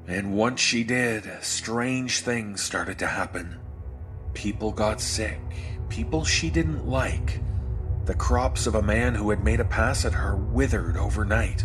And 0.07 0.35
once 0.35 0.59
she 0.59 0.83
did, 0.83 1.29
strange 1.41 2.19
things 2.19 2.61
started 2.61 2.99
to 2.99 3.07
happen. 3.07 3.59
People 4.33 4.71
got 4.71 4.99
sick, 4.99 5.39
people 5.89 6.25
she 6.25 6.49
didn't 6.49 6.87
like. 6.87 7.39
The 8.05 8.13
crops 8.13 8.67
of 8.67 8.75
a 8.75 8.81
man 8.81 9.15
who 9.15 9.29
had 9.29 9.43
made 9.43 9.61
a 9.61 9.65
pass 9.65 10.03
at 10.03 10.13
her 10.13 10.35
withered 10.35 10.97
overnight. 10.97 11.63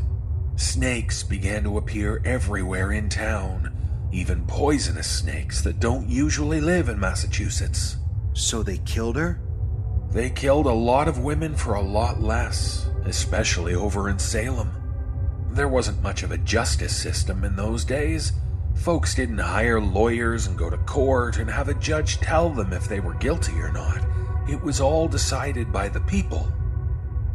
Snakes 0.54 1.22
began 1.22 1.64
to 1.64 1.78
appear 1.78 2.22
everywhere 2.24 2.92
in 2.92 3.08
town, 3.08 3.72
even 4.12 4.44
poisonous 4.46 5.10
snakes 5.10 5.60
that 5.62 5.80
don't 5.80 6.08
usually 6.08 6.60
live 6.60 6.88
in 6.88 7.00
Massachusetts. 7.00 7.96
So 8.34 8.62
they 8.62 8.78
killed 8.78 9.16
her? 9.16 9.40
They 10.10 10.30
killed 10.30 10.66
a 10.66 10.72
lot 10.72 11.08
of 11.08 11.18
women 11.18 11.54
for 11.54 11.74
a 11.74 11.82
lot 11.82 12.20
less, 12.20 12.88
especially 13.04 13.74
over 13.74 14.08
in 14.08 14.18
Salem. 14.18 14.70
There 15.50 15.68
wasn't 15.68 16.02
much 16.02 16.22
of 16.22 16.30
a 16.30 16.38
justice 16.38 16.96
system 16.96 17.44
in 17.44 17.56
those 17.56 17.84
days. 17.84 18.32
Folks 18.74 19.14
didn't 19.14 19.38
hire 19.38 19.80
lawyers 19.80 20.46
and 20.46 20.56
go 20.56 20.70
to 20.70 20.76
court 20.78 21.38
and 21.38 21.50
have 21.50 21.68
a 21.68 21.74
judge 21.74 22.18
tell 22.18 22.50
them 22.50 22.72
if 22.72 22.88
they 22.88 23.00
were 23.00 23.14
guilty 23.14 23.54
or 23.54 23.72
not. 23.72 24.04
It 24.48 24.62
was 24.62 24.80
all 24.80 25.08
decided 25.08 25.72
by 25.72 25.88
the 25.88 26.00
people. 26.00 26.52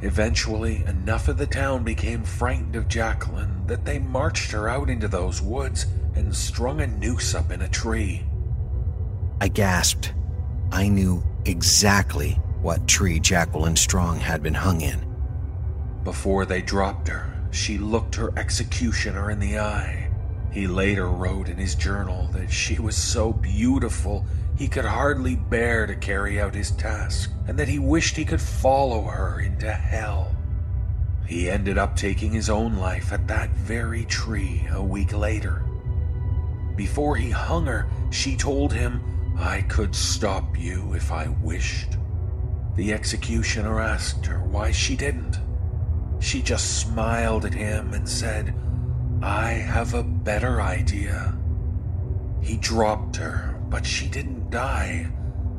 Eventually, 0.02 0.84
enough 0.86 1.28
of 1.28 1.38
the 1.38 1.48
town 1.48 1.84
became 1.84 2.24
frightened 2.24 2.76
of 2.76 2.88
Jacqueline 2.88 3.66
that 3.68 3.86
they 3.86 4.00
marched 4.00 4.52
her 4.52 4.68
out 4.68 4.90
into 4.90 5.08
those 5.08 5.42
woods 5.42 5.86
and 6.16 6.36
strung 6.36 6.82
a 6.82 6.88
noose 6.88 7.34
up 7.34 7.52
in 7.52 7.62
a 7.62 7.70
tree. 7.70 8.24
I 9.42 9.48
gasped. 9.48 10.14
I 10.72 10.88
knew 10.88 11.24
exactly 11.46 12.34
what 12.62 12.88
tree 12.88 13.20
Jacqueline 13.20 13.76
Strong 13.76 14.20
had 14.20 14.42
been 14.42 14.54
hung 14.54 14.82
in. 14.82 15.06
Before 16.04 16.46
they 16.46 16.62
dropped 16.62 17.08
her, 17.08 17.33
she 17.56 17.78
looked 17.78 18.16
her 18.16 18.38
executioner 18.38 19.32
in 19.32 19.40
the 19.40 19.60
eye. 19.60 20.10
He 20.52 20.68
later 20.68 21.08
wrote 21.08 21.50
in 21.50 21.58
his 21.58 21.76
journal 21.76 22.30
that 22.34 22.52
she 22.52 22.80
was 22.80 22.96
so 22.96 23.34
beautiful 23.34 24.26
he 24.58 24.68
could 24.68 24.86
hardly 24.86 25.36
bear 25.36 25.88
to 25.88 25.96
carry 25.96 26.40
out 26.40 26.54
his 26.54 26.72
task, 26.72 27.32
and 27.48 27.58
that 27.58 27.68
he 27.68 27.80
wished 27.80 28.16
he 28.16 28.26
could 28.26 28.42
follow 28.42 29.02
her 29.02 29.40
into 29.40 29.72
hell. 29.72 30.36
He 31.26 31.50
ended 31.50 31.78
up 31.78 31.96
taking 31.96 32.32
his 32.32 32.50
own 32.50 32.78
life 32.78 33.12
at 33.12 33.28
that 33.28 33.50
very 33.52 34.06
tree 34.06 34.68
a 34.72 34.84
week 34.84 35.14
later. 35.14 35.64
Before 36.76 37.16
he 37.16 37.30
hung 37.30 37.66
her, 37.66 37.88
she 38.12 38.36
told 38.36 38.74
him, 38.74 39.02
I 39.38 39.62
could 39.62 39.96
stop 39.96 40.60
you 40.60 40.94
if 40.94 41.12
I 41.12 41.30
wished. 41.42 41.98
The 42.76 42.94
executioner 42.94 43.80
asked 43.80 44.26
her 44.26 44.40
why 44.40 44.72
she 44.72 44.96
didn't. 44.96 45.40
She 46.24 46.42
just 46.42 46.80
smiled 46.80 47.44
at 47.44 47.54
him 47.54 47.94
and 47.94 48.08
said, 48.08 48.56
I 49.22 49.52
have 49.52 49.94
a 49.94 50.04
better 50.04 50.62
idea. 50.62 51.38
He 52.42 52.56
dropped 52.56 53.18
her, 53.18 53.60
but 53.70 53.86
she 53.86 54.08
didn't 54.08 54.50
die. 54.50 55.12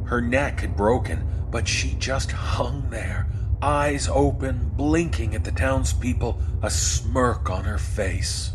Her 0.06 0.22
neck 0.22 0.60
had 0.60 0.74
broken, 0.74 1.28
but 1.50 1.68
she 1.68 1.94
just 1.98 2.32
hung 2.32 2.88
there, 2.88 3.28
eyes 3.60 4.08
open, 4.08 4.70
blinking 4.74 5.34
at 5.34 5.44
the 5.44 5.52
townspeople, 5.52 6.40
a 6.62 6.70
smirk 6.70 7.50
on 7.50 7.64
her 7.64 7.78
face. 7.78 8.52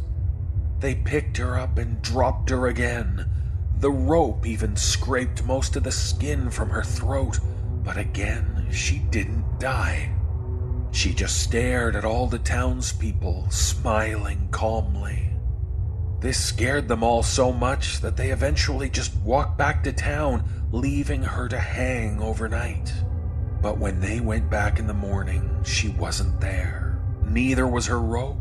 They 0.80 0.96
picked 0.96 1.38
her 1.38 1.60
up 1.60 1.78
and 1.78 2.02
dropped 2.02 2.50
her 2.50 2.66
again. 2.66 3.30
The 3.78 3.92
rope 3.92 4.48
even 4.48 4.76
scraped 4.76 5.46
most 5.46 5.76
of 5.76 5.84
the 5.84 5.92
skin 5.92 6.50
from 6.50 6.72
her 6.72 6.84
throat, 6.84 7.40
but 7.84 7.98
again 7.98 8.68
she 8.72 8.98
didn't 8.98 9.60
die. 9.60 10.12
She 10.92 11.14
just 11.14 11.42
stared 11.42 11.96
at 11.96 12.06
all 12.06 12.28
the 12.28 12.40
townspeople, 12.40 13.52
smiling 13.52 14.50
calmly. 14.52 15.30
This 16.20 16.44
scared 16.44 16.88
them 16.88 17.04
all 17.04 17.24
so 17.24 17.54
much 17.54 18.02
that 18.02 18.18
they 18.18 18.32
eventually 18.32 18.90
just 18.90 19.16
walked 19.22 19.58
back 19.58 19.84
to 19.84 19.94
town, 19.94 20.44
leaving 20.72 21.24
her 21.24 21.48
to 21.48 21.60
hang 21.60 22.22
overnight. 22.22 22.92
But 23.62 23.78
when 23.78 24.02
they 24.02 24.20
went 24.20 24.50
back 24.50 24.80
in 24.80 24.88
the 24.88 24.94
morning, 24.94 25.64
she 25.64 25.90
wasn't 25.90 26.42
there. 26.42 27.00
Neither 27.24 27.68
was 27.68 27.86
her 27.86 28.00
rope. 28.00 28.38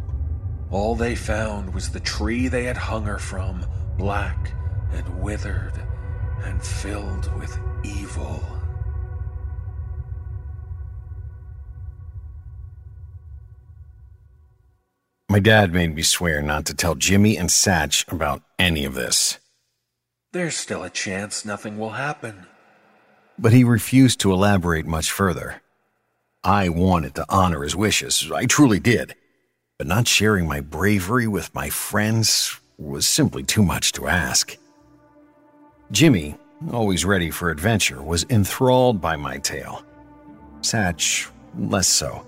All 0.70 0.96
they 0.96 1.14
found 1.14 1.72
was 1.72 1.90
the 1.90 2.00
tree 2.00 2.48
they 2.48 2.64
had 2.64 2.76
hung 2.76 3.04
her 3.04 3.18
from, 3.18 3.64
black 3.96 4.52
and 4.92 5.20
withered 5.20 5.74
and 6.44 6.62
filled 6.62 7.32
with 7.38 7.58
evil. 7.84 8.57
My 15.30 15.40
dad 15.40 15.74
made 15.74 15.94
me 15.94 16.00
swear 16.00 16.40
not 16.40 16.64
to 16.66 16.74
tell 16.74 16.94
Jimmy 16.94 17.36
and 17.36 17.50
Satch 17.50 18.10
about 18.10 18.42
any 18.58 18.86
of 18.86 18.94
this. 18.94 19.38
There's 20.32 20.56
still 20.56 20.82
a 20.82 20.88
chance 20.88 21.44
nothing 21.44 21.78
will 21.78 21.90
happen. 21.90 22.46
But 23.38 23.52
he 23.52 23.62
refused 23.62 24.20
to 24.20 24.32
elaborate 24.32 24.86
much 24.86 25.10
further. 25.10 25.60
I 26.42 26.70
wanted 26.70 27.14
to 27.16 27.26
honor 27.28 27.62
his 27.62 27.76
wishes, 27.76 28.30
I 28.32 28.46
truly 28.46 28.80
did. 28.80 29.16
But 29.76 29.86
not 29.86 30.08
sharing 30.08 30.48
my 30.48 30.60
bravery 30.60 31.26
with 31.26 31.54
my 31.54 31.68
friends 31.68 32.58
was 32.78 33.06
simply 33.06 33.42
too 33.42 33.62
much 33.62 33.92
to 33.92 34.08
ask. 34.08 34.56
Jimmy, 35.92 36.36
always 36.72 37.04
ready 37.04 37.30
for 37.30 37.50
adventure, 37.50 38.02
was 38.02 38.24
enthralled 38.30 39.02
by 39.02 39.16
my 39.16 39.36
tale. 39.36 39.84
Satch, 40.62 41.30
less 41.54 41.86
so. 41.86 42.27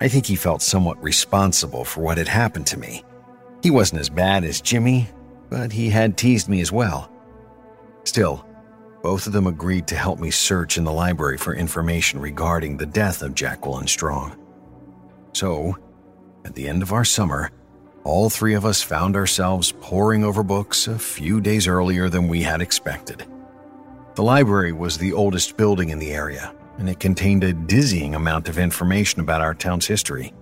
I 0.00 0.08
think 0.08 0.26
he 0.26 0.36
felt 0.36 0.62
somewhat 0.62 1.02
responsible 1.02 1.84
for 1.84 2.02
what 2.02 2.18
had 2.18 2.28
happened 2.28 2.66
to 2.68 2.78
me. 2.78 3.04
He 3.62 3.70
wasn't 3.70 4.00
as 4.00 4.10
bad 4.10 4.44
as 4.44 4.60
Jimmy, 4.60 5.08
but 5.48 5.72
he 5.72 5.88
had 5.88 6.16
teased 6.16 6.48
me 6.48 6.60
as 6.60 6.70
well. 6.70 7.10
Still, 8.04 8.46
both 9.02 9.26
of 9.26 9.32
them 9.32 9.46
agreed 9.46 9.86
to 9.88 9.96
help 9.96 10.18
me 10.18 10.30
search 10.30 10.78
in 10.78 10.84
the 10.84 10.92
library 10.92 11.38
for 11.38 11.54
information 11.54 12.20
regarding 12.20 12.76
the 12.76 12.86
death 12.86 13.22
of 13.22 13.34
Jacqueline 13.34 13.86
Strong. 13.86 14.36
So, 15.32 15.76
at 16.44 16.54
the 16.54 16.68
end 16.68 16.82
of 16.82 16.92
our 16.92 17.04
summer, 17.04 17.50
all 18.04 18.30
three 18.30 18.54
of 18.54 18.64
us 18.64 18.82
found 18.82 19.16
ourselves 19.16 19.72
poring 19.80 20.24
over 20.24 20.42
books 20.42 20.86
a 20.86 20.98
few 20.98 21.40
days 21.40 21.66
earlier 21.66 22.08
than 22.08 22.28
we 22.28 22.42
had 22.42 22.60
expected. 22.60 23.24
The 24.14 24.22
library 24.22 24.72
was 24.72 24.96
the 24.96 25.12
oldest 25.12 25.56
building 25.56 25.90
in 25.90 25.98
the 25.98 26.12
area, 26.12 26.54
and 26.78 26.88
it 26.88 27.00
contained 27.00 27.44
a 27.44 27.52
dizzying 27.52 28.14
amount 28.14 28.48
of 28.48 28.58
information 28.58 29.20
about 29.20 29.40
our 29.40 29.54
town's 29.54 29.86
history. 29.86 30.32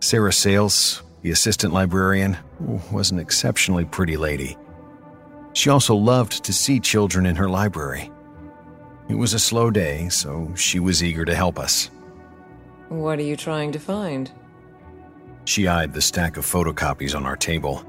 Sarah 0.00 0.32
Sales, 0.32 1.02
the 1.22 1.30
assistant 1.30 1.72
librarian, 1.72 2.36
was 2.92 3.10
an 3.10 3.18
exceptionally 3.18 3.84
pretty 3.84 4.16
lady. 4.16 4.56
She 5.54 5.70
also 5.70 5.94
loved 5.94 6.44
to 6.44 6.52
see 6.52 6.78
children 6.78 7.26
in 7.26 7.36
her 7.36 7.48
library. 7.48 8.10
It 9.08 9.16
was 9.16 9.34
a 9.34 9.38
slow 9.38 9.70
day, 9.70 10.08
so 10.10 10.52
she 10.54 10.78
was 10.78 11.02
eager 11.02 11.24
to 11.24 11.34
help 11.34 11.58
us. 11.58 11.90
What 12.88 13.18
are 13.18 13.22
you 13.22 13.36
trying 13.36 13.72
to 13.72 13.78
find? 13.78 14.30
She 15.44 15.66
eyed 15.66 15.94
the 15.94 16.02
stack 16.02 16.36
of 16.36 16.44
photocopies 16.44 17.16
on 17.16 17.24
our 17.24 17.36
table. 17.36 17.84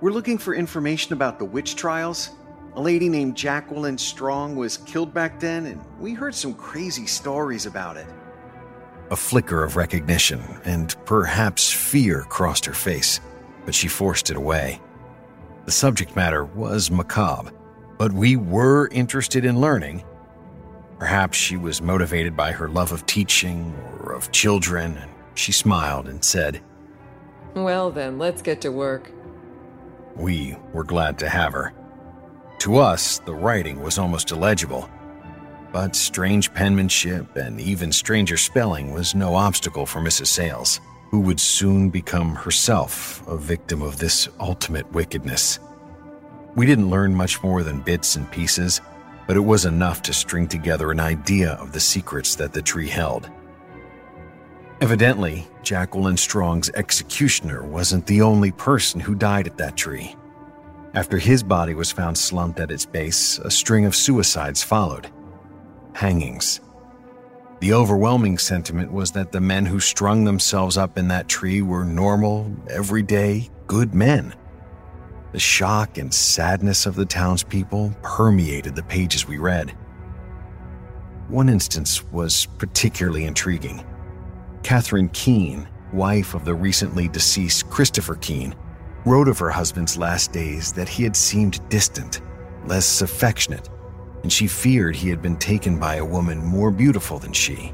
We're 0.00 0.12
looking 0.12 0.38
for 0.38 0.54
information 0.54 1.14
about 1.14 1.38
the 1.38 1.44
witch 1.44 1.76
trials. 1.76 2.30
A 2.78 2.80
lady 2.80 3.08
named 3.08 3.36
Jacqueline 3.36 3.98
Strong 3.98 4.54
was 4.54 4.76
killed 4.76 5.12
back 5.12 5.40
then, 5.40 5.66
and 5.66 5.84
we 5.98 6.14
heard 6.14 6.32
some 6.32 6.54
crazy 6.54 7.06
stories 7.06 7.66
about 7.66 7.96
it. 7.96 8.06
A 9.10 9.16
flicker 9.16 9.64
of 9.64 9.74
recognition 9.74 10.40
and 10.64 10.94
perhaps 11.04 11.72
fear 11.72 12.22
crossed 12.28 12.64
her 12.66 12.72
face, 12.72 13.18
but 13.64 13.74
she 13.74 13.88
forced 13.88 14.30
it 14.30 14.36
away. 14.36 14.80
The 15.64 15.72
subject 15.72 16.14
matter 16.14 16.44
was 16.44 16.88
macabre, 16.88 17.52
but 17.98 18.12
we 18.12 18.36
were 18.36 18.86
interested 18.92 19.44
in 19.44 19.60
learning. 19.60 20.04
Perhaps 21.00 21.36
she 21.36 21.56
was 21.56 21.82
motivated 21.82 22.36
by 22.36 22.52
her 22.52 22.68
love 22.68 22.92
of 22.92 23.04
teaching 23.06 23.74
or 23.98 24.12
of 24.12 24.30
children, 24.30 24.96
and 24.96 25.10
she 25.34 25.50
smiled 25.50 26.06
and 26.06 26.24
said, 26.24 26.62
Well, 27.56 27.90
then, 27.90 28.20
let's 28.20 28.40
get 28.40 28.60
to 28.60 28.70
work. 28.70 29.10
We 30.14 30.56
were 30.72 30.84
glad 30.84 31.18
to 31.18 31.28
have 31.28 31.52
her. 31.54 31.72
To 32.60 32.78
us, 32.78 33.20
the 33.20 33.34
writing 33.34 33.82
was 33.82 33.98
almost 33.98 34.32
illegible, 34.32 34.90
but 35.72 35.94
strange 35.94 36.52
penmanship 36.52 37.36
and 37.36 37.60
even 37.60 37.92
stranger 37.92 38.36
spelling 38.36 38.92
was 38.92 39.14
no 39.14 39.36
obstacle 39.36 39.86
for 39.86 40.00
Mrs. 40.00 40.26
Sales, 40.26 40.80
who 41.10 41.20
would 41.20 41.38
soon 41.38 41.88
become 41.88 42.34
herself 42.34 43.26
a 43.28 43.36
victim 43.36 43.80
of 43.80 43.98
this 43.98 44.28
ultimate 44.40 44.90
wickedness. 44.92 45.60
We 46.56 46.66
didn't 46.66 46.90
learn 46.90 47.14
much 47.14 47.40
more 47.44 47.62
than 47.62 47.80
bits 47.80 48.16
and 48.16 48.28
pieces, 48.32 48.80
but 49.28 49.36
it 49.36 49.40
was 49.40 49.64
enough 49.64 50.02
to 50.02 50.12
string 50.12 50.48
together 50.48 50.90
an 50.90 50.98
idea 50.98 51.52
of 51.52 51.70
the 51.72 51.80
secrets 51.80 52.34
that 52.36 52.52
the 52.52 52.62
tree 52.62 52.88
held. 52.88 53.30
Evidently, 54.80 55.46
Jacqueline 55.62 56.16
Strong's 56.16 56.70
executioner 56.70 57.64
wasn't 57.64 58.06
the 58.06 58.22
only 58.22 58.50
person 58.50 58.98
who 58.98 59.14
died 59.14 59.46
at 59.46 59.58
that 59.58 59.76
tree. 59.76 60.16
After 60.94 61.18
his 61.18 61.42
body 61.42 61.74
was 61.74 61.92
found 61.92 62.16
slumped 62.16 62.60
at 62.60 62.70
its 62.70 62.86
base, 62.86 63.38
a 63.38 63.50
string 63.50 63.84
of 63.84 63.94
suicides 63.94 64.62
followed. 64.62 65.10
Hangings. 65.92 66.60
The 67.60 67.72
overwhelming 67.72 68.38
sentiment 68.38 68.92
was 68.92 69.10
that 69.12 69.32
the 69.32 69.40
men 69.40 69.66
who 69.66 69.80
strung 69.80 70.24
themselves 70.24 70.76
up 70.76 70.96
in 70.96 71.08
that 71.08 71.28
tree 71.28 71.60
were 71.60 71.84
normal, 71.84 72.50
everyday, 72.70 73.50
good 73.66 73.94
men. 73.94 74.34
The 75.32 75.40
shock 75.40 75.98
and 75.98 76.14
sadness 76.14 76.86
of 76.86 76.94
the 76.94 77.04
townspeople 77.04 77.94
permeated 78.02 78.74
the 78.74 78.82
pages 78.84 79.26
we 79.26 79.38
read. 79.38 79.70
One 81.28 81.50
instance 81.50 82.02
was 82.04 82.46
particularly 82.56 83.26
intriguing. 83.26 83.84
Catherine 84.62 85.10
Keene, 85.10 85.68
wife 85.92 86.34
of 86.34 86.46
the 86.46 86.54
recently 86.54 87.08
deceased 87.08 87.68
Christopher 87.68 88.14
Keene, 88.14 88.54
wrote 89.08 89.28
of 89.28 89.38
her 89.38 89.50
husband's 89.50 89.96
last 89.96 90.32
days 90.32 90.72
that 90.74 90.88
he 90.88 91.02
had 91.02 91.16
seemed 91.16 91.66
distant, 91.70 92.20
less 92.66 93.00
affectionate, 93.00 93.68
and 94.22 94.32
she 94.32 94.46
feared 94.46 94.94
he 94.94 95.08
had 95.08 95.22
been 95.22 95.36
taken 95.36 95.78
by 95.78 95.96
a 95.96 96.04
woman 96.04 96.44
more 96.44 96.70
beautiful 96.70 97.18
than 97.18 97.32
she. 97.32 97.72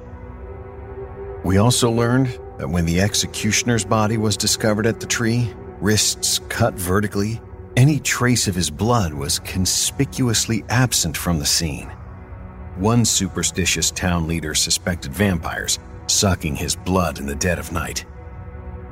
We 1.45 1.59
also 1.59 1.91
learned 1.91 2.39
that 2.59 2.71
when 2.71 2.87
the 2.87 3.01
executioner's 3.01 3.85
body 3.85 4.17
was 4.17 4.37
discovered 4.37 4.87
at 4.87 5.01
the 5.01 5.07
tree, 5.07 5.53
wrists 5.81 6.39
cut 6.49 6.75
vertically, 6.75 7.41
any 7.77 7.99
trace 7.99 8.47
of 8.47 8.55
his 8.55 8.71
blood 8.71 9.13
was 9.13 9.41
conspicuously 9.41 10.65
absent 10.69 11.17
from 11.17 11.41
the 11.41 11.47
scene. 11.47 11.91
One 12.77 13.05
superstitious 13.05 13.91
town 13.91 14.29
leader 14.29 14.55
suspected 14.55 15.13
vampires 15.13 15.81
sucking 16.07 16.55
his 16.55 16.77
blood 16.77 17.19
in 17.19 17.27
the 17.27 17.35
dead 17.35 17.59
of 17.59 17.73
night. 17.73 18.05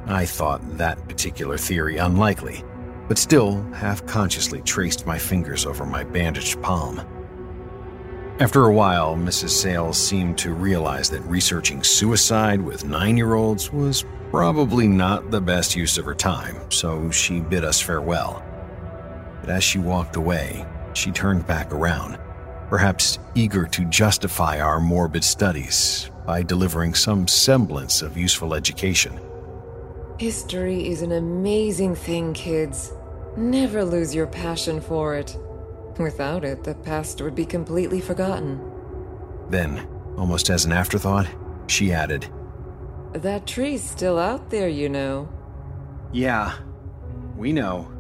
I 0.07 0.27
thought 0.27 0.79
that 0.79 1.09
particular 1.09 1.57
theory 1.57 1.99
unlikely, 1.99 2.65
but 3.09 3.19
still 3.19 3.63
half 3.73 4.05
consciously 4.07 4.61
traced 4.63 5.07
my 5.07 5.19
fingers 5.19 5.65
over 5.65 5.87
my 5.87 6.03
bandaged 6.03 6.61
palm. 6.63 7.01
After 8.41 8.65
a 8.65 8.73
while, 8.73 9.15
Mrs. 9.15 9.51
Sales 9.51 9.97
seemed 9.97 10.37
to 10.39 10.53
realize 10.53 11.09
that 11.11 11.21
researching 11.21 11.83
suicide 11.85 12.61
with 12.61 12.85
nine 12.85 13.17
year 13.17 13.35
olds 13.35 13.73
was 13.73 14.05
probably 14.31 14.89
not 14.89 15.31
the 15.31 15.41
best 15.41 15.77
use 15.77 15.99
of 15.99 16.07
her 16.07 16.15
time, 16.15 16.57
so 16.71 17.11
she 17.11 17.41
bid 17.41 17.63
us 17.63 17.81
farewell. 17.81 18.43
But 19.41 19.51
as 19.51 19.63
she 19.63 19.79
walked 19.79 20.17
away, 20.17 20.67
she 20.95 21.13
turned 21.13 21.47
back 21.47 21.73
around, 21.73 22.19
perhaps 22.69 23.19
eager 23.35 23.67
to 23.67 23.85
justify 23.85 24.61
our 24.61 24.81
morbid 24.81 25.23
studies 25.23 26.11
by 26.27 26.43
delivering 26.43 26.95
some 26.95 27.29
semblance 27.29 28.03
of 28.03 28.17
useful 28.17 28.55
education. 28.55 29.21
History 30.23 30.87
is 30.87 31.03
an 31.03 31.11
amazing 31.11 31.97
thing, 31.97 32.33
kids. 32.33 32.93
Never 33.37 33.85
lose 33.85 34.15
your 34.15 34.29
passion 34.29 34.81
for 34.81 35.17
it. 35.17 35.37
Without 35.99 36.45
it, 36.45 36.63
the 36.63 36.77
past 36.77 37.21
would 37.21 37.35
be 37.35 37.45
completely 37.45 38.01
forgotten. 38.01 38.61
Then, 39.49 39.85
almost 40.17 40.49
as 40.49 40.65
an 40.65 40.71
afterthought, 40.71 41.27
she 41.67 41.93
added, 41.93 42.29
That 43.15 43.49
tree's 43.49 43.83
still 43.83 44.17
out 44.17 44.49
there, 44.49 44.69
you 44.69 44.89
know. 44.89 45.29
Yeah, 46.13 46.55
we 47.37 47.53
know. 47.53 47.91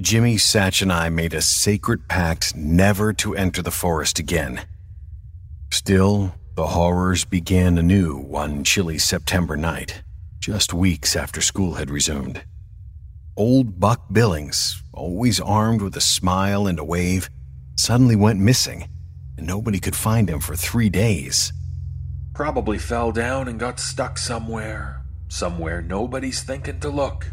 Jimmy, 0.00 0.36
Satch, 0.36 0.82
and 0.82 0.92
I 0.92 1.08
made 1.08 1.34
a 1.34 1.42
sacred 1.42 2.06
pact 2.06 2.54
never 2.54 3.12
to 3.14 3.34
enter 3.34 3.60
the 3.60 3.72
forest 3.72 4.20
again. 4.20 4.60
Still, 5.72 6.34
the 6.54 6.66
horrors 6.66 7.24
began 7.24 7.78
anew 7.78 8.18
one 8.18 8.62
chilly 8.62 8.98
September 8.98 9.56
night, 9.56 10.02
just 10.38 10.74
weeks 10.74 11.16
after 11.16 11.40
school 11.40 11.72
had 11.74 11.90
resumed. 11.90 12.44
Old 13.38 13.80
Buck 13.80 14.12
Billings, 14.12 14.82
always 14.92 15.40
armed 15.40 15.80
with 15.80 15.96
a 15.96 16.00
smile 16.02 16.66
and 16.66 16.78
a 16.78 16.84
wave, 16.84 17.30
suddenly 17.74 18.16
went 18.16 18.38
missing, 18.38 18.86
and 19.38 19.46
nobody 19.46 19.80
could 19.80 19.96
find 19.96 20.28
him 20.28 20.40
for 20.40 20.54
three 20.54 20.90
days. 20.90 21.54
Probably 22.34 22.76
fell 22.76 23.10
down 23.10 23.48
and 23.48 23.58
got 23.58 23.80
stuck 23.80 24.18
somewhere. 24.18 25.02
Somewhere 25.28 25.80
nobody's 25.80 26.42
thinking 26.42 26.80
to 26.80 26.90
look. 26.90 27.28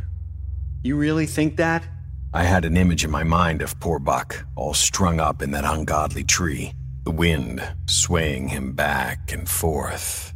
You 0.82 0.96
really 0.96 1.26
think 1.26 1.58
that? 1.58 1.86
I 2.34 2.44
had 2.44 2.64
an 2.64 2.78
image 2.78 3.04
in 3.04 3.12
my 3.12 3.26
mind 3.26 3.62
of 3.62 3.78
poor 3.82 4.00
Buck, 4.00 4.46
all 4.56 4.74
strung 4.74 5.20
up 5.20 5.42
in 5.42 5.52
that 5.52 5.66
ungodly 5.66 6.24
tree, 6.24 6.72
the 7.10 7.16
wind 7.16 7.68
swaying 7.88 8.50
him 8.50 8.72
back 8.72 9.32
and 9.32 9.50
forth. 9.50 10.32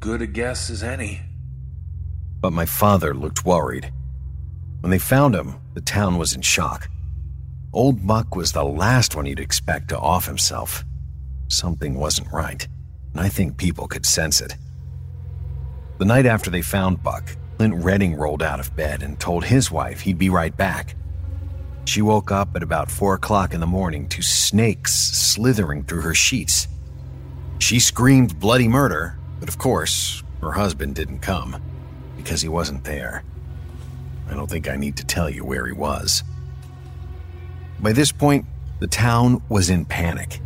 Good 0.00 0.20
a 0.20 0.26
guess 0.26 0.70
as 0.70 0.82
any. 0.82 1.20
But 2.40 2.52
my 2.52 2.66
father 2.66 3.14
looked 3.14 3.44
worried. 3.44 3.92
When 4.80 4.90
they 4.90 4.98
found 4.98 5.36
him, 5.36 5.54
the 5.74 5.80
town 5.80 6.18
was 6.18 6.34
in 6.34 6.42
shock. 6.42 6.88
Old 7.72 8.04
Buck 8.04 8.34
was 8.34 8.50
the 8.50 8.64
last 8.64 9.14
one 9.14 9.24
you'd 9.26 9.38
expect 9.38 9.90
to 9.90 9.98
off 10.00 10.26
himself. 10.26 10.84
Something 11.46 11.94
wasn't 11.94 12.32
right, 12.32 12.66
and 13.12 13.20
I 13.20 13.28
think 13.28 13.56
people 13.56 13.86
could 13.86 14.04
sense 14.04 14.40
it. 14.40 14.56
The 15.98 16.06
night 16.06 16.26
after 16.26 16.50
they 16.50 16.62
found 16.62 17.04
Buck, 17.04 17.36
Clint 17.56 17.84
Redding 17.84 18.16
rolled 18.16 18.42
out 18.42 18.58
of 18.58 18.74
bed 18.74 19.04
and 19.04 19.20
told 19.20 19.44
his 19.44 19.70
wife 19.70 20.00
he'd 20.00 20.18
be 20.18 20.28
right 20.28 20.56
back. 20.56 20.96
She 21.88 22.02
woke 22.02 22.30
up 22.30 22.54
at 22.54 22.62
about 22.62 22.90
4 22.90 23.14
o'clock 23.14 23.54
in 23.54 23.60
the 23.60 23.66
morning 23.66 24.10
to 24.10 24.20
snakes 24.20 24.92
slithering 24.92 25.84
through 25.84 26.02
her 26.02 26.14
sheets. 26.14 26.68
She 27.60 27.80
screamed 27.80 28.38
bloody 28.38 28.68
murder, 28.68 29.18
but 29.40 29.48
of 29.48 29.56
course, 29.56 30.22
her 30.42 30.52
husband 30.52 30.96
didn't 30.96 31.20
come 31.20 31.62
because 32.14 32.42
he 32.42 32.48
wasn't 32.48 32.84
there. 32.84 33.24
I 34.28 34.34
don't 34.34 34.50
think 34.50 34.68
I 34.68 34.76
need 34.76 34.98
to 34.98 35.06
tell 35.06 35.30
you 35.30 35.46
where 35.46 35.66
he 35.66 35.72
was. 35.72 36.24
By 37.80 37.92
this 37.92 38.12
point, 38.12 38.44
the 38.80 38.86
town 38.86 39.40
was 39.48 39.70
in 39.70 39.86
panic. 39.86 40.40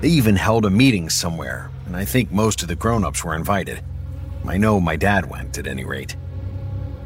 They 0.00 0.08
even 0.10 0.36
held 0.36 0.64
a 0.64 0.70
meeting 0.70 1.10
somewhere, 1.10 1.68
and 1.86 1.96
I 1.96 2.04
think 2.04 2.30
most 2.30 2.62
of 2.62 2.68
the 2.68 2.76
grown 2.76 3.04
ups 3.04 3.24
were 3.24 3.34
invited. 3.34 3.82
I 4.46 4.56
know 4.56 4.78
my 4.78 4.94
dad 4.94 5.28
went, 5.28 5.58
at 5.58 5.66
any 5.66 5.84
rate. 5.84 6.14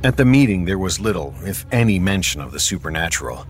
At 0.02 0.18
the 0.18 0.26
meeting, 0.26 0.66
there 0.66 0.76
was 0.76 1.00
little, 1.00 1.34
if 1.46 1.64
any, 1.72 1.98
mention 1.98 2.42
of 2.42 2.52
the 2.52 2.60
supernatural. 2.60 3.46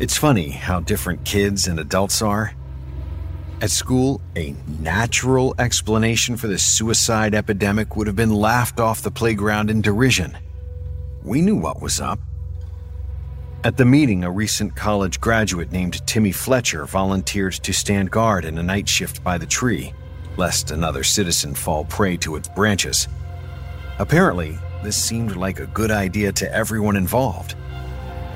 It's 0.00 0.16
funny 0.16 0.48
how 0.48 0.80
different 0.80 1.26
kids 1.26 1.66
and 1.66 1.78
adults 1.78 2.22
are. 2.22 2.54
At 3.60 3.70
school, 3.70 4.22
a 4.34 4.54
natural 4.80 5.54
explanation 5.58 6.38
for 6.38 6.46
the 6.46 6.58
suicide 6.58 7.34
epidemic 7.34 7.96
would 7.96 8.06
have 8.06 8.16
been 8.16 8.34
laughed 8.34 8.80
off 8.80 9.02
the 9.02 9.10
playground 9.10 9.68
in 9.68 9.82
derision. 9.82 10.38
We 11.22 11.42
knew 11.42 11.54
what 11.54 11.82
was 11.82 12.00
up. 12.00 12.18
At 13.62 13.76
the 13.76 13.84
meeting, 13.84 14.24
a 14.24 14.30
recent 14.30 14.74
college 14.74 15.20
graduate 15.20 15.70
named 15.70 16.06
Timmy 16.06 16.32
Fletcher 16.32 16.86
volunteered 16.86 17.52
to 17.52 17.74
stand 17.74 18.10
guard 18.10 18.46
in 18.46 18.56
a 18.56 18.62
night 18.62 18.88
shift 18.88 19.22
by 19.22 19.36
the 19.36 19.44
tree, 19.44 19.92
lest 20.38 20.70
another 20.70 21.04
citizen 21.04 21.54
fall 21.54 21.84
prey 21.84 22.16
to 22.16 22.36
its 22.36 22.48
branches. 22.48 23.06
Apparently, 23.98 24.58
this 24.82 24.96
seemed 24.96 25.36
like 25.36 25.60
a 25.60 25.66
good 25.66 25.90
idea 25.90 26.32
to 26.32 26.50
everyone 26.54 26.96
involved. 26.96 27.54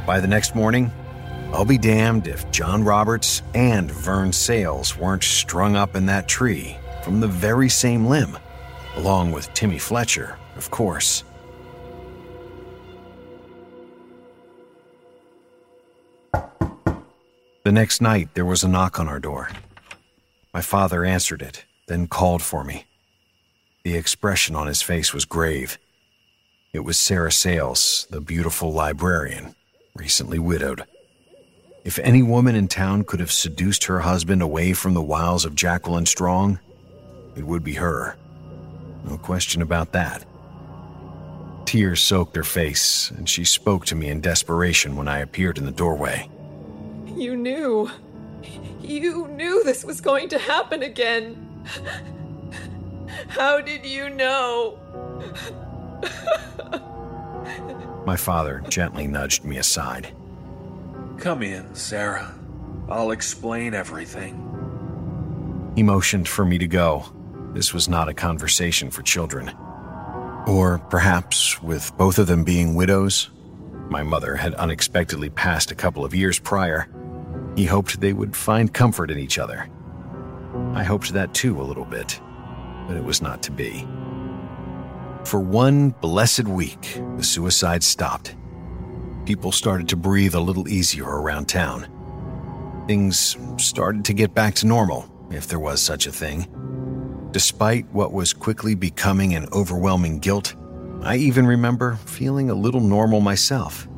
By 0.06 0.20
the 0.20 0.28
next 0.28 0.54
morning, 0.54 0.92
I'll 1.54 1.64
be 1.64 1.78
damned 1.78 2.26
if 2.26 2.50
John 2.50 2.82
Roberts 2.82 3.40
and 3.54 3.88
Vern 3.88 4.32
Sales 4.32 4.98
weren't 4.98 5.22
strung 5.22 5.76
up 5.76 5.94
in 5.94 6.06
that 6.06 6.26
tree 6.26 6.76
from 7.04 7.20
the 7.20 7.28
very 7.28 7.68
same 7.68 8.06
limb, 8.06 8.36
along 8.96 9.30
with 9.30 9.54
Timmy 9.54 9.78
Fletcher, 9.78 10.36
of 10.56 10.72
course. 10.72 11.22
The 16.32 17.70
next 17.70 18.00
night, 18.00 18.30
there 18.34 18.44
was 18.44 18.64
a 18.64 18.68
knock 18.68 18.98
on 18.98 19.08
our 19.08 19.20
door. 19.20 19.48
My 20.52 20.60
father 20.60 21.04
answered 21.04 21.40
it, 21.40 21.66
then 21.86 22.08
called 22.08 22.42
for 22.42 22.64
me. 22.64 22.84
The 23.84 23.96
expression 23.96 24.56
on 24.56 24.66
his 24.66 24.82
face 24.82 25.14
was 25.14 25.24
grave. 25.24 25.78
It 26.72 26.80
was 26.80 26.98
Sarah 26.98 27.30
Sales, 27.30 28.08
the 28.10 28.20
beautiful 28.20 28.72
librarian, 28.72 29.54
recently 29.94 30.40
widowed. 30.40 30.84
If 31.84 31.98
any 31.98 32.22
woman 32.22 32.56
in 32.56 32.66
town 32.66 33.04
could 33.04 33.20
have 33.20 33.30
seduced 33.30 33.84
her 33.84 34.00
husband 34.00 34.40
away 34.40 34.72
from 34.72 34.94
the 34.94 35.02
wiles 35.02 35.44
of 35.44 35.54
Jacqueline 35.54 36.06
Strong, 36.06 36.58
it 37.36 37.46
would 37.46 37.62
be 37.62 37.74
her. 37.74 38.16
No 39.04 39.18
question 39.18 39.60
about 39.60 39.92
that. 39.92 40.24
Tears 41.66 42.00
soaked 42.00 42.36
her 42.36 42.42
face, 42.42 43.10
and 43.10 43.28
she 43.28 43.44
spoke 43.44 43.84
to 43.86 43.94
me 43.94 44.08
in 44.08 44.22
desperation 44.22 44.96
when 44.96 45.08
I 45.08 45.18
appeared 45.18 45.58
in 45.58 45.66
the 45.66 45.70
doorway. 45.70 46.30
You 47.14 47.36
knew. 47.36 47.90
You 48.80 49.28
knew 49.28 49.62
this 49.62 49.84
was 49.84 50.00
going 50.00 50.30
to 50.30 50.38
happen 50.38 50.82
again. 50.82 51.66
How 53.28 53.60
did 53.60 53.84
you 53.84 54.08
know? 54.08 54.78
My 58.06 58.16
father 58.16 58.62
gently 58.68 59.06
nudged 59.06 59.44
me 59.44 59.58
aside. 59.58 60.14
Come 61.24 61.42
in, 61.42 61.74
Sarah. 61.74 62.34
I'll 62.86 63.10
explain 63.10 63.72
everything. 63.72 65.72
He 65.74 65.82
motioned 65.82 66.28
for 66.28 66.44
me 66.44 66.58
to 66.58 66.66
go. 66.66 67.06
This 67.54 67.72
was 67.72 67.88
not 67.88 68.10
a 68.10 68.12
conversation 68.12 68.90
for 68.90 69.00
children. 69.00 69.48
Or 70.46 70.80
perhaps, 70.90 71.62
with 71.62 71.96
both 71.96 72.18
of 72.18 72.26
them 72.26 72.44
being 72.44 72.74
widows, 72.74 73.30
my 73.88 74.02
mother 74.02 74.36
had 74.36 74.52
unexpectedly 74.56 75.30
passed 75.30 75.70
a 75.70 75.74
couple 75.74 76.04
of 76.04 76.14
years 76.14 76.38
prior. 76.38 76.90
He 77.56 77.64
hoped 77.64 78.02
they 78.02 78.12
would 78.12 78.36
find 78.36 78.74
comfort 78.74 79.10
in 79.10 79.18
each 79.18 79.38
other. 79.38 79.66
I 80.74 80.84
hoped 80.84 81.14
that 81.14 81.32
too 81.32 81.58
a 81.58 81.64
little 81.64 81.86
bit, 81.86 82.20
but 82.86 82.98
it 82.98 83.04
was 83.04 83.22
not 83.22 83.42
to 83.44 83.50
be. 83.50 83.88
For 85.24 85.40
one 85.40 85.88
blessed 86.02 86.44
week, 86.44 87.00
the 87.16 87.24
suicide 87.24 87.82
stopped. 87.82 88.36
People 89.26 89.52
started 89.52 89.88
to 89.88 89.96
breathe 89.96 90.34
a 90.34 90.40
little 90.40 90.68
easier 90.68 91.06
around 91.06 91.46
town. 91.46 91.88
Things 92.86 93.38
started 93.56 94.04
to 94.04 94.12
get 94.12 94.34
back 94.34 94.54
to 94.56 94.66
normal, 94.66 95.08
if 95.30 95.48
there 95.48 95.58
was 95.58 95.80
such 95.80 96.06
a 96.06 96.12
thing. 96.12 96.46
Despite 97.30 97.90
what 97.92 98.12
was 98.12 98.34
quickly 98.34 98.74
becoming 98.74 99.34
an 99.34 99.48
overwhelming 99.52 100.18
guilt, 100.18 100.54
I 101.02 101.16
even 101.16 101.46
remember 101.46 101.96
feeling 102.04 102.50
a 102.50 102.54
little 102.54 102.80
normal 102.80 103.20
myself. 103.20 103.88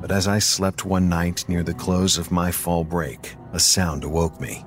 But 0.00 0.12
as 0.12 0.28
I 0.28 0.38
slept 0.38 0.84
one 0.84 1.08
night 1.08 1.48
near 1.48 1.62
the 1.62 1.74
close 1.74 2.18
of 2.18 2.30
my 2.30 2.52
fall 2.52 2.84
break, 2.84 3.36
a 3.52 3.60
sound 3.60 4.04
awoke 4.04 4.40
me. 4.40 4.64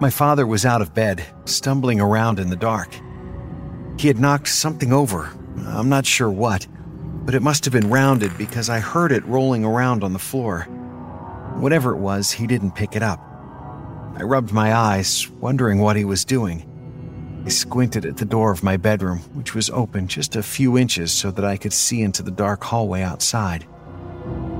My 0.00 0.10
father 0.10 0.46
was 0.46 0.64
out 0.64 0.82
of 0.82 0.94
bed, 0.94 1.24
stumbling 1.44 2.00
around 2.00 2.38
in 2.38 2.48
the 2.48 2.56
dark. 2.56 2.88
He 3.98 4.08
had 4.08 4.18
knocked 4.18 4.48
something 4.48 4.92
over, 4.92 5.30
I'm 5.66 5.88
not 5.88 6.06
sure 6.06 6.30
what, 6.30 6.66
but 7.26 7.34
it 7.34 7.42
must 7.42 7.64
have 7.64 7.72
been 7.72 7.90
rounded 7.90 8.38
because 8.38 8.70
I 8.70 8.78
heard 8.78 9.10
it 9.10 9.26
rolling 9.26 9.64
around 9.64 10.04
on 10.04 10.12
the 10.12 10.18
floor. 10.18 10.62
Whatever 11.56 11.90
it 11.90 11.98
was, 11.98 12.30
he 12.30 12.46
didn't 12.46 12.76
pick 12.76 12.94
it 12.94 13.02
up. 13.02 13.18
I 14.16 14.22
rubbed 14.22 14.52
my 14.52 14.72
eyes, 14.72 15.28
wondering 15.40 15.80
what 15.80 15.96
he 15.96 16.04
was 16.04 16.24
doing. 16.24 16.64
I 17.44 17.48
squinted 17.48 18.06
at 18.06 18.18
the 18.18 18.24
door 18.24 18.52
of 18.52 18.62
my 18.62 18.76
bedroom, 18.76 19.18
which 19.34 19.56
was 19.56 19.70
open 19.70 20.06
just 20.06 20.36
a 20.36 20.42
few 20.42 20.78
inches 20.78 21.12
so 21.12 21.32
that 21.32 21.44
I 21.44 21.56
could 21.56 21.72
see 21.72 22.00
into 22.00 22.22
the 22.22 22.30
dark 22.30 22.62
hallway 22.62 23.02
outside. 23.02 23.66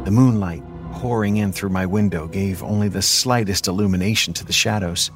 The 0.05 0.11
moonlight 0.11 0.65
pouring 0.91 1.37
in 1.37 1.53
through 1.53 1.71
my 1.71 1.87
window 1.87 2.27
gave 2.27 2.65
only 2.65 2.89
the 2.89 3.03
slightest 3.03 3.69
illumination 3.69 4.35
to 4.35 4.45
the 4.45 4.53
shadows. 4.53 5.13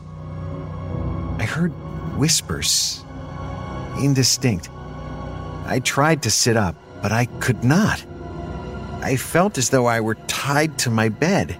I 1.38 1.44
heard 1.44 1.70
whispers, 2.16 3.04
indistinct. 4.00 4.68
I 5.66 5.80
tried 5.82 6.22
to 6.22 6.30
sit 6.30 6.56
up, 6.56 6.76
but 7.02 7.12
I 7.12 7.26
could 7.40 7.64
not. 7.64 8.04
I 9.02 9.16
felt 9.16 9.56
as 9.58 9.70
though 9.70 9.86
I 9.86 10.00
were 10.00 10.16
tied 10.26 10.78
to 10.80 10.90
my 10.90 11.08
bed. 11.08 11.56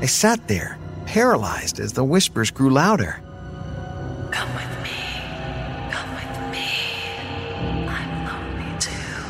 I 0.00 0.06
sat 0.06 0.48
there, 0.48 0.78
paralyzed 1.06 1.80
as 1.80 1.92
the 1.92 2.04
whispers 2.04 2.50
grew 2.50 2.70
louder. 2.70 3.20
Come 4.30 4.54
with 4.54 4.82
me. 4.82 4.90
Come 5.90 6.14
with 6.14 6.38
me. 6.52 6.68
I'm 7.86 8.26
lonely 8.26 8.78
too. 8.78 9.20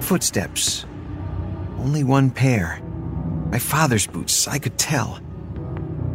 Footsteps. 0.00 0.86
Only 1.78 2.04
one 2.04 2.30
pair. 2.30 2.80
My 3.50 3.58
father's 3.58 4.06
boots, 4.06 4.46
I 4.48 4.58
could 4.58 4.78
tell. 4.78 5.20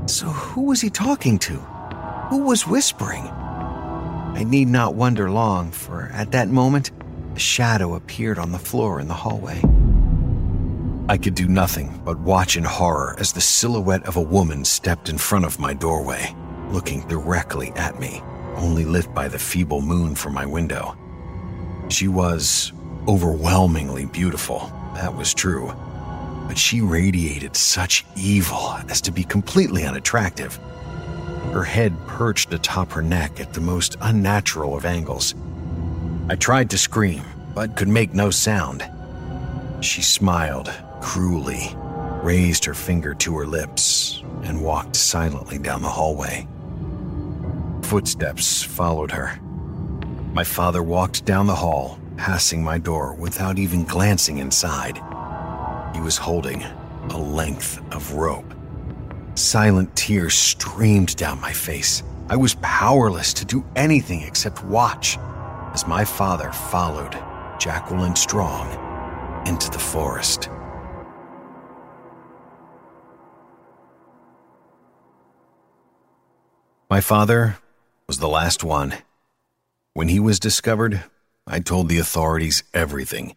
So 0.06 0.28
who 0.28 0.64
was 0.64 0.82
he 0.82 0.90
talking 0.90 1.40
to? 1.40 1.54
Who 2.30 2.40
was 2.40 2.68
whispering? 2.68 3.28
I 3.28 4.44
need 4.44 4.68
not 4.68 4.96
wonder 4.96 5.30
long, 5.30 5.72
for 5.72 6.10
at 6.14 6.32
that 6.32 6.50
moment, 6.50 6.92
a 7.36 7.40
shadow 7.40 7.96
appeared 7.96 8.38
on 8.38 8.52
the 8.52 8.60
floor 8.60 9.00
in 9.00 9.08
the 9.08 9.14
hallway. 9.14 9.62
I 11.10 11.18
could 11.18 11.36
do 11.36 11.48
nothing 11.48 12.02
but 12.06 12.20
watch 12.20 12.56
in 12.56 12.64
horror 12.64 13.16
as 13.20 13.34
the 13.34 13.42
silhouette 13.42 14.06
of 14.06 14.16
a 14.16 14.22
woman 14.22 14.64
stepped 14.64 15.10
in 15.10 15.18
front 15.18 15.46
of 15.46 15.60
my 15.60 15.74
doorway, 15.74 16.36
looking 16.70 17.06
directly 17.08 17.72
at 17.76 18.00
me, 18.00 18.22
only 18.56 18.86
lit 18.86 19.14
by 19.14 19.28
the 19.28 19.40
feeble 19.40 19.82
moon 19.82 20.16
from 20.16 20.34
my 20.34 20.46
window. 20.46 20.96
She 21.90 22.08
was 22.08 22.72
overwhelmingly 23.08 24.06
beautiful, 24.06 24.72
that 24.94 25.14
was 25.14 25.34
true, 25.34 25.74
but 26.48 26.58
she 26.58 26.82
radiated 26.82 27.56
such 27.56 28.06
evil 28.16 28.78
as 28.90 29.02
to 29.02 29.12
be 29.12 29.24
completely 29.24 29.86
unattractive. 29.86 30.58
Her 31.52 31.64
head 31.64 31.96
perched 32.08 32.54
atop 32.54 32.92
her 32.92 33.02
neck 33.02 33.40
at 33.42 33.54
the 33.54 33.62
most 33.62 33.98
unnatural 34.02 34.76
of 34.76 34.86
angles. 34.86 35.36
I 36.30 36.36
tried 36.36 36.70
to 36.70 36.78
scream, 36.78 37.22
but 37.54 37.76
could 37.76 37.90
make 37.90 38.14
no 38.14 38.30
sound. 38.30 38.90
She 39.82 40.02
smiled 40.02 40.72
cruelly, 41.02 41.76
raised 42.24 42.64
her 42.64 42.74
finger 42.74 43.14
to 43.16 43.36
her 43.36 43.46
lips, 43.46 44.24
and 44.44 44.64
walked 44.64 44.96
silently 44.96 45.58
down 45.58 45.82
the 45.82 45.90
hallway. 45.90 46.48
Footsteps 47.82 48.64
followed 48.64 49.12
her. 49.12 49.38
My 50.34 50.46
father 50.46 50.82
walked 50.82 51.26
down 51.26 51.46
the 51.46 51.56
hall, 51.56 52.00
passing 52.16 52.64
my 52.64 52.78
door 52.78 53.16
without 53.16 53.60
even 53.60 53.84
glancing 53.84 54.38
inside. 54.38 54.96
He 55.94 56.00
was 56.00 56.16
holding 56.16 56.64
a 57.10 57.18
length 57.18 57.82
of 57.94 58.14
rope. 58.14 58.54
Silent 59.36 59.94
tears 59.94 60.36
streamed 60.36 61.18
down 61.18 61.42
my 61.42 61.52
face. 61.52 62.02
I 62.30 62.38
was 62.38 62.56
powerless 62.62 63.34
to 63.34 63.46
do 63.46 63.66
anything 63.76 64.22
except 64.22 64.64
watch 64.64 65.18
as 65.74 65.88
my 65.88 66.06
father 66.06 66.52
followed 66.52 67.18
Jacqueline 67.60 68.16
Strong 68.16 68.68
into 69.48 69.70
the 69.70 69.80
forest. 69.80 70.50
My 76.90 77.02
father 77.02 77.58
was 78.08 78.20
the 78.20 78.28
last 78.28 78.64
one. 78.64 78.94
When 79.94 80.10
he 80.10 80.20
was 80.20 80.40
discovered, 80.40 81.04
I 81.48 81.60
told 81.60 81.90
the 81.90 81.98
authorities 81.98 82.64
everything. 82.74 83.36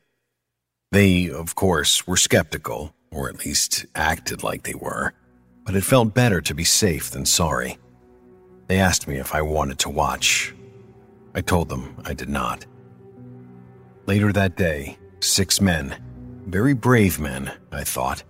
They, 0.93 1.31
of 1.31 1.55
course, 1.55 2.07
were 2.07 2.17
skeptical, 2.17 2.95
or 3.11 3.29
at 3.29 3.45
least 3.45 3.87
acted 3.95 4.43
like 4.43 4.63
they 4.63 4.75
were, 4.75 5.15
but 5.65 5.75
it 5.75 5.85
felt 5.85 6.15
better 6.15 6.41
to 6.43 6.55
be 6.55 6.65
safe 6.65 7.11
than 7.11 7.25
sorry. 7.25 7.79
They 8.69 8.79
asked 8.79 9.09
me 9.09 9.17
if 9.17 9.35
I 9.35 9.43
wanted 9.43 9.79
to 9.81 9.91
watch. 9.91 10.55
I 11.37 11.43
told 11.43 11.69
them 11.69 11.95
I 12.07 12.15
did 12.15 12.31
not. 12.31 12.65
Later 14.07 14.33
that 14.33 14.57
day, 14.57 14.97
six 15.21 15.61
men, 15.61 15.95
very 16.47 16.73
brave 16.73 17.21
men, 17.21 17.53
I 17.71 17.85
thought, 17.85 18.23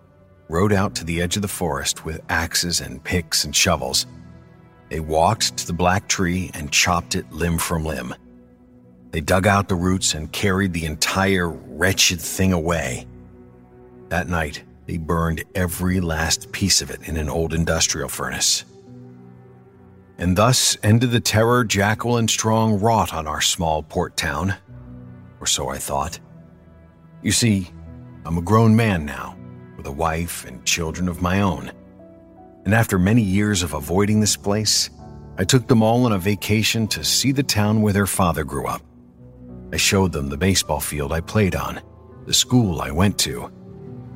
rode 0.48 0.72
out 0.72 0.96
to 0.96 1.04
the 1.04 1.22
edge 1.22 1.36
of 1.36 1.42
the 1.42 1.48
forest 1.48 2.04
with 2.04 2.20
axes 2.28 2.80
and 2.80 3.02
picks 3.04 3.44
and 3.44 3.54
shovels. 3.54 4.06
They 4.90 4.98
walked 4.98 5.56
to 5.58 5.66
the 5.68 5.72
black 5.72 6.08
tree 6.08 6.50
and 6.52 6.72
chopped 6.72 7.14
it 7.14 7.30
limb 7.30 7.58
from 7.58 7.84
limb. 7.84 8.12
They 9.12 9.20
dug 9.20 9.46
out 9.46 9.68
the 9.68 9.76
roots 9.76 10.14
and 10.14 10.32
carried 10.32 10.72
the 10.72 10.86
entire 10.86 11.48
wretched 11.48 12.20
thing 12.20 12.52
away. 12.52 13.06
That 14.08 14.28
night, 14.28 14.64
they 14.86 14.96
burned 14.96 15.44
every 15.54 16.00
last 16.00 16.50
piece 16.50 16.82
of 16.82 16.90
it 16.90 17.08
in 17.08 17.16
an 17.16 17.28
old 17.28 17.54
industrial 17.54 18.08
furnace. 18.08 18.64
And 20.18 20.36
thus 20.36 20.76
ended 20.82 21.10
the 21.10 21.20
terror 21.20 21.64
Jacqueline 21.64 22.28
Strong 22.28 22.80
wrought 22.80 23.12
on 23.12 23.26
our 23.26 23.40
small 23.40 23.82
port 23.82 24.16
town. 24.16 24.54
Or 25.40 25.46
so 25.46 25.68
I 25.68 25.78
thought. 25.78 26.18
You 27.22 27.32
see, 27.32 27.70
I'm 28.24 28.38
a 28.38 28.42
grown 28.42 28.74
man 28.74 29.04
now, 29.04 29.36
with 29.76 29.86
a 29.86 29.92
wife 29.92 30.44
and 30.46 30.64
children 30.64 31.08
of 31.08 31.20
my 31.20 31.40
own. 31.40 31.70
And 32.64 32.74
after 32.74 32.98
many 32.98 33.22
years 33.22 33.62
of 33.62 33.74
avoiding 33.74 34.20
this 34.20 34.36
place, 34.36 34.90
I 35.38 35.44
took 35.44 35.68
them 35.68 35.82
all 35.82 36.06
on 36.06 36.12
a 36.12 36.18
vacation 36.18 36.88
to 36.88 37.04
see 37.04 37.30
the 37.30 37.42
town 37.42 37.82
where 37.82 37.92
their 37.92 38.06
father 38.06 38.42
grew 38.42 38.66
up. 38.66 38.82
I 39.72 39.76
showed 39.76 40.12
them 40.12 40.28
the 40.28 40.36
baseball 40.36 40.80
field 40.80 41.12
I 41.12 41.20
played 41.20 41.54
on, 41.54 41.80
the 42.24 42.32
school 42.32 42.80
I 42.80 42.90
went 42.90 43.18
to, 43.20 43.52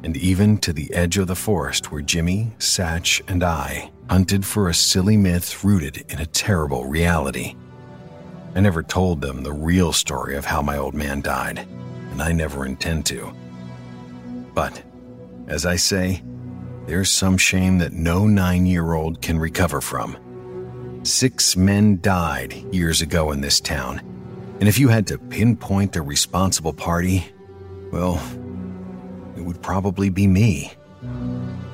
and 0.03 0.17
even 0.17 0.57
to 0.59 0.73
the 0.73 0.93
edge 0.95 1.19
of 1.19 1.27
the 1.27 1.37
forest 1.37 1.93
where 1.93 2.01
Jimmy, 2.01 2.53
Satch, 2.59 3.21
and 3.29 3.45
I 3.45 3.91
hunted 4.11 4.45
for 4.45 4.69
a 4.69 4.75
silly 4.75 5.17
myth 5.17 5.63
rooted 5.63 6.05
in 6.09 6.19
a 6.19 6.27
terrible 6.27 6.85
reality. 6.85 7.55
I 8.57 8.61
never 8.61 8.83
told 8.83 9.21
them 9.21 9.45
the 9.45 9.53
real 9.53 9.93
story 9.93 10.35
of 10.35 10.45
how 10.45 10.63
my 10.63 10.79
old 10.79 10.95
man 10.95 11.21
died, 11.21 11.61
and 12.11 12.21
I 12.21 12.33
never 12.33 12.67
intend 12.67 13.07
to. 13.07 13.33
But, 14.53 14.83
as 15.47 15.65
I 15.65 15.77
say, 15.77 16.25
there's 16.87 17.09
some 17.09 17.39
shame 17.39 17.79
that 17.79 17.93
no 17.93 18.27
nine 18.27 18.67
year 18.67 18.95
old 18.95 19.23
can 19.23 19.39
recover 19.39 19.81
from. 19.81 20.17
Six 21.05 21.57
men 21.57 22.01
died 22.01 22.53
years 22.75 23.03
ago 23.03 23.31
in 23.31 23.41
this 23.41 23.61
town, 23.61 24.01
and 24.59 24.69
if 24.69 24.77
you 24.77 24.89
had 24.89 25.07
to 25.07 25.19
pinpoint 25.19 25.95
a 25.95 26.03
responsible 26.03 26.73
party, 26.73 27.25
well, 27.93 28.21
it 29.37 29.43
would 29.43 29.63
probably 29.63 30.11
be 30.11 30.27
me. 30.27 30.73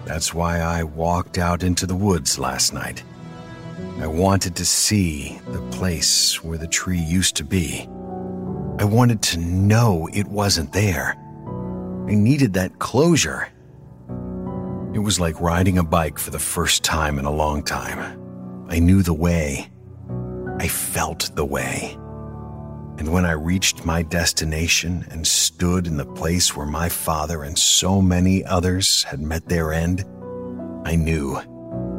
That's 0.07 0.33
why 0.33 0.61
I 0.61 0.85
walked 0.85 1.37
out 1.37 1.65
into 1.65 1.85
the 1.85 1.97
woods 1.97 2.39
last 2.39 2.73
night. 2.73 3.03
I 3.99 4.07
wanted 4.07 4.55
to 4.57 4.65
see 4.65 5.41
the 5.49 5.61
place 5.73 6.45
where 6.45 6.59
the 6.59 6.69
tree 6.69 7.01
used 7.01 7.35
to 7.37 7.45
be. 7.45 7.89
I 8.79 8.85
wanted 8.85 9.21
to 9.23 9.39
know 9.39 10.09
it 10.13 10.29
wasn't 10.29 10.73
there. 10.73 11.17
I 12.09 12.15
needed 12.15 12.53
that 12.55 12.79
closure. 12.79 13.49
It 14.95 15.01
was 15.01 15.19
like 15.19 15.41
riding 15.41 15.77
a 15.77 15.83
bike 15.83 16.21
for 16.21 16.31
the 16.31 16.39
first 16.39 16.85
time 16.85 17.19
in 17.19 17.25
a 17.25 17.31
long 17.31 17.65
time. 17.65 18.67
I 18.69 18.79
knew 18.79 19.03
the 19.03 19.13
way. 19.13 19.69
I 20.59 20.69
felt 20.69 21.35
the 21.35 21.45
way. 21.45 21.99
And 22.99 23.13
when 23.13 23.27
I 23.27 23.33
reached 23.33 23.85
my 23.85 24.03
destination 24.03 25.07
and 25.11 25.27
stood 25.27 25.87
in 25.87 25.99
the 25.99 26.07
place 26.07 26.57
where 26.57 26.67
my 26.67 26.89
father 26.89 27.43
and 27.43 27.59
so 27.59 28.01
many 28.01 28.45
others 28.45 29.03
had 29.03 29.21
met 29.21 29.49
their 29.49 29.73
end, 29.73 30.05
I 30.85 30.97
knew 30.97 31.37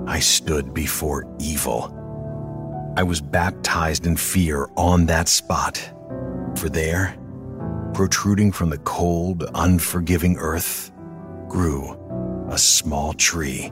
I 0.07 0.19
stood 0.19 0.73
before 0.73 1.25
evil. 1.39 1.93
I 2.97 3.03
was 3.03 3.21
baptized 3.21 4.07
in 4.07 4.17
fear 4.17 4.69
on 4.75 5.05
that 5.05 5.27
spot. 5.27 5.77
For 6.55 6.67
there, 6.67 7.15
protruding 7.93 8.51
from 8.51 8.71
the 8.71 8.79
cold, 8.79 9.45
unforgiving 9.53 10.37
earth, 10.37 10.91
grew 11.47 11.95
a 12.49 12.57
small 12.57 13.13
tree, 13.13 13.71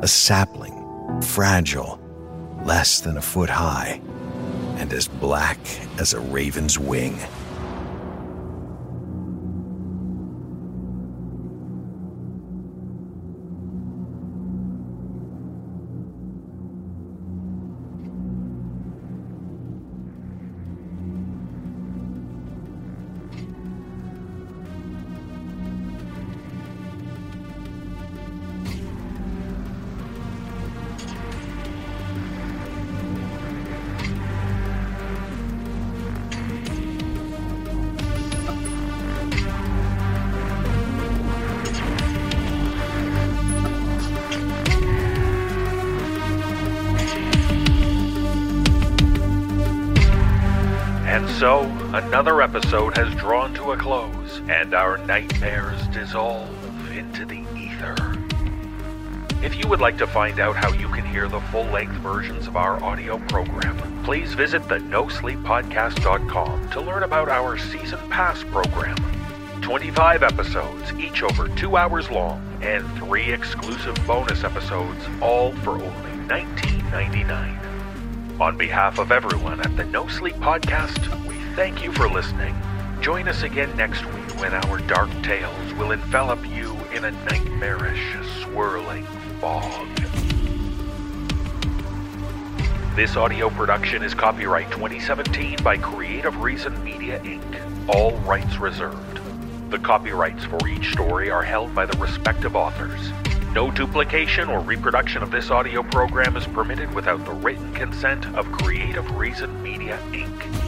a 0.00 0.08
sapling, 0.08 0.74
fragile, 1.22 2.00
less 2.64 3.00
than 3.00 3.16
a 3.16 3.22
foot 3.22 3.50
high, 3.50 4.00
and 4.78 4.92
as 4.92 5.08
black 5.08 5.58
as 5.98 6.14
a 6.14 6.20
raven's 6.20 6.78
wing. 6.78 7.18
Episode 52.48 52.96
has 52.96 53.14
drawn 53.16 53.52
to 53.52 53.72
a 53.72 53.76
close, 53.76 54.40
and 54.48 54.72
our 54.72 54.96
nightmares 55.04 55.86
dissolve 55.88 56.48
into 56.96 57.26
the 57.26 57.44
ether. 57.54 57.94
If 59.42 59.58
you 59.58 59.68
would 59.68 59.82
like 59.82 59.98
to 59.98 60.06
find 60.06 60.40
out 60.40 60.56
how 60.56 60.72
you 60.72 60.88
can 60.88 61.04
hear 61.04 61.28
the 61.28 61.42
full 61.52 61.64
length 61.64 61.96
versions 61.96 62.46
of 62.46 62.56
our 62.56 62.82
audio 62.82 63.18
program, 63.28 63.76
please 64.02 64.32
visit 64.32 64.66
the 64.66 64.78
NoSleepPodcast.com 64.78 66.70
to 66.70 66.80
learn 66.80 67.02
about 67.02 67.28
our 67.28 67.58
Season 67.58 67.98
Pass 68.08 68.42
program. 68.44 68.96
25 69.60 70.22
episodes, 70.22 70.90
each 70.94 71.22
over 71.22 71.48
two 71.48 71.76
hours 71.76 72.10
long, 72.10 72.42
and 72.62 72.82
three 72.96 73.30
exclusive 73.30 73.94
bonus 74.06 74.42
episodes, 74.42 75.04
all 75.20 75.52
for 75.56 75.72
only 75.72 76.12
$19.99. 76.28 78.40
On 78.40 78.56
behalf 78.56 78.98
of 78.98 79.12
everyone 79.12 79.60
at 79.60 79.76
the 79.76 79.84
No 79.84 80.08
Sleep 80.08 80.36
Podcast, 80.36 81.27
thank 81.58 81.82
you 81.82 81.90
for 81.90 82.08
listening. 82.08 82.54
Join 83.00 83.26
us 83.26 83.42
again 83.42 83.76
next 83.76 84.06
week 84.06 84.40
when 84.40 84.54
our 84.54 84.78
dark 84.82 85.10
tales 85.24 85.74
will 85.74 85.90
envelop 85.90 86.38
you 86.48 86.76
in 86.94 87.04
a 87.04 87.10
nightmarish, 87.10 88.14
swirling 88.44 89.02
fog. 89.40 89.88
This 92.94 93.16
audio 93.16 93.50
production 93.50 94.04
is 94.04 94.14
copyright 94.14 94.70
2017 94.70 95.56
by 95.64 95.76
Creative 95.78 96.36
Reason 96.36 96.72
Media 96.84 97.18
Inc., 97.24 97.88
all 97.88 98.12
rights 98.18 98.58
reserved. 98.58 99.18
The 99.70 99.80
copyrights 99.80 100.44
for 100.44 100.68
each 100.68 100.92
story 100.92 101.28
are 101.28 101.42
held 101.42 101.74
by 101.74 101.86
the 101.86 101.98
respective 101.98 102.54
authors. 102.54 103.10
No 103.52 103.72
duplication 103.72 104.48
or 104.48 104.60
reproduction 104.60 105.24
of 105.24 105.32
this 105.32 105.50
audio 105.50 105.82
program 105.82 106.36
is 106.36 106.46
permitted 106.46 106.94
without 106.94 107.24
the 107.24 107.32
written 107.32 107.74
consent 107.74 108.26
of 108.36 108.46
Creative 108.52 109.10
Reason 109.18 109.60
Media 109.60 109.98
Inc. 110.12 110.67